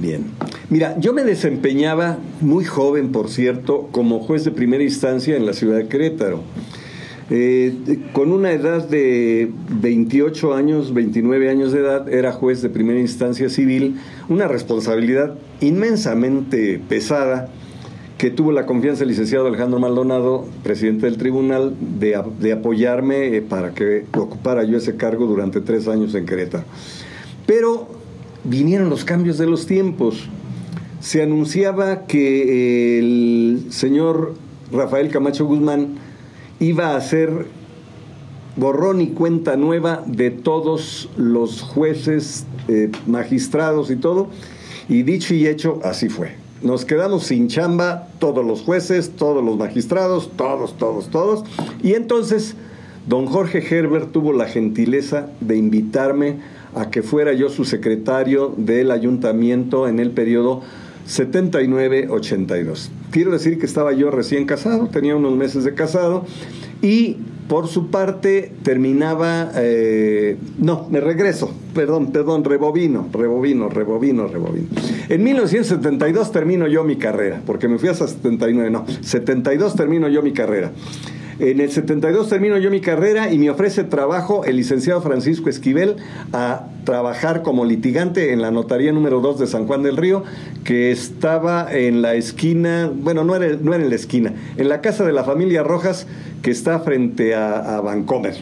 Bien. 0.00 0.24
Mira, 0.70 0.96
yo 0.98 1.12
me 1.12 1.22
desempeñaba 1.22 2.18
muy 2.40 2.64
joven, 2.64 3.12
por 3.12 3.28
cierto, 3.30 3.88
como 3.92 4.20
juez 4.20 4.44
de 4.44 4.50
primera 4.50 4.82
instancia 4.82 5.36
en 5.36 5.46
la 5.46 5.52
ciudad 5.52 5.76
de 5.76 5.86
Querétaro. 5.86 6.40
Eh, 7.30 8.00
con 8.12 8.32
una 8.32 8.52
edad 8.52 8.86
de 8.86 9.50
28 9.80 10.54
años, 10.54 10.92
29 10.92 11.48
años 11.48 11.72
de 11.72 11.80
edad, 11.80 12.08
era 12.12 12.32
juez 12.32 12.60
de 12.60 12.68
primera 12.68 13.00
instancia 13.00 13.48
civil, 13.48 13.98
una 14.28 14.46
responsabilidad 14.46 15.34
inmensamente 15.60 16.80
pesada 16.86 17.48
que 18.18 18.30
tuvo 18.30 18.52
la 18.52 18.66
confianza 18.66 19.00
del 19.00 19.08
licenciado 19.08 19.46
Alejandro 19.46 19.80
Maldonado, 19.80 20.46
presidente 20.62 21.06
del 21.06 21.16
tribunal, 21.16 21.74
de, 21.98 22.52
apoyarme 22.52 23.36
eh, 23.36 23.42
para 23.42 23.72
que 23.72 24.04
ocupara 24.16 24.64
yo 24.64 24.76
ese 24.76 24.96
cargo 24.96 25.26
durante 25.26 25.60
tres 25.60 25.88
años 25.88 26.14
en 26.14 26.26
Querétaro. 26.26 26.64
Pero 27.46 27.88
vinieron 28.44 28.90
los 28.90 29.04
cambios 29.04 29.38
de 29.38 29.46
los 29.46 29.66
tiempos. 29.66 30.28
Se 31.00 31.22
anunciaba 31.22 32.06
que 32.06 32.98
el 32.98 33.66
señor 33.70 34.34
Rafael 34.70 35.10
Camacho 35.10 35.46
Guzmán 35.46 35.96
iba 36.60 36.88
a 36.88 36.96
hacer 36.96 37.46
borrón 38.56 39.00
y 39.00 39.08
cuenta 39.08 39.56
nueva 39.56 40.02
de 40.06 40.30
todos 40.30 41.08
los 41.16 41.62
jueces, 41.62 42.46
eh, 42.68 42.90
magistrados 43.06 43.90
y 43.90 43.96
todo. 43.96 44.28
Y 44.88 45.02
dicho 45.02 45.34
y 45.34 45.46
hecho, 45.46 45.80
así 45.82 46.08
fue 46.08 46.44
nos 46.64 46.86
quedamos 46.86 47.24
sin 47.24 47.48
chamba 47.48 48.08
todos 48.18 48.44
los 48.44 48.62
jueces, 48.62 49.12
todos 49.16 49.44
los 49.44 49.58
magistrados, 49.58 50.30
todos, 50.34 50.76
todos, 50.78 51.10
todos. 51.10 51.44
Y 51.82 51.92
entonces 51.92 52.56
don 53.06 53.26
Jorge 53.26 53.58
Herbert 53.58 54.12
tuvo 54.12 54.32
la 54.32 54.46
gentileza 54.46 55.28
de 55.40 55.56
invitarme 55.58 56.38
a 56.74 56.90
que 56.90 57.02
fuera 57.02 57.34
yo 57.34 57.50
su 57.50 57.66
secretario 57.66 58.54
del 58.56 58.90
ayuntamiento 58.90 59.86
en 59.86 60.00
el 60.00 60.10
periodo 60.10 60.62
79-82. 61.06 62.88
Quiero 63.10 63.30
decir 63.30 63.58
que 63.58 63.66
estaba 63.66 63.92
yo 63.92 64.10
recién 64.10 64.46
casado, 64.46 64.88
tenía 64.88 65.16
unos 65.16 65.36
meses 65.36 65.64
de 65.64 65.74
casado 65.74 66.24
y 66.82 67.18
por 67.48 67.68
su 67.68 67.90
parte 67.90 68.52
terminaba, 68.62 69.50
eh, 69.54 70.38
no, 70.58 70.88
me 70.90 71.00
regreso, 71.00 71.52
perdón, 71.74 72.10
perdón, 72.10 72.44
rebobino, 72.44 73.08
rebobino, 73.12 73.68
rebobino, 73.68 74.26
rebobino. 74.26 74.68
En 75.08 75.22
1972 75.22 76.32
termino 76.32 76.66
yo 76.66 76.84
mi 76.84 76.96
carrera, 76.96 77.42
porque 77.44 77.68
me 77.68 77.78
fui 77.78 77.88
hasta 77.88 78.06
79, 78.08 78.70
no, 78.70 78.86
72 79.02 79.76
termino 79.76 80.08
yo 80.08 80.22
mi 80.22 80.32
carrera. 80.32 80.72
En 81.40 81.60
el 81.60 81.70
72 81.70 82.28
termino 82.28 82.58
yo 82.58 82.70
mi 82.70 82.80
carrera 82.80 83.32
y 83.32 83.38
me 83.38 83.50
ofrece 83.50 83.82
trabajo 83.82 84.44
el 84.44 84.56
licenciado 84.56 85.02
Francisco 85.02 85.50
Esquivel 85.50 85.96
a 86.32 86.66
trabajar 86.84 87.42
como 87.42 87.64
litigante 87.64 88.32
en 88.32 88.40
la 88.40 88.52
notaría 88.52 88.92
número 88.92 89.20
2 89.20 89.40
de 89.40 89.46
San 89.48 89.66
Juan 89.66 89.82
del 89.82 89.96
Río, 89.96 90.22
que 90.62 90.92
estaba 90.92 91.66
en 91.72 92.02
la 92.02 92.14
esquina, 92.14 92.88
bueno, 92.94 93.24
no 93.24 93.34
era, 93.34 93.56
no 93.60 93.74
era 93.74 93.82
en 93.82 93.90
la 93.90 93.96
esquina, 93.96 94.32
en 94.56 94.68
la 94.68 94.80
casa 94.80 95.04
de 95.04 95.12
la 95.12 95.24
familia 95.24 95.64
Rojas, 95.64 96.06
que 96.42 96.52
está 96.52 96.78
frente 96.80 97.34
a, 97.34 97.78
a 97.78 97.80
Vancomer. 97.80 98.36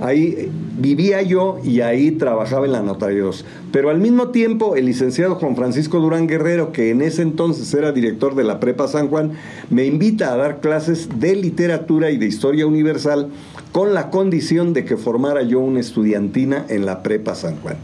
Ahí 0.00 0.50
vivía 0.78 1.22
yo 1.22 1.58
y 1.62 1.80
ahí 1.80 2.12
trabajaba 2.12 2.66
en 2.66 2.72
la 2.72 2.82
Notaría 2.82 3.22
2. 3.22 3.44
Pero 3.72 3.90
al 3.90 3.98
mismo 3.98 4.28
tiempo, 4.28 4.76
el 4.76 4.86
licenciado 4.86 5.36
Juan 5.36 5.56
Francisco 5.56 6.00
Durán 6.00 6.26
Guerrero, 6.26 6.72
que 6.72 6.90
en 6.90 7.02
ese 7.02 7.22
entonces 7.22 7.72
era 7.74 7.92
director 7.92 8.34
de 8.34 8.44
la 8.44 8.60
Prepa 8.60 8.88
San 8.88 9.08
Juan, 9.08 9.32
me 9.70 9.84
invita 9.86 10.32
a 10.32 10.36
dar 10.36 10.60
clases 10.60 11.08
de 11.20 11.36
literatura 11.36 12.10
y 12.10 12.16
de 12.16 12.26
historia 12.26 12.66
universal 12.66 13.28
con 13.72 13.94
la 13.94 14.10
condición 14.10 14.72
de 14.72 14.84
que 14.84 14.96
formara 14.96 15.42
yo 15.42 15.60
una 15.60 15.80
estudiantina 15.80 16.64
en 16.68 16.86
la 16.86 17.02
Prepa 17.02 17.34
San 17.34 17.56
Juan 17.60 17.76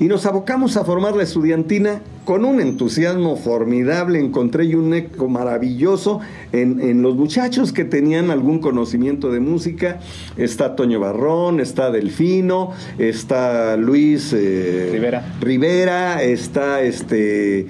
y 0.00 0.06
nos 0.06 0.24
abocamos 0.24 0.78
a 0.78 0.84
formar 0.84 1.14
la 1.14 1.24
estudiantina 1.24 2.00
con 2.24 2.46
un 2.46 2.58
entusiasmo 2.58 3.36
formidable. 3.36 4.18
Encontré 4.18 4.66
yo 4.66 4.78
un 4.78 4.94
eco 4.94 5.28
maravilloso 5.28 6.20
en, 6.52 7.02
los 7.02 7.14
muchachos 7.16 7.74
que 7.74 7.84
tenían 7.84 8.30
algún 8.30 8.60
conocimiento 8.60 9.30
de 9.30 9.40
música. 9.40 10.00
Está 10.38 10.74
Toño 10.74 11.00
Barrón, 11.00 11.60
está 11.60 11.90
Delfino, 11.90 12.72
está 12.96 13.76
Luis 13.76 14.32
eh, 14.32 14.88
Rivera. 14.90 15.34
Rivera, 15.38 16.22
está 16.22 16.80
este, 16.80 17.66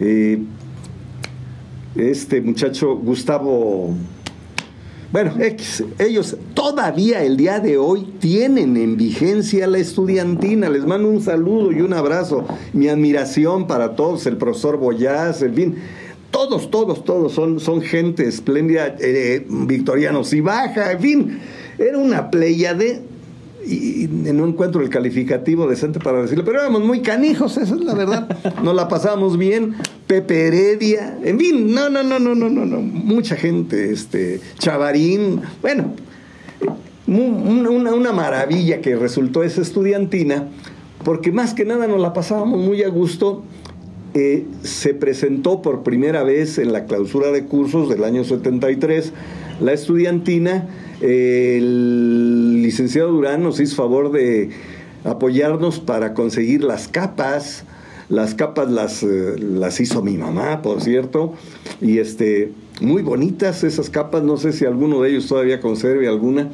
eh, 0.00 0.38
este 1.94 2.40
muchacho 2.40 2.96
Gustavo 2.96 3.94
bueno, 5.12 5.34
ellos 5.98 6.36
todavía 6.54 7.22
el 7.22 7.36
día 7.36 7.60
de 7.60 7.78
hoy 7.78 8.14
tienen 8.18 8.76
en 8.76 8.96
vigencia 8.96 9.66
la 9.66 9.78
estudiantina. 9.78 10.68
Les 10.68 10.84
mando 10.84 11.08
un 11.08 11.22
saludo 11.22 11.72
y 11.72 11.80
un 11.80 11.92
abrazo. 11.92 12.44
Mi 12.72 12.88
admiración 12.88 13.66
para 13.66 13.94
todos, 13.94 14.26
el 14.26 14.36
profesor 14.36 14.76
Boyaz, 14.78 15.42
en 15.42 15.54
fin. 15.54 15.74
Todos, 16.32 16.70
todos, 16.70 17.04
todos 17.04 17.32
son, 17.32 17.60
son 17.60 17.80
gente 17.80 18.26
espléndida, 18.26 18.96
eh, 18.98 19.46
victorianos 19.48 20.32
y 20.32 20.40
baja, 20.40 20.92
en 20.92 21.00
fin. 21.00 21.38
Era 21.78 21.98
una 21.98 22.30
playa 22.30 22.74
de 22.74 23.02
y, 23.66 24.08
no 24.08 24.46
encuentro 24.46 24.80
el 24.80 24.88
calificativo 24.88 25.66
decente 25.66 25.98
para 25.98 26.22
decirlo, 26.22 26.44
pero 26.44 26.60
éramos 26.60 26.84
muy 26.84 27.00
canijos, 27.00 27.56
esa 27.56 27.74
es 27.74 27.80
la 27.80 27.94
verdad. 27.94 28.28
Nos 28.62 28.74
la 28.74 28.88
pasamos 28.88 29.36
bien. 29.36 29.74
Pepe 30.06 30.46
Heredia, 30.46 31.18
en 31.22 31.38
fin, 31.38 31.74
no, 31.74 31.90
no, 31.90 32.02
no, 32.02 32.18
no, 32.18 32.34
no, 32.34 32.48
no, 32.48 32.64
no. 32.64 32.80
Mucha 32.80 33.34
gente, 33.36 33.90
este, 33.90 34.40
Chavarín, 34.58 35.40
bueno, 35.60 35.94
una, 37.08 37.92
una 37.92 38.12
maravilla 38.12 38.80
que 38.80 38.94
resultó 38.94 39.42
esa 39.42 39.62
estudiantina, 39.62 40.48
porque 41.04 41.32
más 41.32 41.54
que 41.54 41.64
nada 41.64 41.88
nos 41.88 42.00
la 42.00 42.12
pasábamos 42.12 42.60
muy 42.60 42.82
a 42.82 42.88
gusto. 42.88 43.42
Eh, 44.14 44.46
se 44.62 44.94
presentó 44.94 45.60
por 45.60 45.82
primera 45.82 46.22
vez 46.22 46.56
en 46.56 46.72
la 46.72 46.86
clausura 46.86 47.32
de 47.32 47.44
cursos 47.44 47.90
del 47.90 48.02
año 48.02 48.24
73 48.24 49.12
la 49.60 49.72
estudiantina 49.72 50.68
el 51.00 52.45
licenciado 52.66 53.12
Durán 53.12 53.44
nos 53.44 53.60
hizo 53.60 53.76
favor 53.76 54.10
de 54.10 54.50
apoyarnos 55.04 55.78
para 55.78 56.14
conseguir 56.14 56.64
las 56.64 56.88
capas. 56.88 57.64
Las 58.08 58.34
capas 58.34 58.70
las, 58.70 59.04
eh, 59.04 59.36
las 59.38 59.80
hizo 59.80 60.02
mi 60.02 60.16
mamá, 60.16 60.62
por 60.62 60.80
cierto, 60.80 61.34
y 61.80 61.98
este, 61.98 62.52
muy 62.80 63.02
bonitas 63.02 63.64
esas 63.64 63.90
capas, 63.90 64.22
no 64.22 64.36
sé 64.36 64.52
si 64.52 64.64
alguno 64.64 65.02
de 65.02 65.10
ellos 65.10 65.26
todavía 65.26 65.60
conserve 65.60 66.06
alguna, 66.06 66.50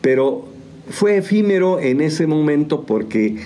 pero 0.00 0.44
fue 0.88 1.16
efímero 1.16 1.80
en 1.80 2.00
ese 2.00 2.28
momento 2.28 2.82
porque 2.82 3.36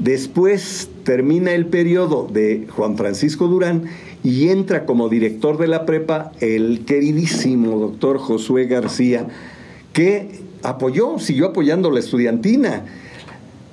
después 0.00 0.90
termina 1.04 1.52
el 1.52 1.66
periodo 1.66 2.28
de 2.32 2.66
Juan 2.68 2.96
Francisco 2.96 3.46
Durán 3.46 3.84
y 4.24 4.48
entra 4.48 4.84
como 4.84 5.08
director 5.08 5.56
de 5.56 5.68
la 5.68 5.86
prepa 5.86 6.32
el 6.40 6.84
queridísimo 6.84 7.78
doctor 7.78 8.18
Josué 8.18 8.66
García, 8.66 9.28
que 9.92 10.47
apoyó, 10.62 11.18
siguió 11.18 11.46
apoyando 11.46 11.90
la 11.90 12.00
estudiantina. 12.00 12.84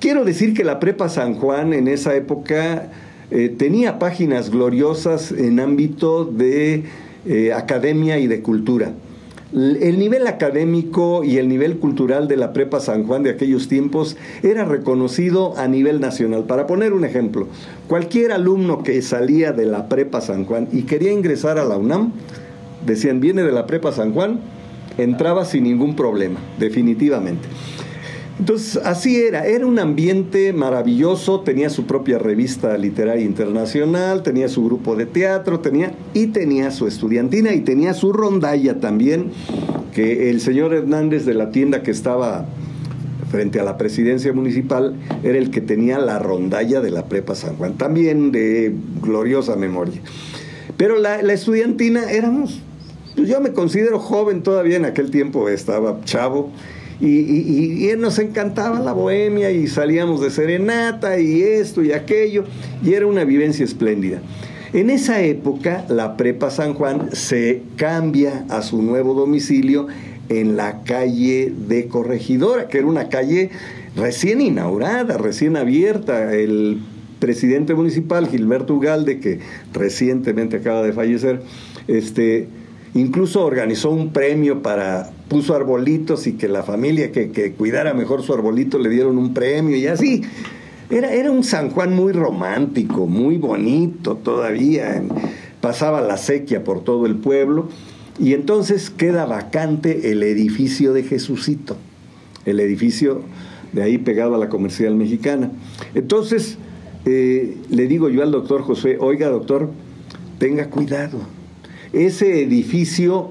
Quiero 0.00 0.24
decir 0.24 0.54
que 0.54 0.64
la 0.64 0.78
Prepa 0.78 1.08
San 1.08 1.34
Juan 1.34 1.72
en 1.72 1.88
esa 1.88 2.14
época 2.14 2.90
eh, 3.30 3.48
tenía 3.56 3.98
páginas 3.98 4.50
gloriosas 4.50 5.32
en 5.32 5.58
ámbito 5.58 6.24
de 6.24 6.84
eh, 7.26 7.52
academia 7.52 8.18
y 8.18 8.26
de 8.26 8.40
cultura. 8.40 8.92
El 9.52 9.98
nivel 9.98 10.26
académico 10.26 11.24
y 11.24 11.38
el 11.38 11.48
nivel 11.48 11.78
cultural 11.78 12.28
de 12.28 12.36
la 12.36 12.52
Prepa 12.52 12.80
San 12.80 13.04
Juan 13.04 13.22
de 13.22 13.30
aquellos 13.30 13.68
tiempos 13.68 14.16
era 14.42 14.64
reconocido 14.64 15.56
a 15.56 15.68
nivel 15.68 16.00
nacional. 16.00 16.44
Para 16.44 16.66
poner 16.66 16.92
un 16.92 17.04
ejemplo, 17.04 17.46
cualquier 17.86 18.32
alumno 18.32 18.82
que 18.82 19.00
salía 19.02 19.52
de 19.52 19.66
la 19.66 19.88
Prepa 19.88 20.20
San 20.20 20.44
Juan 20.44 20.68
y 20.72 20.82
quería 20.82 21.12
ingresar 21.12 21.58
a 21.58 21.64
la 21.64 21.76
UNAM, 21.78 22.12
decían, 22.84 23.20
viene 23.20 23.44
de 23.44 23.52
la 23.52 23.66
Prepa 23.66 23.92
San 23.92 24.12
Juan, 24.12 24.40
entraba 24.98 25.44
sin 25.44 25.64
ningún 25.64 25.96
problema, 25.96 26.38
definitivamente. 26.58 27.48
Entonces, 28.38 28.76
así 28.84 29.16
era, 29.16 29.46
era 29.46 29.66
un 29.66 29.78
ambiente 29.78 30.52
maravilloso, 30.52 31.40
tenía 31.40 31.70
su 31.70 31.86
propia 31.86 32.18
revista 32.18 32.76
literaria 32.76 33.24
internacional, 33.24 34.22
tenía 34.22 34.48
su 34.48 34.62
grupo 34.64 34.94
de 34.94 35.06
teatro, 35.06 35.60
tenía 35.60 35.94
y 36.12 36.26
tenía 36.28 36.70
su 36.70 36.86
estudiantina 36.86 37.54
y 37.54 37.60
tenía 37.60 37.94
su 37.94 38.12
rondalla 38.12 38.78
también, 38.78 39.30
que 39.94 40.28
el 40.28 40.42
señor 40.42 40.74
Hernández 40.74 41.24
de 41.24 41.32
la 41.32 41.50
tienda 41.50 41.82
que 41.82 41.90
estaba 41.90 42.44
frente 43.30 43.58
a 43.58 43.64
la 43.64 43.78
presidencia 43.78 44.34
municipal 44.34 44.94
era 45.22 45.38
el 45.38 45.50
que 45.50 45.62
tenía 45.62 45.98
la 45.98 46.18
rondalla 46.18 46.82
de 46.82 46.90
la 46.90 47.06
Prepa 47.06 47.34
San 47.34 47.56
Juan, 47.56 47.78
también 47.78 48.32
de 48.32 48.74
gloriosa 49.00 49.56
memoria. 49.56 50.00
Pero 50.76 50.98
la, 50.98 51.22
la 51.22 51.32
estudiantina 51.32 52.10
éramos 52.10 52.60
pues 53.16 53.28
yo 53.28 53.40
me 53.40 53.52
considero 53.52 53.98
joven 53.98 54.42
todavía 54.42 54.76
en 54.76 54.84
aquel 54.84 55.10
tiempo, 55.10 55.48
estaba 55.48 56.00
chavo. 56.04 56.52
Y, 57.00 57.90
nos 57.98 58.18
encantaba 58.18 58.80
la 58.80 58.92
bohemia 58.92 59.50
y 59.50 59.66
salíamos 59.66 60.20
de 60.20 60.30
serenata 60.30 61.18
y 61.18 61.42
esto 61.42 61.82
y 61.82 61.92
aquello, 61.92 62.44
y 62.82 62.94
era 62.94 63.06
una 63.06 63.24
vivencia 63.24 63.64
espléndida. 63.64 64.20
En 64.72 64.90
esa 64.90 65.22
época, 65.22 65.84
la 65.88 66.16
Prepa 66.16 66.50
San 66.50 66.74
Juan 66.74 67.10
se 67.12 67.62
cambia 67.76 68.44
a 68.48 68.62
su 68.62 68.82
nuevo 68.82 69.14
domicilio 69.14 69.86
en 70.28 70.56
la 70.56 70.82
calle 70.82 71.52
de 71.68 71.86
Corregidora, 71.86 72.68
que 72.68 72.78
era 72.78 72.86
una 72.86 73.08
calle 73.08 73.50
recién 73.96 74.40
inaugurada, 74.40 75.16
recién 75.18 75.56
abierta. 75.56 76.34
El 76.34 76.80
presidente 77.18 77.74
municipal, 77.74 78.28
Gilberto 78.28 78.74
Ugalde, 78.74 79.20
que 79.20 79.40
recientemente 79.72 80.56
acaba 80.56 80.82
de 80.82 80.92
fallecer, 80.92 81.42
este, 81.88 82.48
Incluso 82.96 83.44
organizó 83.44 83.90
un 83.90 84.10
premio 84.10 84.62
para, 84.62 85.10
puso 85.28 85.54
arbolitos 85.54 86.26
y 86.26 86.32
que 86.32 86.48
la 86.48 86.62
familia 86.62 87.12
que, 87.12 87.52
cuidara 87.52 87.92
mejor 87.92 88.22
su 88.22 88.32
arbolito 88.32 88.78
le 88.78 88.88
dieron 88.88 89.18
un 89.18 89.34
premio 89.34 89.76
y 89.76 89.86
así. 89.86 90.22
Era, 90.88 91.12
era 91.12 91.30
un 91.30 91.44
San 91.44 91.68
Juan 91.68 91.94
muy 91.94 92.14
romántico, 92.14 93.06
muy 93.06 93.36
bonito 93.36 94.16
todavía. 94.16 95.02
Pasaba 95.60 96.00
la 96.00 96.16
sequía 96.16 96.64
por 96.64 96.84
todo 96.84 97.04
el 97.04 97.16
pueblo 97.16 97.68
y 98.18 98.32
entonces 98.32 98.88
queda 98.88 99.26
vacante 99.26 100.10
el 100.10 100.22
edificio 100.22 100.94
de 100.94 101.02
Jesucito, 101.02 101.76
el 102.46 102.60
edificio 102.60 103.20
de 103.74 103.82
ahí 103.82 103.98
pegado 103.98 104.36
a 104.36 104.38
la 104.38 104.48
comercial 104.48 104.94
mexicana. 104.94 105.50
Entonces 105.94 106.56
eh, 107.04 107.58
le 107.68 107.88
digo 107.88 108.08
yo 108.08 108.22
al 108.22 108.30
doctor 108.30 108.62
José, 108.62 108.96
oiga 108.98 109.28
doctor, 109.28 109.68
tenga 110.38 110.70
cuidado 110.70 111.35
ese 112.04 112.42
edificio 112.42 113.30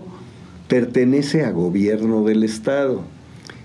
pertenece 0.67 1.43
a 1.43 1.51
gobierno 1.51 2.23
del 2.23 2.43
Estado 2.43 3.03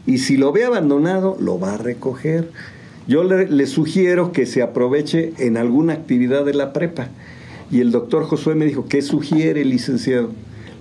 y 0.06 0.18
si 0.18 0.36
lo 0.36 0.52
ve 0.52 0.64
abandonado, 0.64 1.36
lo 1.40 1.58
va 1.58 1.74
a 1.74 1.78
recoger. 1.78 2.50
Yo 3.06 3.24
le, 3.24 3.66
sugiero 3.66 4.32
que 4.32 4.46
se 4.46 4.62
aproveche 4.62 5.32
en 5.38 5.56
alguna 5.56 5.94
actividad 5.94 6.44
de 6.44 6.54
la 6.54 6.72
prepa. 6.72 7.08
Y 7.70 7.80
el 7.80 7.92
doctor 7.92 8.24
Josué 8.24 8.54
me 8.54 8.66
dijo, 8.66 8.86
¿qué 8.88 9.02
sugiere, 9.02 9.64
licenciado? 9.64 10.30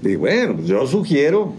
Le 0.01 0.09
dije, 0.09 0.17
bueno, 0.17 0.55
pues 0.55 0.67
yo 0.67 0.86
sugiero, 0.88 1.53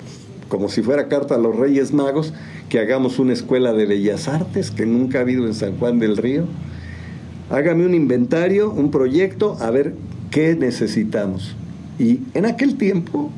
como 0.49 0.69
si 0.69 0.83
fuera 0.83 1.09
carta 1.09 1.37
a 1.37 1.39
los 1.39 1.57
Reyes 1.57 1.93
Magos, 1.93 2.33
que 2.69 2.79
hagamos 2.79 3.19
una 3.19 3.33
escuela 3.33 3.73
de 3.73 3.87
bellas 3.87 4.29
artes 4.29 4.71
que 4.71 4.87
nunca 4.87 5.19
ha 5.19 5.23
habido 5.23 5.47
en 5.47 5.55
San 5.55 5.77
Juan 5.79 5.99
del 5.99 6.17
Río. 6.17 6.45
Hágame 7.51 7.85
un 7.85 7.95
inventario, 7.95 8.71
un 8.71 8.91
proyecto, 8.91 9.57
a 9.61 9.71
ver 9.71 9.95
qué 10.31 10.55
necesitamos. 10.55 11.57
Y 12.01 12.21
en 12.33 12.47
aquel 12.47 12.79
tiempo, 12.79 13.31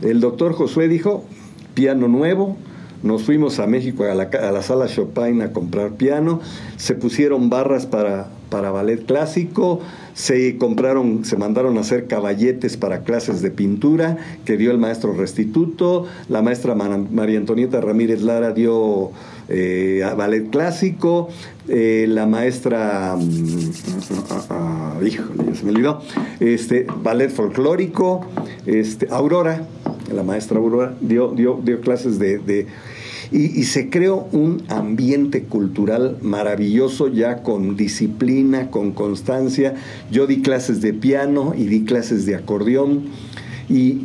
el 0.00 0.20
doctor 0.20 0.54
Josué 0.54 0.88
dijo, 0.88 1.24
piano 1.74 2.08
nuevo, 2.08 2.56
nos 3.02 3.24
fuimos 3.24 3.58
a 3.58 3.66
México 3.66 4.04
a 4.04 4.14
la, 4.14 4.62
sala 4.62 4.86
Chopin 4.86 5.42
a 5.42 5.52
comprar 5.52 5.92
piano, 5.92 6.40
se 6.78 6.94
pusieron 6.94 7.50
barras 7.50 7.84
para 7.84 8.28
para 8.48 8.70
ballet 8.70 9.04
clásico, 9.04 9.80
se 10.14 10.56
compraron, 10.56 11.24
se 11.24 11.36
mandaron 11.36 11.76
a 11.78 11.80
hacer 11.80 12.06
caballetes 12.06 12.76
para 12.76 13.00
clases 13.00 13.42
de 13.42 13.50
pintura 13.50 14.16
que 14.44 14.56
dio 14.56 14.70
el 14.70 14.78
maestro 14.78 15.12
Restituto, 15.12 16.06
la 16.28 16.42
maestra 16.42 16.74
María 16.74 17.38
Antonieta 17.38 17.80
Ramírez 17.80 18.22
Lara 18.22 18.52
dio 18.52 19.10
eh, 19.48 20.04
ballet 20.16 20.48
clásico, 20.50 21.28
eh, 21.68 22.06
la 22.08 22.26
maestra, 22.26 23.16
mm, 23.18 25.06
híjole, 25.06 25.54
se 25.54 25.64
me 25.64 25.70
olvidó, 25.70 26.02
este, 26.40 26.86
ballet 27.02 27.30
folclórico, 27.30 28.26
este, 28.64 29.08
Aurora, 29.10 29.66
la 30.12 30.22
maestra 30.22 30.58
Aurora 30.58 30.94
dio, 31.00 31.32
dio, 31.32 31.60
dio 31.62 31.80
clases 31.80 32.18
de 32.18 32.66
y, 33.30 33.64
se 33.64 33.90
creó 33.90 34.28
un 34.32 34.62
ambiente 34.68 35.42
cultural 35.44 36.18
maravilloso 36.22 37.08
ya 37.08 37.42
con 37.42 37.76
disciplina, 37.76 38.70
con 38.70 38.92
constancia. 38.92 39.74
Yo 40.10 40.26
di 40.26 40.42
clases 40.42 40.80
de 40.80 40.92
piano 40.92 41.54
y 41.56 41.64
di 41.64 41.84
clases 41.84 42.26
de 42.26 42.36
acordeón 42.36 43.06
y 43.68 44.02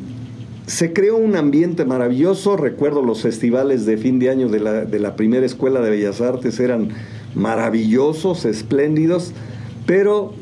se 0.66 0.94
creó 0.94 1.18
un 1.18 1.36
ambiente 1.36 1.86
maravilloso. 1.86 2.58
Recuerdo 2.58 3.02
los 3.02 3.22
festivales 3.22 3.86
de 3.86 3.98
fin 3.98 4.20
de 4.20 4.30
año 4.30 4.50
de 4.50 4.60
la, 4.60 4.86
de 4.86 5.00
la 5.00 5.16
primera 5.16 5.46
escuela 5.46 5.82
de 5.82 5.92
Bellas 5.92 6.22
Artes 6.22 6.60
eran 6.60 6.90
maravillosos, 7.36 8.46
espléndidos, 8.46 9.34
pero 9.86 10.34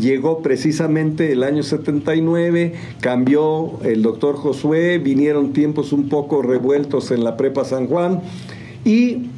llegó 0.00 0.42
precisamente 0.42 1.32
el 1.32 1.42
año 1.42 1.62
79, 1.62 2.74
cambió 3.00 3.78
el 3.84 4.02
doctor 4.02 4.36
Josué, 4.36 4.98
vinieron 4.98 5.52
tiempos 5.52 5.92
un 5.92 6.08
poco 6.08 6.42
revueltos 6.42 7.10
en 7.10 7.24
la 7.24 7.36
prepa 7.36 7.64
San 7.64 7.86
Juan 7.86 8.22
y 8.84 9.28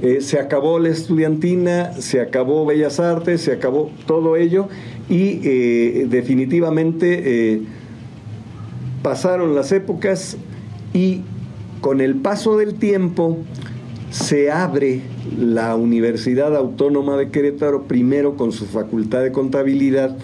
eh, 0.00 0.20
se 0.20 0.38
acabó 0.38 0.78
la 0.78 0.90
estudiantina, 0.90 1.92
se 1.94 2.20
acabó 2.20 2.64
Bellas 2.64 3.00
Artes, 3.00 3.40
se 3.40 3.52
acabó 3.52 3.90
todo 4.06 4.36
ello 4.36 4.68
y 5.08 5.40
eh, 5.42 6.06
definitivamente 6.08 7.54
eh, 7.54 7.62
pasaron 9.02 9.54
las 9.54 9.72
épocas 9.72 10.36
y 10.94 11.22
con 11.80 12.00
el 12.00 12.16
paso 12.16 12.56
del 12.56 12.74
tiempo 12.74 13.38
se 14.10 14.50
abre 14.50 15.02
la 15.38 15.76
Universidad 15.76 16.56
Autónoma 16.56 17.16
de 17.16 17.30
Querétaro 17.30 17.84
primero 17.84 18.36
con 18.36 18.52
su 18.52 18.66
facultad 18.66 19.22
de 19.22 19.32
contabilidad 19.32 20.16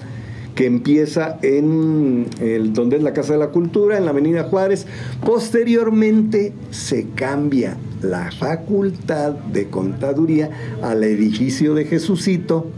que 0.55 0.67
empieza 0.67 1.39
en 1.43 2.27
el, 2.41 2.73
donde 2.73 2.97
es 2.97 3.03
la 3.03 3.13
Casa 3.13 3.33
de 3.33 3.41
la 3.41 3.49
Cultura, 3.49 3.99
en 3.99 4.05
la 4.05 4.13
Avenida 4.13 4.45
Juárez. 4.45 4.87
Posteriormente 5.25 6.53
se 6.71 7.09
cambia 7.15 7.77
la 8.03 8.31
facultad 8.31 9.33
de 9.33 9.67
contaduría 9.69 10.51
al 10.81 11.03
edificio 11.03 11.75
de 11.75 11.87
Jesucito. 11.87 12.69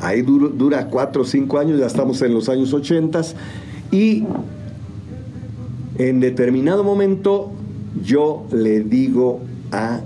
Ahí 0.00 0.22
dura 0.22 0.88
cuatro 0.88 1.22
o 1.22 1.24
cinco 1.24 1.58
años, 1.58 1.78
ya 1.78 1.86
estamos 1.86 2.22
en 2.22 2.32
los 2.32 2.48
años 2.48 2.72
ochentas. 2.72 3.36
Y 3.90 4.24
en 5.98 6.20
determinado 6.20 6.84
momento 6.84 7.52
yo 8.02 8.46
le 8.50 8.80
digo 8.80 9.40
a 9.72 10.00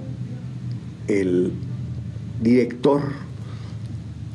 el 1.10 1.52
director, 2.40 3.00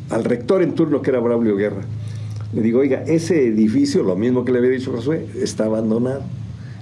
al 0.09 0.23
rector 0.23 0.61
en 0.61 0.76
turno 0.76 1.01
que 1.01 1.11
era 1.11 1.19
Braulio 1.19 1.55
Guerra. 1.55 1.82
Le 2.53 2.61
digo, 2.61 2.80
oiga, 2.80 3.03
ese 3.03 3.47
edificio, 3.47 4.03
lo 4.03 4.15
mismo 4.15 4.45
que 4.45 4.51
le 4.51 4.59
había 4.59 4.71
dicho 4.71 4.91
Josué, 4.91 5.28
está 5.41 5.65
abandonado. 5.65 6.21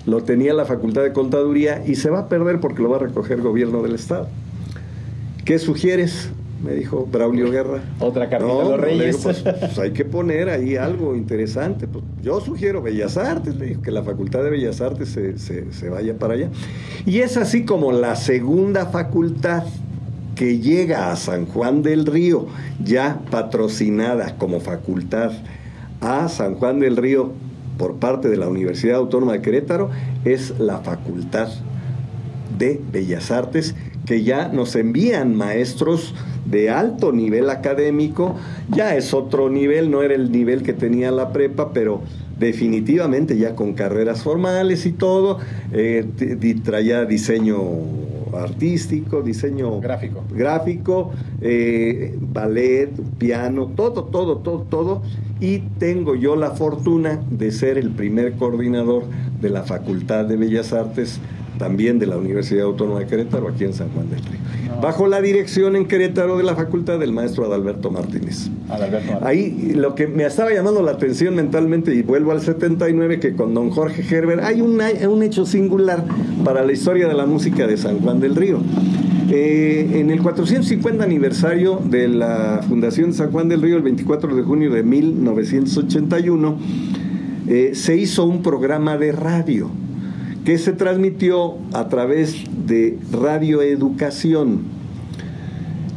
Lo 0.05 0.23
tenía 0.23 0.53
la 0.53 0.65
Facultad 0.65 1.03
de 1.03 1.13
Contaduría 1.13 1.83
y 1.85 1.95
se 1.95 2.09
va 2.09 2.19
a 2.19 2.29
perder 2.29 2.59
porque 2.59 2.81
lo 2.81 2.89
va 2.89 2.97
a 2.97 2.99
recoger 2.99 3.37
el 3.37 3.43
gobierno 3.43 3.81
del 3.81 3.95
Estado. 3.95 4.27
¿Qué 5.45 5.59
sugieres? 5.59 6.29
Me 6.63 6.73
dijo 6.73 7.07
Braulio 7.11 7.51
Guerra. 7.51 7.81
Otra 7.99 8.29
carta 8.29 8.45
de 8.45 8.53
los 8.53 8.79
Reyes. 8.79 9.17
Pues, 9.21 9.41
pues, 9.41 9.79
hay 9.79 9.91
que 9.91 10.05
poner 10.05 10.49
ahí 10.49 10.77
algo 10.77 11.15
interesante. 11.15 11.87
Pues, 11.87 12.03
yo 12.21 12.39
sugiero 12.39 12.81
Bellas 12.81 13.17
Artes, 13.17 13.55
le 13.55 13.65
digo, 13.67 13.81
que 13.81 13.91
la 13.91 14.03
Facultad 14.03 14.43
de 14.43 14.49
Bellas 14.49 14.79
Artes 14.79 15.09
se, 15.09 15.37
se 15.37 15.89
vaya 15.89 16.17
para 16.17 16.35
allá. 16.35 16.49
Y 17.05 17.19
es 17.19 17.35
así 17.37 17.65
como 17.65 17.91
la 17.91 18.15
segunda 18.15 18.85
facultad 18.85 19.63
que 20.35 20.59
llega 20.59 21.11
a 21.11 21.15
San 21.15 21.45
Juan 21.45 21.83
del 21.83 22.05
Río, 22.05 22.47
ya 22.83 23.19
patrocinada 23.29 24.37
como 24.37 24.59
facultad 24.59 25.31
a 26.01 26.27
San 26.27 26.55
Juan 26.55 26.79
del 26.79 26.97
Río 26.97 27.31
por 27.77 27.95
parte 27.95 28.29
de 28.29 28.37
la 28.37 28.47
Universidad 28.47 28.97
Autónoma 28.97 29.33
de 29.33 29.41
Querétaro, 29.41 29.89
es 30.25 30.59
la 30.59 30.79
Facultad 30.79 31.49
de 32.57 32.79
Bellas 32.91 33.31
Artes, 33.31 33.75
que 34.05 34.23
ya 34.23 34.47
nos 34.49 34.75
envían 34.75 35.35
maestros 35.35 36.13
de 36.45 36.69
alto 36.69 37.11
nivel 37.11 37.49
académico, 37.49 38.35
ya 38.69 38.95
es 38.95 39.13
otro 39.13 39.49
nivel, 39.49 39.91
no 39.91 40.03
era 40.03 40.15
el 40.15 40.31
nivel 40.31 40.63
que 40.63 40.73
tenía 40.73 41.11
la 41.11 41.31
prepa, 41.31 41.71
pero 41.73 42.01
definitivamente 42.39 43.37
ya 43.37 43.55
con 43.55 43.73
carreras 43.73 44.23
formales 44.23 44.85
y 44.85 44.91
todo, 44.91 45.39
eh, 45.71 46.05
traía 46.63 47.05
diseño 47.05 47.59
artístico, 48.33 49.21
diseño 49.21 49.79
gráfico, 49.79 50.23
gráfico 50.31 51.11
eh, 51.41 52.17
ballet, 52.19 52.89
piano, 53.17 53.67
todo, 53.75 54.05
todo, 54.05 54.37
todo, 54.37 54.61
todo. 54.61 55.01
Y 55.39 55.59
tengo 55.77 56.15
yo 56.15 56.35
la 56.35 56.51
fortuna 56.51 57.21
de 57.29 57.51
ser 57.51 57.77
el 57.77 57.91
primer 57.91 58.33
coordinador 58.33 59.03
de 59.41 59.49
la 59.49 59.63
Facultad 59.63 60.25
de 60.25 60.37
Bellas 60.37 60.73
Artes 60.73 61.19
también 61.57 61.99
de 61.99 62.07
la 62.07 62.17
Universidad 62.17 62.65
Autónoma 62.65 62.99
de 62.99 63.07
Querétaro, 63.07 63.47
aquí 63.47 63.63
en 63.63 63.73
San 63.73 63.89
Juan 63.89 64.09
del 64.09 64.19
Río. 64.19 64.39
Bajo 64.81 65.07
la 65.07 65.21
dirección 65.21 65.75
en 65.75 65.85
Querétaro 65.85 66.37
de 66.37 66.43
la 66.43 66.55
facultad 66.55 66.99
del 66.99 67.13
maestro 67.13 67.45
Adalberto 67.45 67.91
Martínez. 67.91 68.49
Adalberto 68.69 69.25
Ahí 69.25 69.73
lo 69.75 69.95
que 69.95 70.07
me 70.07 70.25
estaba 70.25 70.51
llamando 70.51 70.81
la 70.81 70.91
atención 70.91 71.35
mentalmente, 71.35 71.93
y 71.93 72.01
vuelvo 72.01 72.31
al 72.31 72.41
79, 72.41 73.19
que 73.19 73.33
con 73.33 73.53
don 73.53 73.69
Jorge 73.69 74.03
Gerber 74.03 74.41
hay 74.41 74.61
un, 74.61 74.81
un 75.09 75.23
hecho 75.23 75.45
singular 75.45 76.03
para 76.43 76.63
la 76.65 76.71
historia 76.71 77.07
de 77.07 77.13
la 77.13 77.25
música 77.25 77.67
de 77.67 77.77
San 77.77 77.99
Juan 77.99 78.19
del 78.19 78.35
Río. 78.35 78.59
Eh, 79.29 79.99
en 79.99 80.11
el 80.11 80.21
450 80.21 81.03
aniversario 81.03 81.81
de 81.83 82.07
la 82.07 82.61
Fundación 82.67 83.11
de 83.11 83.17
San 83.17 83.31
Juan 83.31 83.47
del 83.47 83.61
Río, 83.61 83.77
el 83.77 83.83
24 83.83 84.35
de 84.35 84.43
junio 84.43 84.71
de 84.71 84.83
1981, 84.83 86.57
eh, 87.47 87.71
se 87.73 87.97
hizo 87.97 88.25
un 88.25 88.41
programa 88.41 88.97
de 88.97 89.11
radio 89.11 89.69
que 90.45 90.57
se 90.57 90.73
transmitió 90.73 91.55
a 91.73 91.87
través 91.89 92.43
de 92.67 92.97
Radio 93.11 93.61
Educación 93.61 94.63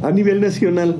a 0.01 0.11
nivel 0.11 0.41
nacional. 0.41 0.97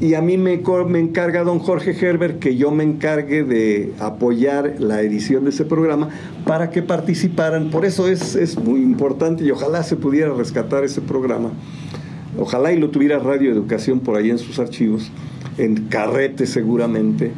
Y 0.00 0.14
a 0.14 0.20
mí 0.20 0.36
me, 0.36 0.54
encarga 0.54 1.44
don 1.44 1.60
Jorge 1.60 1.94
Gerber 1.94 2.40
que 2.40 2.56
yo 2.56 2.72
me 2.72 2.82
encargue 2.82 3.44
de 3.44 3.92
apoyar 4.00 4.74
la 4.80 5.00
edición 5.00 5.44
de 5.44 5.50
ese 5.50 5.64
programa 5.64 6.08
para 6.44 6.70
que 6.70 6.82
participaran. 6.82 7.70
Por 7.70 7.84
eso 7.84 8.08
es, 8.08 8.34
es 8.34 8.58
muy 8.58 8.82
importante 8.82 9.44
y 9.44 9.52
ojalá 9.52 9.84
se 9.84 9.94
pudiera 9.94 10.34
rescatar 10.34 10.82
ese 10.82 11.02
programa. 11.02 11.50
Ojalá 12.36 12.72
y 12.72 12.80
lo 12.80 12.90
tuviera 12.90 13.20
Radio 13.20 13.52
Educación 13.52 14.00
por 14.00 14.16
ahí 14.16 14.30
en 14.30 14.38
sus 14.38 14.58
archivos, 14.58 15.12
en 15.56 15.86
carrete 15.86 16.46
seguramente. 16.46 17.30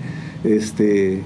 Este, 0.43 1.21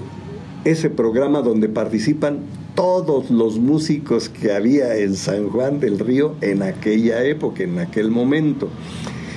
ese 0.65 0.89
programa 0.89 1.41
donde 1.41 1.69
participan 1.69 2.39
todos 2.79 3.29
los 3.29 3.59
músicos 3.59 4.29
que 4.29 4.53
había 4.53 4.95
en 4.95 5.17
San 5.17 5.49
Juan 5.49 5.81
del 5.81 5.99
Río 5.99 6.35
en 6.39 6.63
aquella 6.63 7.25
época, 7.25 7.63
en 7.63 7.77
aquel 7.77 8.09
momento. 8.09 8.69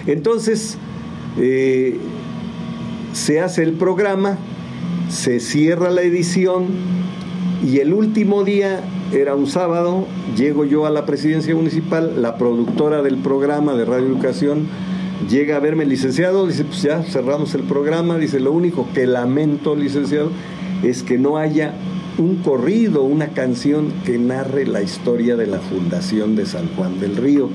Entonces, 0.07 0.79
eh, 1.41 1.99
se 3.13 3.41
hace 3.41 3.65
el 3.65 3.73
programa, 3.73 4.39
se 5.09 5.41
cierra 5.41 5.91
la 5.91 6.03
edición 6.03 6.67
y 7.69 7.81
el 7.81 7.93
último 7.95 8.45
día, 8.45 8.85
era 9.13 9.35
un 9.35 9.49
sábado, 9.49 10.07
llego 10.37 10.65
yo 10.65 10.87
a 10.87 10.91
la 10.91 11.05
presidencia 11.05 11.53
municipal, 11.53 12.23
la 12.23 12.39
productora 12.39 13.03
del 13.03 13.17
programa 13.17 13.75
de 13.75 13.85
Radio 13.85 14.07
Educación 14.07 14.69
llega 15.29 15.57
a 15.57 15.59
verme, 15.59 15.85
licenciado, 15.85 16.47
dice, 16.47 16.63
pues 16.63 16.83
ya 16.83 17.03
cerramos 17.03 17.57
el 17.57 17.63
programa, 17.63 18.19
dice, 18.19 18.39
lo 18.39 18.53
único 18.53 18.87
que 18.95 19.05
lamento, 19.05 19.75
licenciado, 19.75 20.31
es 20.85 21.03
que 21.03 21.19
no 21.19 21.39
haya 21.39 21.75
un 22.19 22.37
corrido, 22.37 23.03
una 23.03 23.29
canción 23.29 23.93
que 24.05 24.19
narre 24.19 24.67
la 24.67 24.83
historia 24.83 25.37
de 25.37 25.47
la 25.47 25.59
fundación 25.59 26.37
de 26.37 26.47
San 26.47 26.69
Juan 26.77 27.01
del 27.01 27.17
Río. 27.17 27.49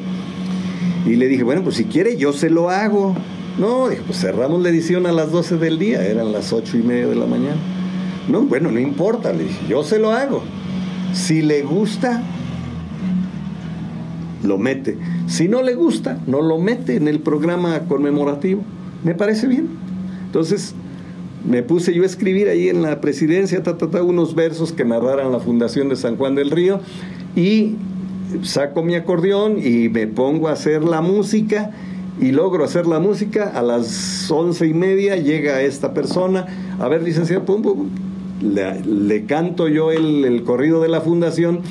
Y 1.05 1.15
le 1.15 1.27
dije, 1.27 1.43
bueno, 1.43 1.63
pues 1.63 1.75
si 1.75 1.85
quiere 1.85 2.17
yo 2.17 2.33
se 2.33 2.49
lo 2.49 2.69
hago. 2.69 3.15
No, 3.59 3.89
dije, 3.89 4.03
pues 4.05 4.19
cerramos 4.19 4.61
la 4.61 4.69
edición 4.69 5.05
a 5.07 5.11
las 5.11 5.31
12 5.31 5.57
del 5.57 5.79
día, 5.79 6.05
eran 6.05 6.31
las 6.31 6.53
ocho 6.53 6.77
y 6.77 6.83
media 6.83 7.07
de 7.07 7.15
la 7.15 7.25
mañana. 7.25 7.57
No, 8.27 8.41
bueno, 8.41 8.71
no 8.71 8.79
importa, 8.79 9.33
le 9.33 9.43
dije, 9.45 9.65
yo 9.67 9.83
se 9.83 9.99
lo 9.99 10.11
hago. 10.11 10.43
Si 11.13 11.41
le 11.41 11.63
gusta, 11.63 12.21
lo 14.43 14.57
mete. 14.57 14.97
Si 15.27 15.47
no 15.47 15.63
le 15.63 15.73
gusta, 15.73 16.19
no 16.27 16.41
lo 16.41 16.59
mete 16.59 16.95
en 16.95 17.07
el 17.07 17.19
programa 17.19 17.79
conmemorativo. 17.87 18.61
Me 19.03 19.15
parece 19.15 19.47
bien. 19.47 19.69
Entonces, 20.25 20.75
me 21.45 21.63
puse 21.63 21.93
yo 21.93 22.03
a 22.03 22.05
escribir 22.05 22.49
ahí 22.49 22.69
en 22.69 22.81
la 22.81 23.01
presidencia 23.01 23.63
ta, 23.63 23.75
unos 24.03 24.35
versos 24.35 24.71
que 24.71 24.85
narraran 24.85 25.31
la 25.31 25.39
fundación 25.39 25.89
de 25.89 25.95
San 25.95 26.17
Juan 26.17 26.35
del 26.35 26.51
Río 26.51 26.79
y 27.35 27.75
saco 28.43 28.83
mi 28.83 28.95
acordeón 28.95 29.57
y 29.63 29.89
me 29.89 30.07
pongo 30.07 30.47
a 30.47 30.53
hacer 30.53 30.83
la 30.83 31.01
música 31.01 31.71
y 32.19 32.31
logro 32.31 32.63
hacer 32.63 32.87
la 32.87 32.99
música. 32.99 33.51
A 33.53 33.61
las 33.61 34.29
once 34.31 34.67
y 34.67 34.73
media 34.73 35.15
llega 35.15 35.61
esta 35.61 35.93
persona, 35.93 36.47
a 36.79 36.87
ver, 36.87 37.03
licenciado, 37.03 37.45
pum, 37.45 37.61
pum, 37.61 37.89
le, 38.41 39.25
canto 39.25 39.67
yo 39.67 39.91
el 39.91 40.43
corrido 40.43 40.81
de 40.81 40.89
la 40.89 41.01
fundación, 41.01 41.61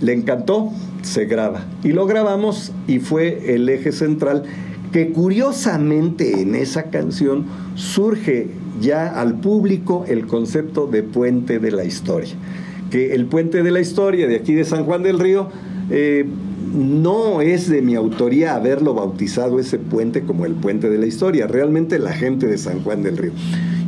le 0.00 0.12
encantó, 0.12 0.70
se 1.02 1.26
graba. 1.26 1.64
Y 1.84 1.92
lo 1.92 2.06
grabamos 2.06 2.72
y 2.86 2.98
fue 2.98 3.54
el 3.54 3.68
eje 3.68 3.92
central 3.92 4.44
que 4.92 5.10
curiosamente 5.10 6.42
en 6.42 6.54
esa 6.54 6.84
canción 6.84 7.46
surge 7.74 8.48
ya 8.80 9.08
al 9.08 9.40
público 9.40 10.04
el 10.06 10.26
concepto 10.26 10.86
de 10.86 11.02
puente 11.02 11.58
de 11.58 11.70
la 11.70 11.84
historia. 11.84 12.34
Que 12.90 13.14
el 13.14 13.26
puente 13.26 13.62
de 13.62 13.70
la 13.70 13.80
historia 13.80 14.26
de 14.28 14.36
aquí 14.36 14.54
de 14.54 14.64
San 14.64 14.84
Juan 14.84 15.02
del 15.02 15.18
Río 15.18 15.48
eh, 15.90 16.26
no 16.74 17.40
es 17.40 17.68
de 17.68 17.82
mi 17.82 17.94
autoría 17.94 18.54
haberlo 18.54 18.94
bautizado 18.94 19.58
ese 19.58 19.78
puente 19.78 20.22
como 20.22 20.44
el 20.44 20.54
puente 20.54 20.90
de 20.90 20.98
la 20.98 21.06
historia, 21.06 21.46
realmente 21.46 21.98
la 21.98 22.12
gente 22.12 22.46
de 22.46 22.58
San 22.58 22.82
Juan 22.82 23.02
del 23.02 23.16
Río. 23.16 23.32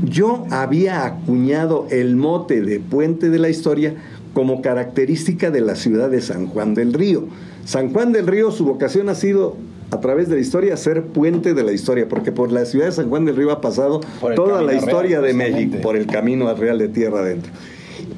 Yo 0.05 0.45
había 0.51 1.05
acuñado 1.07 1.87
el 1.91 2.17
mote 2.17 2.63
de 2.63 2.81
puente 2.81 3.31
de 3.31 3.39
la 3.39 3.49
historia 3.49 3.95
como 4.33 4.63
característica 4.63 5.51
de 5.51 5.61
la 5.61 5.77
ciudad 5.77 6.11
de 6.11 6.21
San 6.21 6.47
Juan 6.47 6.75
del 6.75 6.93
Río. 6.93 7.27
San 7.65 7.93
Juan 7.93 8.13
del 8.13 8.27
Río, 8.27 8.51
su 8.51 8.65
vocación 8.65 9.09
ha 9.09 9.15
sido 9.15 9.57
a 9.91 10.01
través 10.01 10.29
de 10.29 10.37
la 10.37 10.41
historia 10.41 10.77
ser 10.77 11.03
puente 11.03 11.55
de 11.55 11.63
la 11.63 11.73
historia, 11.73 12.09
porque 12.09 12.33
por 12.33 12.53
la 12.53 12.65
ciudad 12.65 12.87
de 12.87 12.93
San 12.93 13.09
Juan 13.09 13.25
del 13.25 13.37
Río 13.37 13.51
ha 13.51 13.61
pasado 13.61 14.01
toda 14.35 14.63
la 14.63 14.75
historia 14.75 15.21
de 15.21 15.35
México, 15.35 15.79
por 15.83 15.97
el 15.97 16.07
camino 16.07 16.49
al 16.49 16.57
Real 16.57 16.79
de 16.79 16.89
Tierra 16.89 17.21
Adentro. 17.21 17.53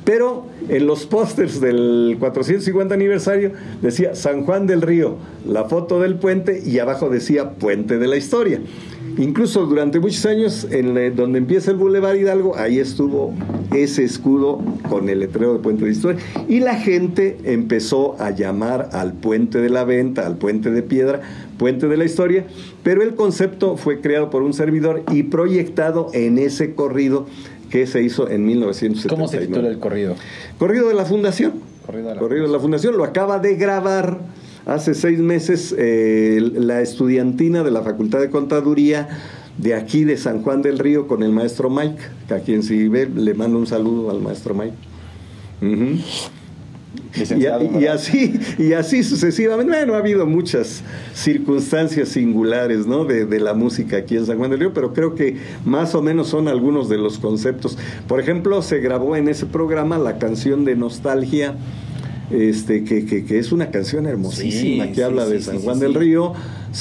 Pero 0.04 0.46
en 0.68 0.86
los 0.86 1.06
pósters 1.06 1.60
del 1.60 2.16
450 2.18 2.94
aniversario 2.94 3.52
decía 3.82 4.14
San 4.14 4.44
Juan 4.44 4.66
del 4.66 4.82
Río, 4.82 5.16
la 5.44 5.64
foto 5.64 6.00
del 6.00 6.16
puente 6.16 6.62
y 6.64 6.78
abajo 6.78 7.08
decía 7.08 7.50
Puente 7.50 7.98
de 7.98 8.06
la 8.06 8.16
Historia. 8.16 8.60
Incluso 9.18 9.64
durante 9.64 9.98
muchos 9.98 10.26
años, 10.26 10.66
en 10.70 11.16
donde 11.16 11.38
empieza 11.38 11.70
el 11.70 11.78
Boulevard 11.78 12.16
Hidalgo, 12.16 12.56
ahí 12.56 12.78
estuvo 12.78 13.32
ese 13.74 14.04
escudo 14.04 14.60
con 14.90 15.08
el 15.08 15.20
letrero 15.20 15.54
de 15.54 15.58
Puente 15.60 15.86
de 15.86 15.92
Historia. 15.92 16.20
Y 16.48 16.60
la 16.60 16.74
gente 16.74 17.38
empezó 17.44 18.20
a 18.20 18.30
llamar 18.30 18.90
al 18.92 19.14
Puente 19.14 19.58
de 19.58 19.70
la 19.70 19.84
Venta, 19.84 20.26
al 20.26 20.36
Puente 20.36 20.70
de 20.70 20.82
Piedra, 20.82 21.22
Puente 21.58 21.88
de 21.88 21.96
la 21.96 22.04
Historia, 22.04 22.46
pero 22.82 23.02
el 23.02 23.14
concepto 23.14 23.76
fue 23.76 24.00
creado 24.00 24.30
por 24.30 24.42
un 24.42 24.52
servidor 24.52 25.02
y 25.12 25.24
proyectado 25.24 26.08
en 26.12 26.38
ese 26.38 26.74
corrido 26.74 27.26
que 27.70 27.86
se 27.86 28.02
hizo 28.02 28.28
en 28.28 28.44
1979. 28.44 29.08
¿Cómo 29.08 29.28
se 29.28 29.46
titula 29.46 29.68
el 29.68 29.78
corrido? 29.78 30.14
Corrido 30.58 30.88
de 30.88 30.94
la 30.94 31.04
Fundación. 31.04 31.54
Corrido 31.84 32.08
de 32.08 32.14
la, 32.14 32.20
corrido 32.20 32.46
de 32.46 32.52
la 32.52 32.60
Fundación. 32.60 32.96
Lo 32.96 33.04
acaba 33.04 33.38
de 33.38 33.56
grabar 33.56 34.18
hace 34.66 34.94
seis 34.94 35.18
meses 35.18 35.74
eh, 35.78 36.38
la 36.54 36.80
estudiantina 36.80 37.62
de 37.62 37.70
la 37.70 37.82
Facultad 37.82 38.20
de 38.20 38.30
Contaduría 38.30 39.08
de 39.58 39.74
aquí 39.74 40.04
de 40.04 40.16
San 40.16 40.42
Juan 40.42 40.62
del 40.62 40.78
Río 40.78 41.06
con 41.06 41.22
el 41.22 41.32
maestro 41.32 41.70
Mike, 41.70 42.02
que 42.28 42.34
a 42.34 42.40
quien 42.40 42.62
si 42.62 42.88
ve 42.88 43.08
le 43.08 43.34
mando 43.34 43.58
un 43.58 43.66
saludo 43.66 44.10
al 44.10 44.20
maestro 44.20 44.54
Mike. 44.54 44.76
Y, 47.14 47.86
así 47.86 48.38
y 48.58 48.72
así 48.72 49.02
sucesivamente 49.02 49.72
bueno 49.72 49.94
ha 49.94 49.98
habido 49.98 50.26
muchas 50.26 50.82
circunstancias 51.14 52.10
singulares 52.10 52.86
¿no? 52.86 53.04
de, 53.04 53.26
de, 53.26 53.40
la 53.40 53.54
música 53.54 53.98
aquí 53.98 54.16
en 54.16 54.26
San 54.26 54.38
Juan 54.38 54.50
del 54.50 54.60
Río 54.60 54.72
pero 54.74 54.92
creo 54.92 55.14
que 55.14 55.36
más 55.64 55.94
o 55.94 56.02
menos 56.02 56.28
son 56.28 56.48
algunos 56.48 56.88
de 56.88 56.98
los 56.98 57.18
conceptos 57.18 57.78
por 58.06 58.20
ejemplo 58.20 58.62
se 58.62 58.80
grabó 58.80 59.16
en 59.16 59.28
ese 59.28 59.46
programa 59.46 59.98
la 59.98 60.18
canción 60.18 60.64
de 60.64 60.76
nostalgia 60.76 61.56
este, 62.30 62.84
que, 62.84 63.04
que, 63.04 63.38
es 63.38 63.52
una 63.52 63.70
canción 63.70 64.06
hermosísima 64.06 64.90
que 64.90 65.04
habla 65.04 65.26
de 65.26 65.40
San 65.40 65.60
Juan 65.60 65.78
del 65.78 65.94
Río. 65.94 66.34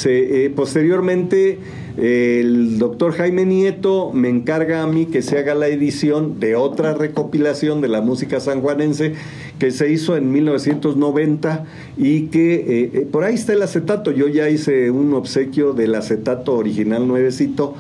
Eh, 0.06 0.52
posteriormente, 0.56 1.60
el 1.98 2.78
doctor 2.78 3.14
Jaime 3.14 3.46
Nieto 3.46 4.12
me 4.12 4.30
encarga 4.30 4.84
a 4.84 4.88
mí 4.88 5.06
que 5.06 5.22
se 5.22 5.38
haga 5.38 5.56
la 5.56 5.68
edición 5.68 6.40
de 6.40 6.56
otra 6.56 6.94
recopilación 6.94 7.80
de 7.82 7.88
la 7.88 8.02
música 8.02 8.40
sanjuanense 8.40 9.14
que 9.60 9.72
se 9.72 9.92
hizo 9.92 10.18
en 10.18 10.32
1990 10.32 11.66
y 11.98 12.28
que 12.28 12.56
eh, 12.56 12.92
eh, 12.94 13.08
por 13.10 13.24
ahí 13.24 13.36
está 13.36 13.54
el 13.54 13.62
acetato. 13.62 14.12
Yo 14.12 14.28
ya 14.28 14.50
hice 14.50 14.92
un 14.92 15.14
obsequio 15.14 15.74
del 15.74 15.96
acetato 15.96 16.56
original 16.56 17.08
nuevecito 17.08 17.76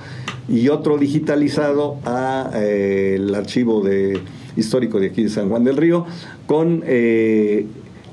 y 0.47 0.69
otro 0.69 0.97
digitalizado 0.97 1.97
a 2.05 2.51
el 2.55 3.33
archivo 3.35 3.81
de 3.81 4.19
histórico 4.55 4.99
de 4.99 5.07
aquí 5.07 5.23
de 5.23 5.29
San 5.29 5.49
Juan 5.49 5.63
del 5.63 5.77
Río, 5.77 6.05
con 6.47 6.83
eh, 6.85 7.65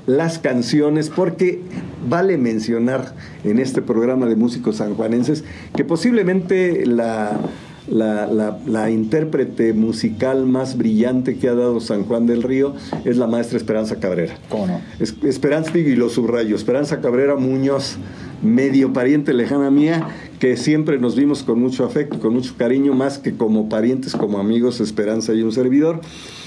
las 0.05 0.39
canciones, 0.39 1.09
porque 1.09 1.61
vale 2.07 2.37
mencionar 2.37 3.13
en 3.43 3.59
este 3.59 3.81
programa 3.81 4.25
de 4.25 4.35
músicos 4.35 4.77
sanjuanenses 4.77 5.43
que 5.75 5.85
posiblemente 5.85 6.85
la, 6.85 7.39
la, 7.87 8.89
intérprete 8.89 9.73
musical 9.73 10.45
más 10.45 10.77
brillante 10.77 11.37
que 11.37 11.49
ha 11.49 11.53
dado 11.53 11.79
San 11.79 12.03
Juan 12.03 12.25
del 12.25 12.43
Río 12.43 12.73
es 13.05 13.17
la 13.17 13.27
maestra 13.27 13.57
Esperanza 13.57 13.99
Cabrera. 13.99 14.35
¿Cómo 14.49 14.67
no? 14.67 14.81
Esperanza, 14.99 15.77
y 15.77 15.95
lo 15.95 16.09
subrayo, 16.09 16.55
Esperanza 16.55 17.01
Cabrera 17.01 17.35
Muñoz, 17.35 17.97
medio 18.41 18.93
pariente 18.93 19.33
lejana 19.33 19.69
mía, 19.69 20.07
que 20.39 20.57
siempre 20.57 20.97
nos 20.97 21.15
vimos 21.15 21.43
con 21.43 21.59
mucho 21.59 21.85
afecto, 21.85 22.19
con 22.19 22.33
mucho 22.33 22.55
cariño, 22.57 22.93
más 22.93 23.17
que 23.19 23.33
como 23.35 23.69
parientes, 23.69 24.13
como 24.13 24.39
amigos, 24.39 24.79
Esperanza 24.79 25.33
y 25.33 25.41
un 25.41 25.51
servidor. 25.51 26.01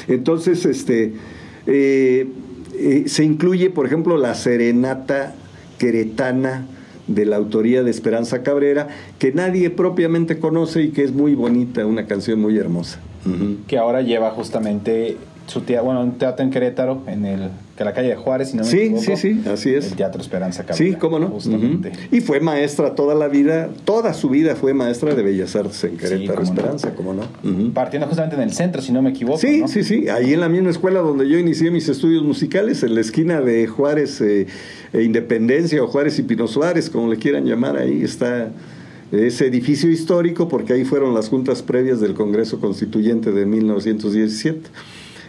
Entonces, 0.09 0.65
este, 0.65 1.15
eh, 1.67 2.29
eh, 2.75 3.05
se 3.07 3.25
incluye, 3.25 3.71
por 3.71 3.87
ejemplo, 3.87 4.17
la 4.17 4.35
serenata 4.35 5.35
queretana 5.79 6.67
de 7.07 7.25
la 7.25 7.37
autoría 7.37 7.83
de 7.83 7.91
Esperanza 7.91 8.43
Cabrera, 8.43 8.89
que 9.19 9.33
nadie 9.33 9.71
propiamente 9.71 10.39
conoce 10.39 10.83
y 10.83 10.91
que 10.91 11.05
es 11.05 11.13
muy 11.13 11.35
bonita, 11.35 11.87
una 11.87 12.07
canción 12.07 12.41
muy 12.41 12.59
hermosa. 12.59 13.01
Que 13.67 13.77
ahora 13.77 14.03
lleva 14.03 14.31
justamente 14.31 15.17
su 15.47 15.63
tía, 15.63 15.81
bueno, 15.81 16.01
un 16.03 16.13
teatro 16.13 16.45
en 16.45 16.51
Querétaro, 16.53 17.03
en 17.09 17.25
el 17.25 17.51
que 17.77 17.85
la 17.85 17.93
calle 17.93 18.09
de 18.09 18.17
Juárez, 18.17 18.51
si 18.51 18.57
no 18.57 18.65
me 18.65 18.71
sí, 18.71 18.95
Sí, 18.99 19.17
sí, 19.17 19.43
así 19.47 19.75
es. 19.75 19.89
El 19.89 19.97
Teatro 19.97 20.21
Esperanza 20.21 20.65
Cabrera. 20.65 20.91
Sí, 20.93 20.97
cómo 20.99 21.19
no. 21.19 21.29
Justamente. 21.29 21.93
Y 22.11 22.21
fue 22.23 22.41
maestra 22.41 22.95
toda 22.95 23.15
la 23.15 23.29
vida, 23.29 23.69
toda 23.85 24.15
su 24.15 24.31
vida 24.31 24.57
fue 24.57 24.73
maestra 24.73 25.15
de 25.15 25.23
Bellas 25.23 25.55
Artes 25.55 25.85
en 25.85 25.99
Querétaro 25.99 26.43
Esperanza, 26.43 26.95
cómo 26.95 27.13
no. 27.13 27.25
Partiendo 27.75 28.07
justamente 28.07 28.37
en 28.37 28.43
el 28.43 28.53
centro, 28.53 28.81
si 28.81 28.93
no 28.93 29.03
me 29.03 29.11
equivoco. 29.11 29.39
Sí, 29.39 29.65
sí, 29.69 29.85
sí. 29.85 30.09
Ahí 30.09 30.33
en 30.33 30.41
la 30.41 30.49
misma 30.49 30.71
escuela 30.71 31.01
donde 31.01 31.29
yo 31.29 31.39
inicié 31.39 31.71
mis 31.71 31.89
estudios 31.89 32.25
musicales, 32.25 32.83
en 32.83 32.95
la 32.95 33.03
esquina 33.03 33.43
de 33.43 33.67
Juárez 33.67 34.21
eh, 34.23 34.47
e 34.93 35.03
Independencia 35.03 35.83
o 35.83 35.87
Juárez 35.87 36.19
y 36.19 36.23
Pino 36.23 36.49
Suárez, 36.49 36.89
como 36.89 37.09
le 37.09 37.17
quieran 37.19 37.45
llamar, 37.45 37.77
ahí 37.77 38.03
está 38.03 38.51
ese 39.13 39.47
edificio 39.47 39.91
histórico, 39.91 40.49
porque 40.49 40.73
ahí 40.73 40.85
fueron 40.85 41.15
las 41.15 41.29
juntas 41.29 41.63
previas 41.63 42.01
del 42.01 42.15
Congreso 42.15 42.59
Constituyente 42.59 43.33
de 43.33 43.45
1917 43.45 44.71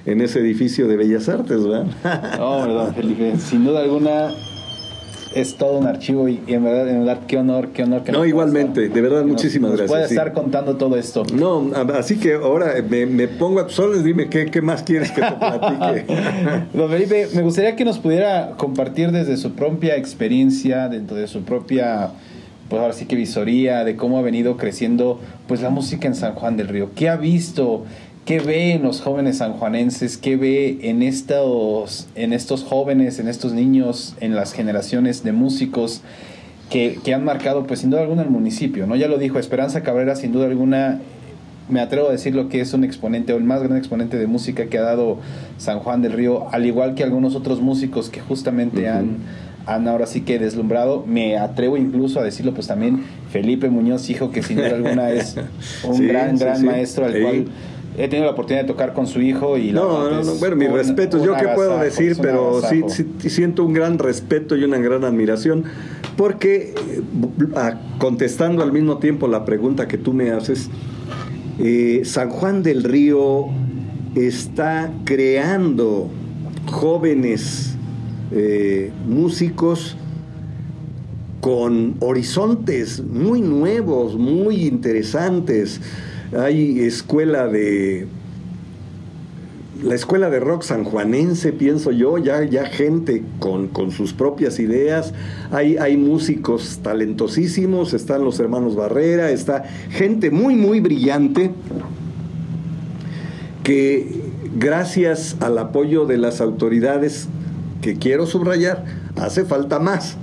en 0.07 0.21
ese 0.21 0.39
edificio 0.39 0.87
de 0.87 0.95
Bellas 0.95 1.27
Artes, 1.27 1.67
¿verdad? 1.67 1.85
No, 2.39 2.61
verdad, 2.61 2.95
Felipe. 2.95 3.33
Sin 3.37 3.65
duda 3.65 3.81
alguna 3.81 4.29
es 5.35 5.55
todo 5.55 5.77
un 5.77 5.85
archivo 5.85 6.29
y, 6.29 6.41
en 6.47 6.63
verdad, 6.63 6.87
en 6.87 6.99
verdad, 6.99 7.19
qué 7.27 7.37
honor, 7.37 7.69
qué 7.73 7.83
honor. 7.83 8.03
Que 8.03 8.13
no, 8.13 8.25
igualmente, 8.25 8.87
de 8.87 9.01
verdad, 9.01 9.25
muchísimas 9.25 9.71
gracias. 9.71 9.89
Puede 9.89 10.05
estar 10.05 10.31
contando 10.31 10.77
todo 10.77 10.95
esto. 10.95 11.23
No, 11.33 11.69
así 11.93 12.17
que 12.17 12.35
ahora 12.35 12.75
me, 12.89 13.27
pongo 13.27 13.59
a 13.59 13.67
soles, 13.67 14.05
dime 14.05 14.29
¿qué, 14.29 14.45
qué 14.45 14.61
más 14.61 14.83
quieres 14.83 15.11
que 15.11 15.21
te 15.21 15.31
platique. 15.33 16.05
Don 16.73 16.89
Felipe, 16.89 17.27
me 17.35 17.41
gustaría 17.41 17.75
que 17.75 17.83
nos 17.83 17.99
pudiera 17.99 18.51
compartir 18.57 19.11
desde 19.11 19.35
su 19.35 19.51
propia 19.51 19.97
experiencia, 19.97 20.87
dentro 20.87 21.17
de 21.17 21.27
su 21.27 21.41
propia 21.41 22.11
pues 22.69 22.81
ahora 22.81 22.93
sí 22.93 23.05
que 23.05 23.15
visoría 23.15 23.85
de 23.85 23.95
cómo 23.95 24.17
ha 24.17 24.21
venido 24.21 24.57
creciendo 24.57 25.21
pues 25.47 25.61
la 25.61 25.69
música 25.69 26.07
en 26.07 26.15
San 26.15 26.33
Juan 26.33 26.57
del 26.57 26.67
Río. 26.67 26.89
¿Qué 26.95 27.07
ha 27.07 27.15
visto? 27.15 27.85
¿Qué 28.27 28.39
ve 28.41 28.73
en 28.73 28.83
los 28.83 28.99
jóvenes 28.99 29.37
sanjuanenses? 29.37 30.17
¿Qué 30.17 30.35
ve 30.35 30.79
en 30.81 31.01
estos, 31.01 32.09
en 32.13 32.33
estos 32.33 32.65
jóvenes, 32.65 33.19
en 33.19 33.29
estos 33.29 33.53
niños, 33.53 34.17
en 34.19 34.35
las 34.35 34.51
generaciones 34.51 35.23
de 35.23 35.31
músicos 35.31 36.01
que, 36.69 36.99
han 37.13 37.23
marcado, 37.23 37.65
pues 37.65 37.79
sin 37.79 37.89
duda 37.89 38.01
alguna, 38.01 38.23
el 38.23 38.29
municipio? 38.29 38.85
¿no? 38.85 38.97
Ya 38.97 39.07
lo 39.07 39.17
dijo 39.17 39.39
Esperanza 39.39 39.81
Cabrera, 39.81 40.17
sin 40.17 40.33
duda 40.33 40.47
alguna, 40.47 40.99
me 41.69 41.79
atrevo 41.79 42.09
a 42.09 42.11
decir 42.11 42.35
lo 42.35 42.49
que 42.49 42.59
es 42.59 42.73
un 42.73 42.83
exponente 42.83 43.31
o 43.31 43.37
el 43.37 43.45
más 43.45 43.59
grande 43.59 43.79
exponente 43.79 44.17
de 44.17 44.27
música 44.27 44.65
que 44.65 44.77
ha 44.77 44.81
dado 44.83 45.19
San 45.57 45.79
Juan 45.79 46.01
del 46.01 46.11
Río, 46.11 46.49
al 46.51 46.65
igual 46.65 46.95
que 46.95 47.05
algunos 47.05 47.33
otros 47.33 47.61
músicos 47.61 48.09
que 48.09 48.19
justamente 48.19 48.89
han, 48.89 49.19
han 49.65 49.87
ahora 49.87 50.05
sí 50.05 50.19
que 50.19 50.37
deslumbrado. 50.37 51.05
Me 51.07 51.37
atrevo 51.37 51.77
incluso 51.77 52.19
a 52.19 52.23
decirlo, 52.23 52.53
pues 52.53 52.67
también 52.67 53.05
Felipe 53.31 53.69
Muñoz, 53.69 54.09
hijo, 54.09 54.31
que 54.31 54.43
sin 54.43 54.57
duda 54.57 54.75
alguna 54.75 55.11
es 55.11 55.37
un 55.85 56.05
gran, 56.05 56.37
gran 56.37 56.65
maestro 56.65 57.05
al 57.05 57.21
cual 57.21 57.45
he 57.97 58.07
tenido 58.07 58.25
la 58.25 58.31
oportunidad 58.31 58.61
de 58.63 58.67
tocar 58.67 58.93
con 58.93 59.07
su 59.07 59.21
hijo 59.21 59.57
y 59.57 59.71
no, 59.71 60.09
no, 60.09 60.23
no, 60.23 60.33
bueno, 60.35 60.55
mi 60.55 60.67
respeto, 60.67 61.23
yo 61.23 61.35
qué 61.35 61.47
puedo 61.55 61.79
decir, 61.79 62.15
pero 62.21 62.61
sí, 62.61 62.83
sí, 62.87 63.29
siento 63.29 63.63
un 63.63 63.73
gran 63.73 63.97
respeto 63.97 64.55
y 64.55 64.63
una 64.63 64.77
gran 64.77 65.03
admiración 65.03 65.65
porque 66.15 66.75
eh, 66.75 67.01
contestando 67.97 68.61
al 68.61 68.71
mismo 68.71 68.99
tiempo 68.99 69.27
la 69.27 69.45
pregunta 69.45 69.87
que 69.87 69.97
tú 69.97 70.13
me 70.13 70.29
haces, 70.29 70.69
eh, 71.57 72.01
San 72.05 72.29
Juan 72.29 72.61
del 72.61 72.83
Río 72.83 73.47
está 74.13 74.91
creando 75.03 76.09
jóvenes 76.67 77.75
eh, 78.31 78.91
músicos 79.07 79.97
con 81.41 81.95
horizontes 81.99 83.03
muy 83.03 83.41
nuevos, 83.41 84.17
muy 84.17 84.65
interesantes. 84.65 85.81
Hay 86.35 86.81
escuela 86.81 87.47
de 87.47 88.07
la 89.83 89.93
escuela 89.93 90.29
de 90.29 90.39
rock 90.39 90.63
sanjuanense, 90.63 91.53
pienso 91.53 91.91
yo, 91.91 92.17
ya, 92.17 92.43
ya 92.43 92.65
gente 92.65 93.23
con, 93.39 93.69
sus 93.91 94.11
propias 94.11 94.59
ideas, 94.59 95.13
hay, 95.51 95.77
hay, 95.77 95.97
músicos 95.97 96.79
talentosísimos, 96.81 97.93
están 97.93 98.23
los 98.23 98.39
hermanos 98.39 98.75
Barrera, 98.75 99.29
está 99.29 99.63
gente 99.91 100.31
muy, 100.31 100.55
muy 100.55 100.79
brillante 100.79 101.51
que 103.63 104.21
gracias 104.57 105.37
al 105.41 105.57
apoyo 105.59 106.05
de 106.05 106.17
las 106.17 106.41
autoridades, 106.41 107.27
que 107.81 107.97
quiero 107.97 108.25
subrayar, 108.25 108.83
hace 109.15 109.45
falta 109.45 109.77
más 109.77 110.17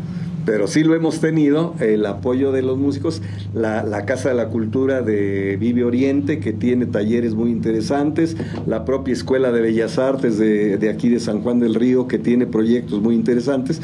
pero 0.44 0.66
sí 0.66 0.84
lo 0.84 0.94
hemos 0.94 1.20
tenido, 1.20 1.74
el 1.80 2.04
apoyo 2.06 2.52
de 2.52 2.62
los 2.62 2.76
músicos, 2.78 3.22
la, 3.54 4.04
Casa 4.04 4.28
de 4.28 4.34
la 4.34 4.48
Cultura 4.48 5.00
de 5.02 5.56
Vive 5.58 5.84
Oriente, 5.84 6.38
que 6.38 6.52
tiene 6.52 6.86
talleres 6.86 7.34
muy 7.34 7.50
interesantes, 7.50 8.36
la 8.66 8.84
propia 8.84 9.12
Escuela 9.12 9.52
de 9.52 9.62
Bellas 9.62 9.98
Artes 9.98 10.38
de, 10.38 10.76
de 10.76 10.90
aquí 10.90 11.08
de 11.08 11.20
San 11.20 11.40
Juan 11.40 11.60
del 11.60 11.74
Río, 11.74 12.06
que 12.06 12.18
tiene 12.18 12.46
proyectos 12.46 13.00
muy 13.00 13.14
interesantes, 13.14 13.80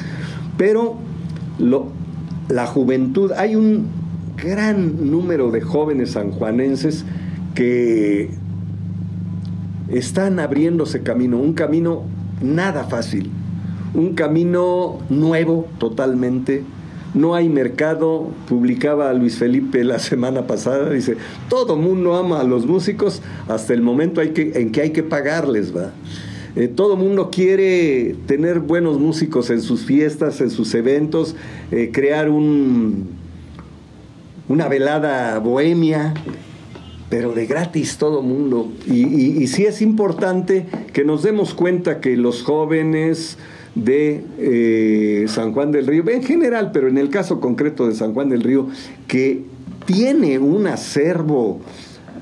pero 0.58 0.96
lo, 1.58 1.88
la 2.48 2.66
juventud, 2.66 3.32
hay 3.32 3.56
un 3.56 3.86
gran 4.36 5.10
número 5.10 5.50
de 5.50 5.60
jóvenes 5.62 6.10
sanjuanenses 6.12 7.04
que 7.54 8.30
están 9.88 10.38
abriéndose 10.38 11.02
camino, 11.02 11.38
un 11.38 11.54
camino 11.54 12.02
nada 12.42 12.84
fácil 12.84 13.30
un 13.94 14.14
camino 14.14 14.98
nuevo 15.08 15.66
totalmente. 15.78 16.62
No 17.12 17.34
hay 17.34 17.48
mercado, 17.48 18.28
publicaba 18.48 19.12
Luis 19.12 19.36
Felipe 19.36 19.82
la 19.82 19.98
semana 19.98 20.46
pasada, 20.46 20.90
dice, 20.90 21.16
todo 21.48 21.76
mundo 21.76 22.14
ama 22.14 22.40
a 22.40 22.44
los 22.44 22.66
músicos 22.66 23.20
hasta 23.48 23.74
el 23.74 23.82
momento 23.82 24.20
hay 24.20 24.30
que, 24.30 24.52
en 24.54 24.70
que 24.70 24.82
hay 24.82 24.90
que 24.90 25.02
pagarles, 25.02 25.76
¿va? 25.76 25.92
Eh, 26.56 26.68
todo 26.68 26.96
mundo 26.96 27.30
quiere 27.30 28.16
tener 28.26 28.58
buenos 28.60 28.98
músicos 28.98 29.50
en 29.50 29.62
sus 29.62 29.84
fiestas, 29.84 30.40
en 30.40 30.50
sus 30.50 30.74
eventos, 30.74 31.36
eh, 31.70 31.90
crear 31.92 32.28
un, 32.28 33.08
una 34.48 34.66
velada 34.66 35.38
bohemia, 35.38 36.12
pero 37.08 37.32
de 37.32 37.46
gratis 37.46 37.98
todo 37.98 38.22
mundo. 38.22 38.72
Y, 38.86 39.06
y, 39.06 39.42
y 39.42 39.46
sí 39.46 39.64
es 39.64 39.80
importante 39.80 40.66
que 40.92 41.04
nos 41.04 41.22
demos 41.22 41.54
cuenta 41.54 42.00
que 42.00 42.16
los 42.16 42.42
jóvenes, 42.42 43.38
de 43.74 44.24
eh, 44.38 45.24
San 45.28 45.52
Juan 45.52 45.72
del 45.72 45.86
Río, 45.86 46.08
en 46.08 46.22
general, 46.22 46.70
pero 46.72 46.88
en 46.88 46.98
el 46.98 47.10
caso 47.10 47.40
concreto 47.40 47.86
de 47.86 47.94
San 47.94 48.14
Juan 48.14 48.28
del 48.28 48.42
Río, 48.42 48.68
que 49.06 49.44
tiene 49.86 50.38
un 50.38 50.66
acervo 50.66 51.60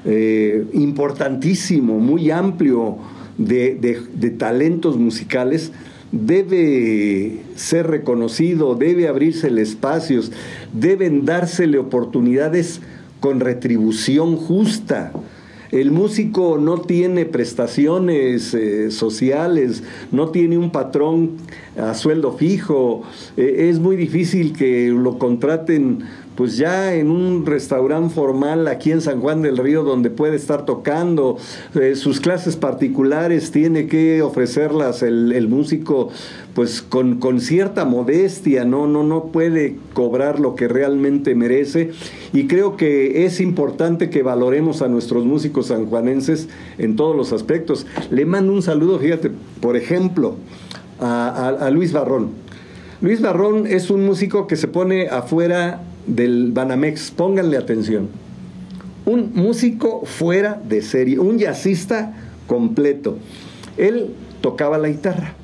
eh, 0.04 0.66
importantísimo, 0.72 1.98
muy 1.98 2.30
amplio 2.30 2.98
de, 3.36 3.74
de 4.14 4.30
talentos 4.30 4.96
musicales, 4.96 5.72
debe 6.12 7.42
ser 7.56 7.86
reconocido, 7.86 8.74
debe 8.74 9.08
abrirse 9.08 9.48
espacios, 9.60 10.32
deben 10.72 11.24
dársele 11.24 11.78
oportunidades 11.78 12.80
con 13.20 13.40
retribución 13.40 14.36
justa. 14.36 15.12
El 15.70 15.90
músico 15.90 16.58
no 16.58 16.80
tiene 16.80 17.26
prestaciones 17.26 18.54
eh, 18.54 18.90
sociales, 18.90 19.82
no 20.12 20.30
tiene 20.30 20.56
un 20.56 20.70
patrón 20.70 21.32
a 21.76 21.94
sueldo 21.94 22.32
fijo, 22.32 23.02
eh, 23.36 23.68
es 23.68 23.78
muy 23.78 23.96
difícil 23.96 24.52
que 24.52 24.88
lo 24.88 25.18
contraten 25.18 26.04
pues 26.38 26.56
ya 26.56 26.94
en 26.94 27.10
un 27.10 27.46
restaurante 27.46 28.14
formal 28.14 28.68
aquí 28.68 28.92
en 28.92 29.00
San 29.00 29.20
Juan 29.20 29.42
del 29.42 29.56
Río 29.56 29.82
donde 29.82 30.08
puede 30.08 30.36
estar 30.36 30.64
tocando, 30.64 31.36
eh, 31.74 31.96
sus 31.96 32.20
clases 32.20 32.54
particulares 32.54 33.50
tiene 33.50 33.88
que 33.88 34.22
ofrecerlas 34.22 35.02
el, 35.02 35.48
músico 35.48 36.10
pues 36.58 36.82
con, 36.82 37.20
con, 37.20 37.40
cierta 37.40 37.84
modestia, 37.84 38.64
¿no? 38.64 38.88
No, 38.88 39.04
no 39.04 39.26
puede 39.26 39.76
cobrar 39.92 40.40
lo 40.40 40.56
que 40.56 40.66
realmente 40.66 41.36
merece 41.36 41.92
y 42.32 42.48
creo 42.48 42.76
que 42.76 43.24
es 43.26 43.40
importante 43.40 44.10
que 44.10 44.24
valoremos 44.24 44.82
a 44.82 44.88
nuestros 44.88 45.24
músicos 45.24 45.66
sanjuanenses 45.66 46.48
en 46.78 46.96
todos 46.96 47.14
los 47.14 47.32
aspectos. 47.32 47.86
Le 48.10 48.26
mando 48.26 48.52
un 48.52 48.62
saludo, 48.62 48.98
fíjate, 48.98 49.30
por 49.60 49.76
ejemplo, 49.76 50.34
a 50.98 51.70
Luis 51.72 51.92
Barrón. 51.92 52.30
Luis 53.00 53.20
Barrón 53.20 53.68
es 53.68 53.88
un 53.88 54.04
músico 54.04 54.48
que 54.48 54.56
se 54.56 54.66
pone 54.66 55.06
afuera 55.06 55.82
del 56.08 56.50
Banamex, 56.50 57.12
pónganle 57.12 57.56
atención. 57.56 58.08
Un 59.06 59.30
músico 59.32 60.04
fuera 60.06 60.60
de 60.68 60.82
serie, 60.82 61.20
un 61.20 61.38
jazzista 61.38 62.16
completo. 62.48 63.16
Él 63.76 64.08
tocaba 64.40 64.76
la 64.76 64.88
guitarra. 64.88 65.36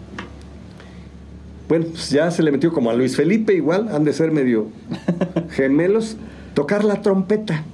Bueno, 1.68 1.86
pues 1.90 2.10
ya 2.10 2.30
se 2.30 2.42
le 2.42 2.52
metió 2.52 2.72
como 2.72 2.90
a 2.90 2.94
Luis 2.94 3.16
Felipe, 3.16 3.54
igual, 3.54 3.88
han 3.90 4.04
de 4.04 4.12
ser 4.12 4.30
medio 4.30 4.68
gemelos, 5.50 6.16
tocar 6.54 6.84
la 6.84 7.02
trompeta. 7.02 7.64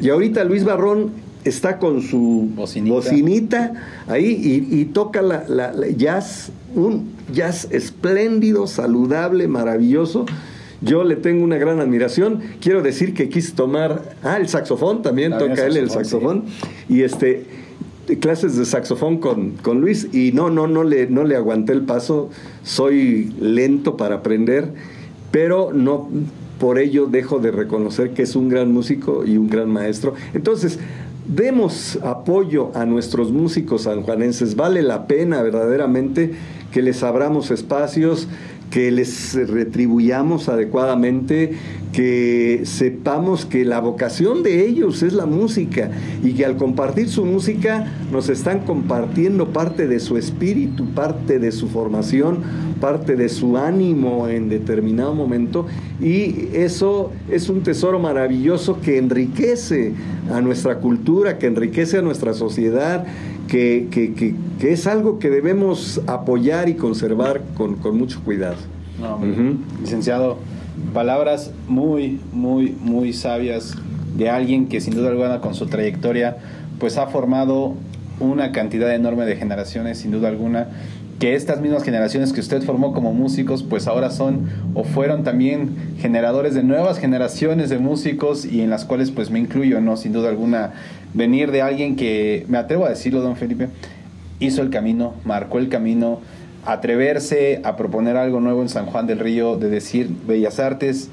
Y 0.00 0.08
ahorita 0.10 0.44
Luis 0.44 0.64
Barrón 0.64 1.10
está 1.44 1.78
con 1.78 2.02
su 2.02 2.50
bocinita, 2.54 3.72
ahí 4.08 4.66
y, 4.70 4.84
toca 4.86 5.22
la, 5.22 5.44
la, 5.48 5.72
jazz, 5.90 6.50
un 6.74 7.10
jazz 7.32 7.68
espléndido, 7.70 8.66
saludable, 8.66 9.46
maravilloso 9.48 10.26
yo 10.82 11.04
le 11.04 11.16
tengo 11.16 11.44
una 11.44 11.58
gran 11.58 11.80
admiración. 11.80 12.40
Quiero 12.60 12.82
decir 12.82 13.14
que 13.14 13.28
quise 13.28 13.52
tomar, 13.52 14.16
ah, 14.22 14.36
el 14.36 14.48
saxofón, 14.48 15.02
también 15.02 15.38
toca 15.38 15.64
él 15.66 15.76
el 15.76 15.90
saxofón. 15.90 16.44
Y 16.88 17.02
este, 17.02 17.46
clases 18.20 18.56
de 18.56 18.64
saxofón 18.64 19.18
con, 19.18 19.52
con, 19.52 19.80
Luis 19.80 20.08
y 20.12 20.32
no, 20.32 20.50
no, 20.50 20.66
no 20.66 20.84
le, 20.84 21.06
no 21.08 21.24
le 21.24 21.36
aguanté 21.36 21.72
el 21.72 21.82
paso. 21.82 22.30
Soy 22.62 23.32
lento 23.40 23.96
para 23.96 24.16
aprender, 24.16 24.72
pero 25.30 25.72
no 25.72 26.08
por 26.58 26.78
ello 26.78 27.06
dejo 27.06 27.40
de 27.40 27.50
reconocer 27.50 28.10
que 28.10 28.22
es 28.22 28.36
un 28.36 28.48
gran 28.48 28.72
músico 28.72 29.24
y 29.24 29.36
un 29.36 29.48
gran 29.48 29.68
maestro. 29.68 30.14
Entonces, 30.32 30.78
demos 31.26 31.98
apoyo 32.02 32.70
a 32.76 32.84
nuestros 32.84 33.32
músicos 33.32 33.82
sanjuanenses. 33.82 34.54
Vale 34.54 34.82
la 34.82 35.06
pena 35.08 35.42
verdaderamente 35.42 36.32
que 36.70 36.82
les 36.82 37.02
abramos 37.02 37.50
espacios, 37.50 38.28
que 38.72 38.90
les 38.90 39.34
retribuyamos 39.34 40.48
adecuadamente, 40.48 41.52
que 41.92 42.62
sepamos 42.64 43.44
que 43.44 43.66
la 43.66 43.80
vocación 43.80 44.42
de 44.42 44.66
ellos 44.66 45.02
es 45.02 45.12
la 45.12 45.26
música 45.26 45.90
y 46.24 46.32
que 46.32 46.46
al 46.46 46.56
compartir 46.56 47.10
su 47.10 47.26
música 47.26 47.92
nos 48.10 48.30
están 48.30 48.60
compartiendo 48.60 49.52
parte 49.52 49.86
de 49.86 50.00
su 50.00 50.16
espíritu, 50.16 50.86
parte 50.94 51.38
de 51.38 51.52
su 51.52 51.68
formación, 51.68 52.38
parte 52.80 53.14
de 53.14 53.28
su 53.28 53.58
ánimo 53.58 54.26
en 54.26 54.48
determinado 54.48 55.14
momento. 55.14 55.66
Y 56.00 56.48
eso 56.54 57.12
es 57.30 57.50
un 57.50 57.62
tesoro 57.62 57.98
maravilloso 57.98 58.80
que 58.80 58.96
enriquece 58.96 59.92
a 60.32 60.40
nuestra 60.40 60.78
cultura, 60.78 61.38
que 61.38 61.46
enriquece 61.46 61.98
a 61.98 62.02
nuestra 62.02 62.32
sociedad, 62.32 63.04
que, 63.48 63.88
que, 63.90 64.72
es 64.72 64.86
algo 64.86 65.18
que 65.18 65.30
debemos 65.30 66.00
apoyar 66.06 66.68
y 66.68 66.74
conservar 66.74 67.42
con, 67.54 67.78
mucho 67.96 68.22
cuidado. 68.24 68.56
Licenciado, 69.80 70.38
palabras 70.94 71.52
muy, 71.68 72.20
muy, 72.32 72.76
muy 72.80 73.12
sabias 73.12 73.74
de 74.16 74.30
alguien 74.30 74.68
que 74.68 74.80
sin 74.80 74.94
duda 74.94 75.10
alguna 75.10 75.40
con 75.40 75.54
su 75.54 75.66
trayectoria 75.66 76.36
pues 76.78 76.98
ha 76.98 77.06
formado 77.06 77.74
una 78.20 78.52
cantidad 78.52 78.92
enorme 78.94 79.24
de 79.24 79.36
generaciones, 79.36 79.98
sin 79.98 80.10
duda 80.10 80.28
alguna, 80.28 80.68
que 81.18 81.34
estas 81.34 81.60
mismas 81.60 81.84
generaciones 81.84 82.32
que 82.32 82.40
usted 82.40 82.62
formó 82.62 82.92
como 82.92 83.12
músicos, 83.12 83.62
pues 83.62 83.86
ahora 83.86 84.10
son 84.10 84.48
o 84.74 84.82
fueron 84.82 85.22
también 85.22 85.70
generadores 86.00 86.54
de 86.54 86.64
nuevas 86.64 86.98
generaciones 86.98 87.70
de 87.70 87.78
músicos 87.78 88.44
y 88.44 88.60
en 88.60 88.70
las 88.70 88.84
cuales 88.84 89.12
pues 89.12 89.30
me 89.30 89.38
incluyo, 89.38 89.80
¿no? 89.80 89.96
Sin 89.96 90.12
duda 90.12 90.30
alguna, 90.30 90.72
venir 91.14 91.50
de 91.50 91.62
alguien 91.62 91.96
que, 91.96 92.44
me 92.48 92.58
atrevo 92.58 92.86
a 92.86 92.90
decirlo, 92.90 93.20
don 93.20 93.36
Felipe, 93.36 93.68
hizo 94.40 94.62
el 94.62 94.70
camino, 94.70 95.14
marcó 95.24 95.58
el 95.58 95.68
camino, 95.68 96.20
atreverse 96.64 97.60
a 97.64 97.76
proponer 97.76 98.16
algo 98.16 98.40
nuevo 98.40 98.62
en 98.62 98.68
San 98.68 98.86
Juan 98.86 99.06
del 99.06 99.18
Río, 99.18 99.56
de 99.56 99.68
decir 99.68 100.10
Bellas 100.26 100.58
Artes 100.58 101.10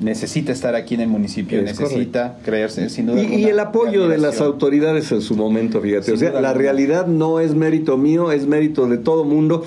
necesita 0.00 0.52
estar 0.52 0.74
aquí 0.74 0.94
en 0.94 1.02
el 1.02 1.08
municipio, 1.08 1.62
necesita 1.62 2.38
creerse 2.44 2.88
sin 2.88 3.06
duda. 3.06 3.22
Y, 3.22 3.36
y 3.36 3.44
el 3.44 3.60
apoyo 3.60 4.08
de 4.08 4.18
las 4.18 4.40
autoridades 4.40 5.12
en 5.12 5.20
su 5.20 5.36
momento, 5.36 5.80
fíjate. 5.80 6.12
o 6.12 6.16
sea, 6.16 6.40
la 6.40 6.54
realidad 6.54 7.06
no 7.06 7.40
es 7.40 7.54
mérito 7.54 7.96
mío, 7.98 8.32
es 8.32 8.46
mérito 8.46 8.88
de 8.88 8.98
todo 8.98 9.24
mundo 9.24 9.64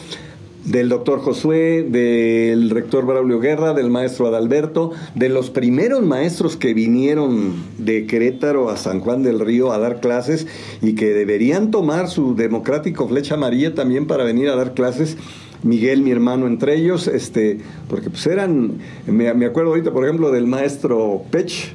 del 0.66 0.89
doctor 0.89 1.20
Josué, 1.20 1.84
del 1.88 2.70
rector 2.70 3.05
Braulio 3.05 3.39
Guerra, 3.39 3.74
del 3.74 3.89
maestro 3.89 4.28
Adalberto, 4.28 4.91
de 5.13 5.30
los 5.30 5.49
primeros 5.49 6.03
maestros 6.03 6.57
que 6.57 6.74
vinieron 6.74 7.53
de 7.78 8.05
Querétaro 8.05 8.70
a 8.70 8.78
San 8.78 8.99
Juan 8.99 9.24
del 9.24 9.39
Río 9.39 9.72
a 9.72 9.78
dar 9.78 9.99
clases 9.99 10.47
y 10.82 10.95
que 10.95 11.13
deberían 11.13 11.72
tomar 11.72 12.09
su 12.09 12.36
democrático 12.36 13.07
flecha 13.07 13.36
amarilla 13.36 13.76
también 13.76 14.07
para 14.07 14.24
venir 14.24 14.49
a 14.49 14.55
dar 14.55 14.74
clases 14.74 15.18
Miguel, 15.63 16.01
mi 16.01 16.11
hermano, 16.11 16.45
entre 16.45 16.76
ellos, 16.76 17.07
este, 17.07 17.57
porque 17.89 18.11
pues 18.11 18.28
eran, 18.28 18.74
me, 19.07 19.28
acuerdo 19.30 19.72
ahorita, 19.72 19.91
por 19.91 20.03
ejemplo, 20.03 20.32
del 20.32 20.45
maestro 20.45 21.24
Pech, 21.32 21.74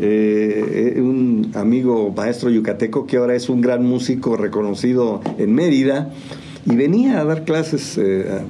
eh, 0.00 0.94
eh, 0.96 1.00
un 1.00 1.52
amigo 1.54 2.12
maestro 2.16 2.50
yucateco 2.50 3.06
que 3.06 3.16
ahora 3.16 3.36
es 3.36 3.48
un 3.48 3.60
gran 3.60 3.84
músico 3.84 4.36
reconocido 4.36 5.20
en 5.38 5.54
Mérida 5.54 6.12
y 6.66 6.76
venía 6.76 7.20
a 7.20 7.24
dar 7.24 7.44
clases 7.44 7.98
eh, 7.98 8.42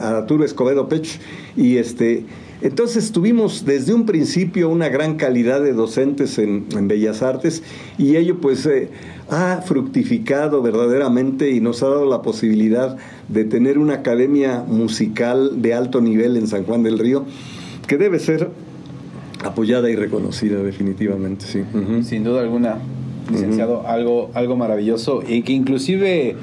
a 0.00 0.18
Arturo 0.18 0.44
Escobedo 0.44 0.88
Pech 0.88 1.18
y 1.56 1.76
este 1.76 2.24
entonces 2.62 3.10
tuvimos 3.10 3.64
desde 3.64 3.94
un 3.94 4.04
principio 4.04 4.68
una 4.68 4.90
gran 4.90 5.16
calidad 5.16 5.62
de 5.62 5.72
docentes 5.72 6.38
en, 6.38 6.66
Bellas 6.88 7.22
Artes 7.22 7.62
y 7.96 8.16
ello 8.16 8.38
pues 8.38 8.68
ha 9.30 9.62
fructificado 9.62 10.60
verdaderamente 10.60 11.52
y 11.52 11.60
nos 11.60 11.82
ha 11.82 11.88
dado 11.88 12.04
la 12.04 12.20
posibilidad 12.20 12.98
de 13.28 13.44
tener 13.44 13.78
una 13.78 13.94
academia 13.94 14.62
musical 14.66 15.62
de 15.62 15.72
alto 15.72 16.02
nivel 16.02 16.36
en 16.36 16.48
San 16.48 16.64
Juan 16.64 16.82
del 16.82 16.98
Río 16.98 17.24
que 17.86 17.96
debe 17.96 18.18
ser 18.18 18.50
apoyada 19.44 19.90
y 19.90 19.96
reconocida 19.96 20.62
definitivamente, 20.62 21.46
sí. 21.46 21.62
Sin 22.02 22.24
duda 22.24 22.42
alguna, 22.42 22.78
licenciado, 23.30 23.86
algo, 23.86 24.30
algo 24.34 24.56
maravilloso 24.56 25.22
y 25.26 25.42
que 25.42 25.52
inclusive 25.52 26.36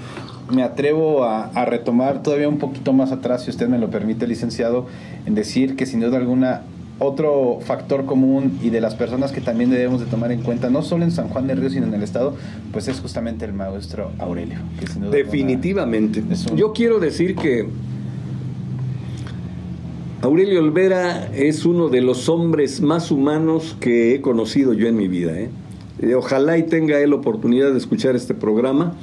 me 0.50 0.64
atrevo 0.64 1.24
a, 1.24 1.66
retomar 1.66 2.24
todavía 2.24 2.48
un 2.48 2.58
poquito 2.58 2.94
más 2.94 3.12
atrás, 3.12 3.44
si 3.44 3.50
usted 3.50 3.68
me 3.68 3.78
lo 3.78 3.90
permite, 3.90 4.28
licenciado, 4.28 4.88
en 5.26 5.36
decir 5.36 5.76
que 5.76 5.86
sin 5.86 6.00
duda 6.00 6.18
alguna 6.18 6.62
otro 7.00 7.60
factor 7.62 8.06
común 8.06 8.58
y 8.64 8.72
de 8.72 8.82
las 8.82 8.96
personas 8.96 9.32
que 9.32 9.40
también 9.40 9.70
debemos 9.70 10.00
de 10.00 10.08
tomar 10.08 10.32
en 10.32 10.42
cuenta, 10.42 10.70
no 10.70 10.82
solo 10.82 11.04
en 11.04 11.12
San 11.12 11.30
Juan 11.30 11.46
de 11.46 11.54
Río, 11.54 11.70
sino 11.70 11.86
en 11.86 11.94
el 11.94 12.02
estado, 12.02 12.36
pues 12.72 12.88
es 12.88 13.00
justamente 13.00 13.46
el 13.46 13.54
maestro 13.54 14.12
Aurelio. 14.18 14.58
Definitivamente. 15.12 16.24
Yo 16.56 16.74
quiero 16.74 17.00
decir 17.00 17.36
que 17.36 17.68
Aurelio 20.22 20.60
Olvera 20.60 21.30
es 21.36 21.66
uno 21.66 21.90
de 21.90 22.02
los 22.02 22.30
hombres 22.30 22.82
más 22.82 23.12
humanos 23.12 23.78
que 23.80 24.16
he 24.16 24.22
conocido 24.22 24.74
yo 24.74 24.88
en 24.88 24.96
mi 24.96 25.08
vida. 25.08 25.40
¿eh? 25.40 25.50
Eh, 26.00 26.16
ojalá 26.16 26.58
y 26.58 26.64
tenga 26.64 27.00
él 27.00 27.14
oportunidad 27.14 27.72
de 27.72 27.78
escuchar 27.78 28.16
este 28.16 28.34
programa. 28.34 28.96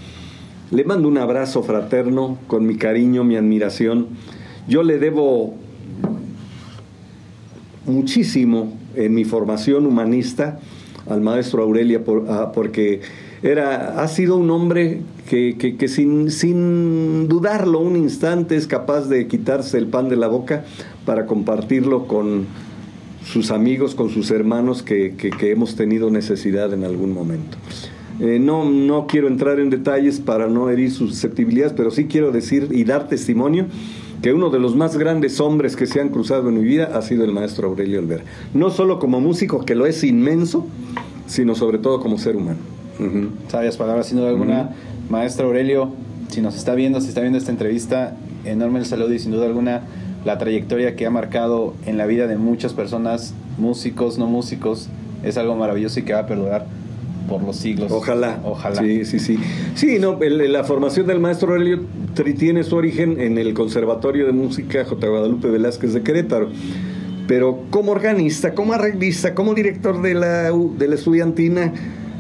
Le 0.75 0.83
mando 0.83 1.07
un 1.07 1.18
abrazo 1.18 1.62
fraterno 1.62 2.37
con 2.49 2.66
mi 2.66 2.75
cariño, 2.75 3.22
mi 3.22 3.37
admiración. 3.37 4.09
Yo 4.66 4.83
le 4.83 4.99
debo 4.99 5.55
muchísimo 7.87 8.72
en 8.97 9.14
mi 9.14 9.25
formación 9.25 9.87
humanista 9.87 10.59
al 11.09 11.20
maestro 11.20 11.62
Aurelia 11.62 12.03
ah, 12.29 12.51
porque 12.53 13.03
era, 13.45 14.03
ha 14.03 14.09
sido 14.09 14.37
un 14.37 14.51
hombre 14.51 15.03
que, 15.29 15.77
sin, 15.87 16.33
sin, 16.33 17.29
dudarlo 17.29 17.79
un 17.79 17.95
instante 17.95 18.57
es 18.57 18.66
capaz 18.66 19.03
de 19.03 19.29
quitarse 19.29 19.79
el 19.79 19.87
pan 19.87 20.09
de 20.09 20.16
la 20.16 20.27
boca 20.27 20.64
para 21.07 21.27
compartirlo 21.27 22.09
con 22.09 22.47
sus 23.25 23.53
amigos, 23.53 23.95
con 23.95 24.11
sus 24.11 24.33
hermanos 24.33 24.83
que, 24.83 25.14
que 25.14 25.53
hemos 25.53 25.77
tenido 25.77 26.11
necesidad 26.11 26.72
en 26.72 26.83
algún 26.83 27.12
momento. 27.12 27.59
Eh, 28.21 28.39
no, 28.39 28.65
no 28.65 29.07
quiero 29.07 29.27
entrar 29.27 29.59
en 29.59 29.71
detalles 29.71 30.21
para 30.21 30.47
no 30.47 30.71
herir 30.71 30.93
sus 30.93 31.11
susceptibilidades, 31.11 31.73
pero 31.73 31.91
sí 31.91 32.07
quiero 32.07 32.31
decir 32.31 32.69
y 32.71 32.85
dar 32.85 33.09
testimonio 33.09 33.67
que 34.23 34.33
uno 34.33 34.51
de 34.51 34.59
los 34.59 34.77
más 34.77 34.97
grandes 34.97 35.41
hombres 35.41 35.77
que 35.77 35.87
se 35.87 36.01
han 36.01 36.09
cruzado 36.09 36.49
en 36.49 36.55
mi 36.55 36.65
vida 36.65 36.91
ha 36.95 37.03
sido 37.03 37.25
el 37.25 37.33
maestro 37.33 37.69
Aurelio 37.69 37.99
Olvera. 37.99 38.25
No 38.55 38.71
solo 38.71 38.99
como 38.99 39.21
músico, 39.21 39.65
que 39.65 39.75
lo 39.75 39.85
es 39.85 40.03
inmenso, 40.05 40.67
sino 41.27 41.55
sobre 41.55 41.79
todo 41.79 42.01
como 42.01 42.19
ser 42.19 42.37
humano. 42.37 42.59
Sabias 43.49 43.77
palabras, 43.77 44.07
sin 44.07 44.19
duda 44.19 44.31
alguna. 44.31 44.71
Maestro 45.11 45.49
Aurelio, 45.49 45.91
si 46.29 46.41
nos 46.41 46.57
está 46.57 46.75
viendo, 46.75 47.01
si 47.01 47.09
está 47.09 47.21
viendo 47.21 47.39
esta 47.39 47.51
entrevista, 47.51 48.17
enorme 48.45 48.79
el 48.79 48.87
saludo 48.87 49.12
y 49.12 49.19
sin 49.19 49.33
duda 49.33 49.47
alguna 49.47 49.83
la 50.25 50.39
trayectoria 50.39 50.97
que 50.97 51.05
ha 51.05 51.11
marcado 51.11 51.75
en 51.85 51.99
la 51.99 52.07
vida 52.07 52.27
de 52.27 52.39
muchas 52.39 52.73
personas, 52.73 53.35
músicos, 53.59 54.17
no 54.17 54.27
músicos, 54.27 54.89
es 55.23 55.37
algo 55.37 55.55
maravilloso 55.57 56.01
y 56.01 56.05
que 56.05 56.15
va 56.15 56.21
a 56.21 56.27
perdurar 56.27 56.67
por 57.29 57.43
los 57.43 57.57
siglos. 57.57 57.91
Ojalá. 57.91 58.41
Ojalá. 58.45 58.81
Sí, 58.81 59.05
sí, 59.05 59.18
sí. 59.18 59.39
Sí, 59.75 59.99
no, 59.99 60.18
la 60.20 60.64
formación 60.64 61.07
del 61.07 61.20
maestro 61.20 61.53
Aurelio 61.53 61.81
tiene 62.39 62.62
su 62.62 62.77
origen 62.77 63.20
en 63.20 63.39
el 63.39 63.55
Conservatorio 63.55 64.27
de 64.27 64.33
Música 64.33 64.85
J. 64.85 65.07
Guadalupe 65.07 65.49
Velázquez 65.49 65.93
de 65.93 66.03
Querétaro. 66.03 66.49
Pero 67.27 67.64
como 67.70 67.93
organista, 67.93 68.55
como 68.55 68.75
arreglista, 68.75 69.35
como 69.35 69.55
director 69.55 70.03
de 70.03 70.14
la, 70.14 70.53
de 70.53 70.89
la 70.89 70.95
estudiantina, 70.95 71.72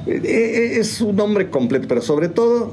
eh, 0.06 0.20
eh, 0.24 0.78
es 0.78 1.00
un 1.00 1.18
hombre 1.20 1.50
completo, 1.50 1.86
pero 1.88 2.00
sobre 2.00 2.28
todo 2.28 2.72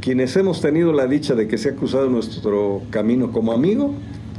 quienes 0.00 0.34
hemos 0.36 0.60
tenido 0.60 0.92
la 0.92 1.06
dicha 1.06 1.34
de 1.34 1.46
que 1.46 1.58
se 1.58 1.70
ha 1.70 1.74
cruzado 1.74 2.08
nuestro 2.08 2.82
camino 2.90 3.30
como 3.30 3.52
amigo, 3.52 3.92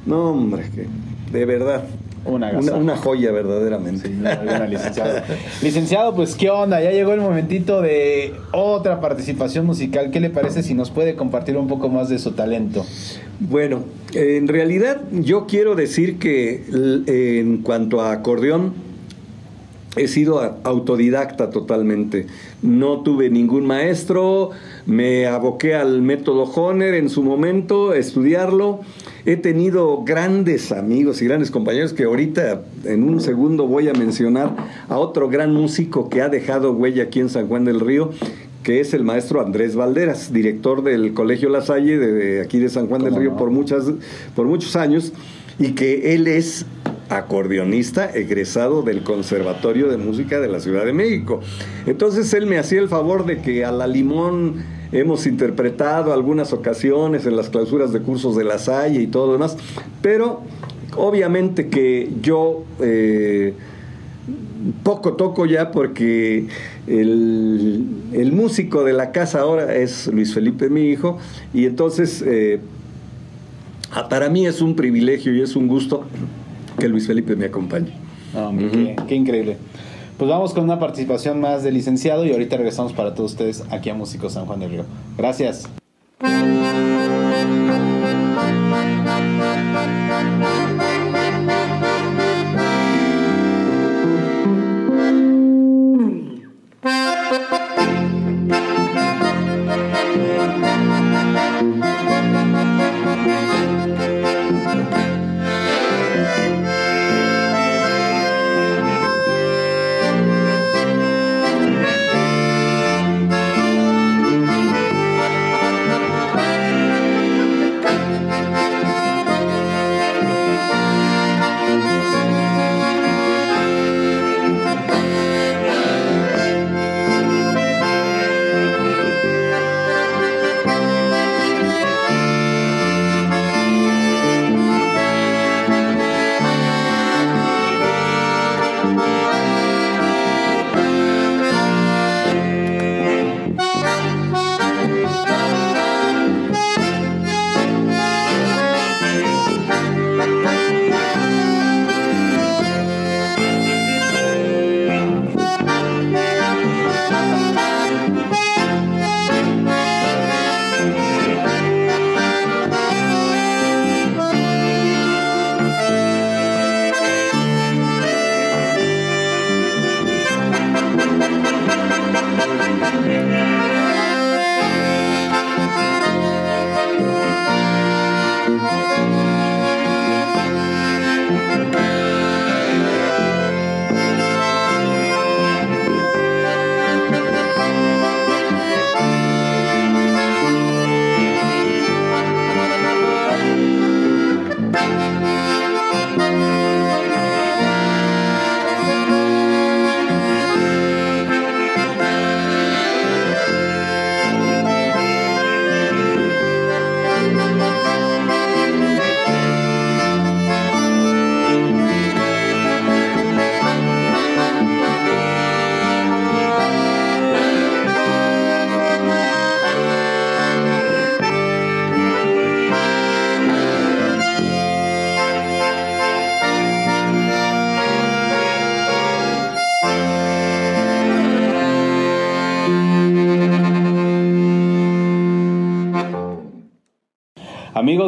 no 0.06 0.32
hombre, 0.32 0.64
que 0.74 0.88
de 1.32 1.46
verdad, 1.46 1.86
una, 2.26 2.52
una, 2.52 2.98
joya 2.98 3.32
verdaderamente. 3.32 4.10
licenciado. 4.70 5.22
licenciado, 5.62 6.16
pues 6.16 6.36
qué 6.36 6.50
onda, 6.50 6.82
ya 6.82 6.92
llegó 6.92 7.14
el 7.14 7.22
momentito 7.22 7.82
de 7.82 8.34
otra 8.52 9.02
participación 9.02 9.66
musical. 9.66 10.12
¿Qué 10.12 10.20
le 10.20 10.30
parece 10.30 10.64
si 10.64 10.74
nos 10.74 10.92
puede 10.92 11.16
compartir 11.16 11.58
un 11.58 11.68
poco 11.68 11.90
más 11.90 12.10
de 12.10 12.20
su 12.20 12.32
talento? 12.32 12.86
Bueno, 13.40 13.84
en 14.14 14.48
realidad 14.48 15.02
yo 15.12 15.48
quiero 15.48 15.76
decir 15.76 16.20
que 16.20 16.64
en 17.08 17.64
cuanto 17.64 18.02
a 18.02 18.12
acordeón, 18.12 18.91
he 19.96 20.08
sido 20.08 20.40
autodidacta 20.64 21.50
totalmente. 21.50 22.28
No 22.62 23.02
tuve 23.02 23.30
ningún 23.30 23.66
maestro, 23.66 24.52
me 24.86 25.28
aboqué 25.28 25.76
al 25.76 26.02
método 26.02 26.44
Honer 26.44 26.94
en 26.94 27.10
su 27.10 27.24
momento, 27.24 27.94
estudiarlo. 27.94 28.82
He 29.26 29.36
tenido 29.36 30.04
grandes 30.04 30.72
amigos 30.72 31.22
y 31.22 31.26
grandes 31.26 31.52
compañeros 31.52 31.94
que 31.94 32.06
ahorita 32.06 32.64
en 32.86 33.04
un 33.04 33.20
segundo 33.20 33.68
voy 33.68 33.90
a 33.90 33.94
mencionar 33.94 34.56
a 34.88 34.98
otro 34.98 35.30
gran 35.30 35.54
músico 35.54 36.10
que 36.10 36.22
ha 36.22 36.30
dejado 36.30 36.72
huella 36.72 37.04
aquí 37.04 37.20
en 37.20 37.30
San 37.30 37.48
Juan 37.48 37.66
del 37.66 37.82
Río, 37.82 38.12
que 38.64 38.80
es 38.80 38.94
el 38.94 39.04
maestro 39.04 39.42
Andrés 39.42 39.76
Valderas, 39.76 40.32
director 40.32 40.84
del 40.84 41.14
Colegio 41.14 41.50
La 41.50 41.62
Salle 41.62 41.98
de 41.98 42.42
aquí 42.42 42.60
de 42.60 42.70
San 42.70 42.88
Juan 42.88 43.04
del 43.04 43.16
Río 43.16 43.36
por, 43.36 43.52
muchas, 43.52 43.92
por 44.36 44.46
muchos 44.46 44.76
años, 44.76 45.12
y 45.60 45.74
que 45.74 46.16
él 46.16 46.28
es 46.28 46.66
acordeonista 47.12 48.10
egresado 48.10 48.82
del 48.84 49.04
Conservatorio 49.04 49.90
de 49.90 49.98
Música 49.98 50.40
de 50.40 50.48
la 50.48 50.60
Ciudad 50.60 50.86
de 50.86 50.94
México. 50.94 51.42
Entonces 51.86 52.34
él 52.34 52.46
me 52.46 52.58
hacía 52.58 52.80
el 52.80 52.88
favor 52.88 53.26
de 53.26 53.42
que 53.42 53.66
a 53.66 53.72
la 53.72 53.86
limón 53.86 54.64
hemos 54.94 55.28
interpretado 55.28 56.14
algunas 56.14 56.54
ocasiones 56.54 57.26
en 57.26 57.36
las 57.36 57.50
clausuras 57.50 57.92
de 57.92 58.02
cursos 58.02 58.36
de 58.36 58.44
la 58.44 58.60
Salle 58.60 59.02
y 59.02 59.08
todo 59.08 59.28
lo 59.28 59.34
demás, 59.34 59.58
pero 60.02 60.42
obviamente 60.96 61.68
que 61.68 62.10
yo 62.22 62.64
eh, 62.80 63.54
poco 64.84 65.14
toco 65.14 65.46
ya 65.46 65.72
porque 65.72 66.48
el, 66.88 68.32
músico 68.34 68.84
de 68.84 68.94
la 68.94 69.12
casa 69.12 69.42
ahora 69.42 69.76
es 69.76 70.08
Luis 70.08 70.34
Felipe, 70.34 70.70
mi 70.70 70.90
hijo, 70.90 71.18
y 71.54 71.66
entonces 71.66 72.24
eh, 72.26 72.60
para 74.10 74.30
mí 74.30 74.46
es 74.46 74.62
un 74.62 74.76
privilegio 74.76 75.34
y 75.36 75.42
es 75.42 75.56
un 75.56 75.68
gusto 75.68 76.06
que 76.82 76.90
Luis 76.90 77.06
Felipe 77.06 77.36
me 77.36 77.46
acompañe. 77.46 77.94
qué, 79.08 79.16
increíble. 79.16 79.58
Pues 80.18 80.30
vamos 80.30 80.54
con 80.54 80.64
una 80.64 80.80
participación 80.80 81.40
más 81.40 81.64
del 81.64 81.76
licenciado 81.76 82.26
y 82.26 82.32
ahorita 82.32 82.58
regresamos 82.58 82.92
para 82.94 83.14
todos 83.14 83.32
ustedes 83.32 83.64
aquí 83.70 83.90
a 83.90 83.94
Músicos 83.94 84.34
San 84.34 84.46
Juan 84.46 84.60
del 84.60 84.72
Río. 84.72 84.86
Gracias. 85.18 85.70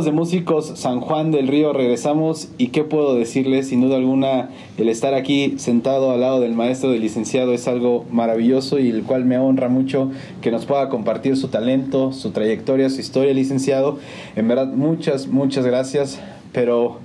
De 0.02 0.12
Músicos 0.12 0.80
San 0.80 1.02
Juan 1.02 1.30
del 1.30 1.48
Río, 1.48 1.72
regresamos 1.72 2.50
y 2.58 2.70
qué 2.70 2.84
puedo 2.84 3.14
decirles, 3.14 3.68
sin 3.68 3.80
duda 3.80 3.98
alguna, 3.98 4.50
el 4.80 4.90
estar 4.90 5.14
aquí 5.14 5.54
sentado 5.60 6.10
al 6.10 6.22
lado 6.22 6.40
del 6.40 6.56
maestro 6.56 6.90
del 6.90 7.02
licenciado 7.02 7.54
es 7.54 7.68
algo 7.68 8.04
maravilloso 8.10 8.80
y 8.80 8.90
el 8.90 9.04
cual 9.04 9.24
me 9.24 9.38
honra 9.38 9.70
mucho 9.70 10.10
que 10.42 10.50
nos 10.50 10.66
pueda 10.66 10.90
compartir 10.90 11.38
su 11.38 11.50
talento, 11.50 12.12
su 12.12 12.32
trayectoria, 12.32 12.90
su 12.90 13.02
historia, 13.02 13.36
licenciado. 13.36 14.00
En 14.36 14.48
verdad, 14.48 14.74
muchas, 14.74 15.28
muchas 15.28 15.64
gracias, 15.64 16.20
pero 16.54 16.98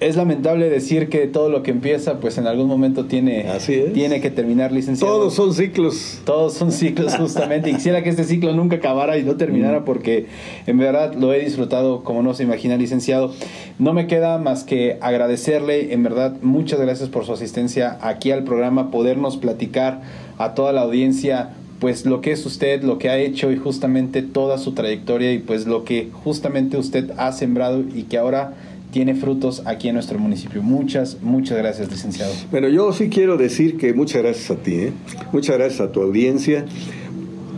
es 0.00 0.16
lamentable 0.16 0.70
decir 0.70 1.10
que 1.10 1.26
todo 1.26 1.50
lo 1.50 1.62
que 1.62 1.70
empieza, 1.70 2.20
pues 2.20 2.38
en 2.38 2.46
algún 2.46 2.66
momento 2.66 3.04
tiene, 3.04 3.46
tiene 3.92 4.22
que 4.22 4.30
terminar, 4.30 4.72
licenciado. 4.72 5.14
Todos 5.14 5.34
son 5.34 5.52
ciclos. 5.52 6.20
Todos 6.24 6.54
son 6.54 6.72
ciclos, 6.72 7.16
justamente. 7.16 7.68
y 7.68 7.74
quisiera 7.74 8.02
que 8.02 8.08
este 8.08 8.24
ciclo 8.24 8.54
nunca 8.54 8.76
acabara 8.76 9.18
y 9.18 9.24
no 9.24 9.36
terminara, 9.36 9.80
mm. 9.80 9.84
porque 9.84 10.26
en 10.66 10.78
verdad 10.78 11.14
lo 11.14 11.34
he 11.34 11.40
disfrutado 11.40 12.02
como 12.02 12.22
no 12.22 12.32
se 12.32 12.44
imagina, 12.44 12.78
licenciado. 12.78 13.34
No 13.78 13.92
me 13.92 14.06
queda 14.06 14.38
más 14.38 14.64
que 14.64 14.96
agradecerle, 15.02 15.92
en 15.92 16.02
verdad, 16.02 16.34
muchas 16.40 16.80
gracias 16.80 17.10
por 17.10 17.26
su 17.26 17.34
asistencia 17.34 17.98
aquí 18.00 18.30
al 18.30 18.44
programa, 18.44 18.90
podernos 18.90 19.36
platicar 19.36 20.00
a 20.38 20.54
toda 20.54 20.72
la 20.72 20.80
audiencia 20.80 21.50
pues 21.78 22.04
lo 22.04 22.20
que 22.20 22.32
es 22.32 22.44
usted, 22.44 22.82
lo 22.82 22.98
que 22.98 23.08
ha 23.08 23.16
hecho 23.16 23.50
y 23.50 23.56
justamente 23.56 24.22
toda 24.22 24.58
su 24.58 24.72
trayectoria 24.72 25.32
y 25.32 25.38
pues 25.38 25.66
lo 25.66 25.84
que 25.84 26.10
justamente 26.12 26.76
usted 26.76 27.10
ha 27.16 27.32
sembrado 27.32 27.80
y 27.80 28.02
que 28.02 28.18
ahora 28.18 28.52
tiene 28.90 29.14
frutos 29.14 29.62
aquí 29.66 29.88
en 29.88 29.94
nuestro 29.94 30.18
municipio. 30.18 30.62
Muchas, 30.62 31.18
muchas 31.22 31.58
gracias, 31.58 31.90
licenciado. 31.90 32.32
Bueno, 32.50 32.68
yo 32.68 32.92
sí 32.92 33.08
quiero 33.08 33.36
decir 33.36 33.76
que 33.76 33.94
muchas 33.94 34.22
gracias 34.22 34.50
a 34.50 34.56
ti, 34.56 34.74
¿eh? 34.74 34.92
muchas 35.32 35.56
gracias 35.56 35.80
a 35.80 35.92
tu 35.92 36.02
audiencia, 36.02 36.64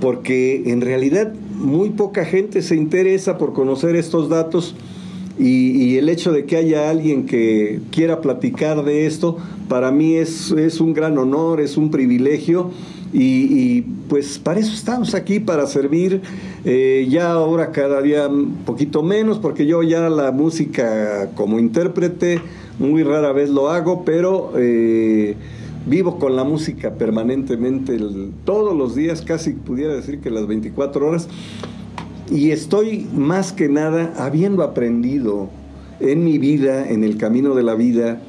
porque 0.00 0.64
en 0.66 0.80
realidad 0.80 1.32
muy 1.56 1.90
poca 1.90 2.24
gente 2.24 2.62
se 2.62 2.76
interesa 2.76 3.38
por 3.38 3.52
conocer 3.52 3.96
estos 3.96 4.28
datos 4.28 4.74
y, 5.38 5.96
el 5.96 6.08
hecho 6.08 6.32
de 6.32 6.44
que 6.44 6.56
haya 6.56 6.90
alguien 6.90 7.26
que 7.26 7.80
quiera 7.90 8.20
platicar 8.20 8.84
de 8.84 9.06
esto, 9.06 9.38
para 9.68 9.90
mí 9.90 10.14
es, 10.14 10.50
es 10.52 10.80
un 10.80 10.92
gran 10.92 11.16
honor, 11.18 11.60
es 11.60 11.76
un 11.76 11.90
privilegio 11.90 12.70
y, 13.12 13.82
pues 14.08 14.38
para 14.38 14.60
eso 14.60 14.72
estamos 14.72 15.14
aquí, 15.14 15.40
para 15.40 15.66
servir. 15.66 16.22
Eh, 16.64 17.06
ya 17.10 17.32
ahora 17.32 17.72
cada 17.72 18.00
día 18.00 18.28
un 18.28 18.58
poquito 18.64 19.02
menos, 19.02 19.38
porque 19.38 19.66
yo 19.66 19.82
ya 19.82 20.08
la 20.08 20.32
música 20.32 21.30
como 21.34 21.58
intérprete 21.58 22.40
muy 22.78 23.02
rara 23.02 23.32
vez 23.32 23.50
lo 23.50 23.70
hago, 23.70 24.04
pero 24.04 24.52
eh, 24.56 25.34
vivo 25.86 26.18
con 26.18 26.36
la 26.36 26.44
música 26.44 26.94
permanentemente 26.94 27.98
todos 28.44 28.76
los 28.76 28.94
días, 28.94 29.22
casi 29.22 29.52
pudiera 29.52 29.94
decir 29.94 30.20
que 30.20 30.30
las 30.30 30.46
24 30.46 31.06
horas. 31.06 31.28
Y 32.32 32.50
estoy 32.50 33.06
más 33.14 33.52
que 33.52 33.68
nada 33.68 34.14
habiendo 34.16 34.62
aprendido 34.62 35.50
en 36.00 36.24
mi 36.24 36.38
vida, 36.38 36.88
en 36.88 37.04
el 37.04 37.18
camino 37.18 37.54
de 37.54 37.62
la 37.62 37.74
vida, 37.74 38.22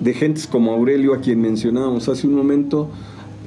de 0.00 0.12
gentes 0.12 0.48
como 0.48 0.72
Aurelio, 0.72 1.14
a 1.14 1.20
quien 1.20 1.40
mencionábamos 1.40 2.08
hace 2.08 2.26
un 2.26 2.34
momento, 2.34 2.90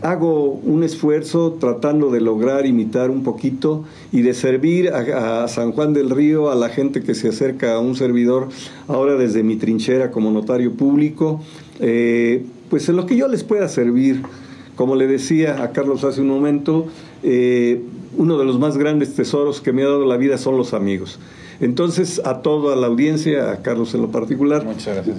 hago 0.02 0.52
un 0.64 0.84
esfuerzo 0.84 1.58
tratando 1.60 2.10
de 2.10 2.22
lograr 2.22 2.66
imitar 2.66 3.10
un 3.10 3.22
poquito 3.24 3.84
y 4.14 4.22
de 4.22 4.34
servir 4.34 4.94
a, 4.94 5.46
San 5.50 5.74
Juan 5.74 5.92
del 5.92 6.10
Río, 6.10 6.52
a 6.52 6.56
la 6.56 6.70
gente 6.70 7.04
que 7.04 7.14
se 7.14 7.28
acerca 7.28 7.74
a 7.74 7.80
un 7.80 7.98
servidor, 7.98 8.48
ahora 8.88 9.16
desde 9.16 9.44
mi 9.44 9.58
trinchera 9.58 10.10
como 10.10 10.32
notario 10.32 10.72
público, 10.72 11.42
eh, 11.82 12.46
pues 12.70 12.88
en 12.88 12.96
lo 12.96 13.06
que 13.06 13.18
yo 13.18 13.28
les 13.28 13.44
pueda 13.44 13.68
servir. 13.68 14.22
Como 14.78 14.96
le 14.96 15.08
decía 15.08 15.64
a 15.64 15.72
Carlos 15.72 16.04
hace 16.04 16.22
un 16.22 16.28
momento, 16.28 16.86
eh, 17.24 17.82
uno 18.18 18.38
de 18.38 18.46
los 18.46 18.60
más 18.60 18.78
grandes 18.78 19.14
tesoros 19.16 19.62
que 19.62 19.72
me 19.72 19.84
ha 19.84 19.88
dado 19.88 20.06
la 20.06 20.18
vida 20.18 20.38
son 20.38 20.58
los 20.58 20.74
amigos. 20.74 21.20
Entonces, 21.60 22.22
a 22.24 22.42
toda 22.42 22.76
la 22.76 22.88
audiencia, 22.88 23.52
a 23.52 23.62
Carlos 23.64 23.96
en 23.96 24.02
lo 24.02 24.12
particular, 24.12 24.66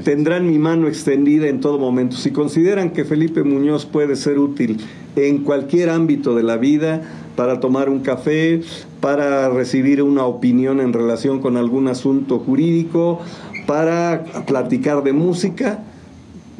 tendrán 0.05 0.49
mi 0.49 0.59
mano 0.59 0.87
extendida 0.87 1.49
en 1.49 1.61
todo 1.61 1.79
momento. 1.79 2.17
Si 2.17 2.31
consideran 2.31 2.91
que 2.91 3.05
Felipe 3.05 3.43
Muñoz 3.43 3.87
puede 3.87 4.15
ser 4.15 4.39
útil 4.39 4.79
en 5.17 5.39
cualquier 5.39 5.91
ámbito 5.91 6.37
de 6.37 6.45
la 6.45 6.57
vida, 6.57 7.03
para 7.35 7.61
tomar 7.61 7.89
un 7.89 8.01
café, 8.01 8.63
para 9.01 9.49
recibir 9.49 10.03
una 10.03 10.27
opinión 10.27 10.81
en 10.81 10.93
relación 10.93 11.41
con 11.41 11.57
algún 11.57 11.87
asunto 11.87 12.41
jurídico, 12.41 13.21
para 13.65 14.25
platicar 14.47 15.05
de 15.05 15.13
música, 15.13 15.85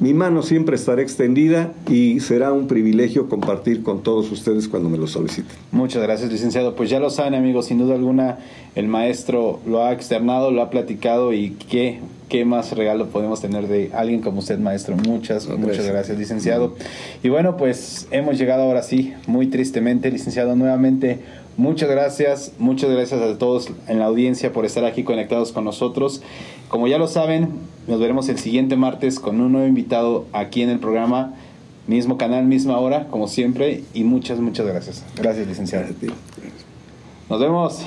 mi 0.01 0.15
mano 0.15 0.43
siempre 0.43 0.77
estará 0.77 1.03
extendida 1.03 1.73
y 1.89 2.21
será 2.21 2.53
un 2.53 2.69
privilegio 2.69 3.29
compartir 3.29 3.83
con 3.83 4.03
todos 4.03 4.31
ustedes 4.31 4.69
cuando 4.69 4.89
me 4.89 4.97
lo 4.97 5.09
soliciten. 5.09 5.57
Muchas 5.73 6.03
gracias, 6.03 6.31
licenciado. 6.31 6.77
Pues 6.77 6.89
ya 6.89 7.01
lo 7.01 7.11
saben, 7.11 7.35
amigos, 7.35 7.67
sin 7.67 7.79
duda 7.79 7.95
alguna 7.95 8.39
el 8.77 8.87
maestro 8.87 9.59
lo 9.67 9.85
ha 9.85 9.93
externado, 9.93 10.53
lo 10.53 10.63
ha 10.63 10.71
platicado 10.71 11.33
y 11.33 11.51
qué, 11.69 11.99
qué 12.29 12.45
más 12.45 12.77
regalo 12.77 13.07
podemos 13.09 13.41
tener 13.41 13.67
de 13.67 13.91
alguien 13.93 14.21
como 14.21 14.39
usted, 14.39 14.59
maestro. 14.59 14.97
Muchas, 14.97 15.49
muchas 15.49 15.85
gracias, 15.85 16.17
licenciado. 16.17 16.75
Y 17.25 17.29
bueno, 17.29 17.57
pues 17.57 18.07
hemos 18.13 18.39
llegado 18.39 18.63
ahora 18.63 18.85
sí, 18.85 19.15
muy 19.27 19.49
tristemente, 19.49 20.13
licenciado, 20.13 20.55
nuevamente. 20.55 21.19
Muchas 21.59 21.91
gracias, 21.91 22.53
muchas 22.61 22.89
gracias 22.89 23.21
a 23.21 23.37
todos 23.37 23.69
en 23.89 23.99
la 23.99 24.05
audiencia 24.05 24.53
por 24.53 24.65
estar 24.65 24.85
aquí 24.85 25.03
conectados 25.03 25.51
con 25.51 25.65
nosotros. 25.65 26.23
Como 26.69 26.87
ya 26.87 26.99
lo 26.99 27.09
saben, 27.09 27.49
nos 27.89 27.99
veremos 27.99 28.29
el 28.29 28.39
siguiente 28.39 28.77
martes 28.77 29.19
con 29.19 29.41
un 29.41 29.51
nuevo 29.51 29.67
invitado 29.67 30.25
aquí 30.33 30.63
en 30.63 30.71
el 30.71 30.79
programa. 30.79 31.35
Mismo 31.89 32.17
canal, 32.17 32.45
misma 32.45 32.79
hora, 32.79 33.09
como 33.11 33.27
siempre. 33.27 33.83
Y 33.93 34.05
muchas, 34.05 34.39
muchas 34.39 34.67
gracias. 34.67 35.05
Gracias, 35.17 35.49
licenciado. 35.49 35.87
Nos 37.29 37.41
vemos. 37.41 37.85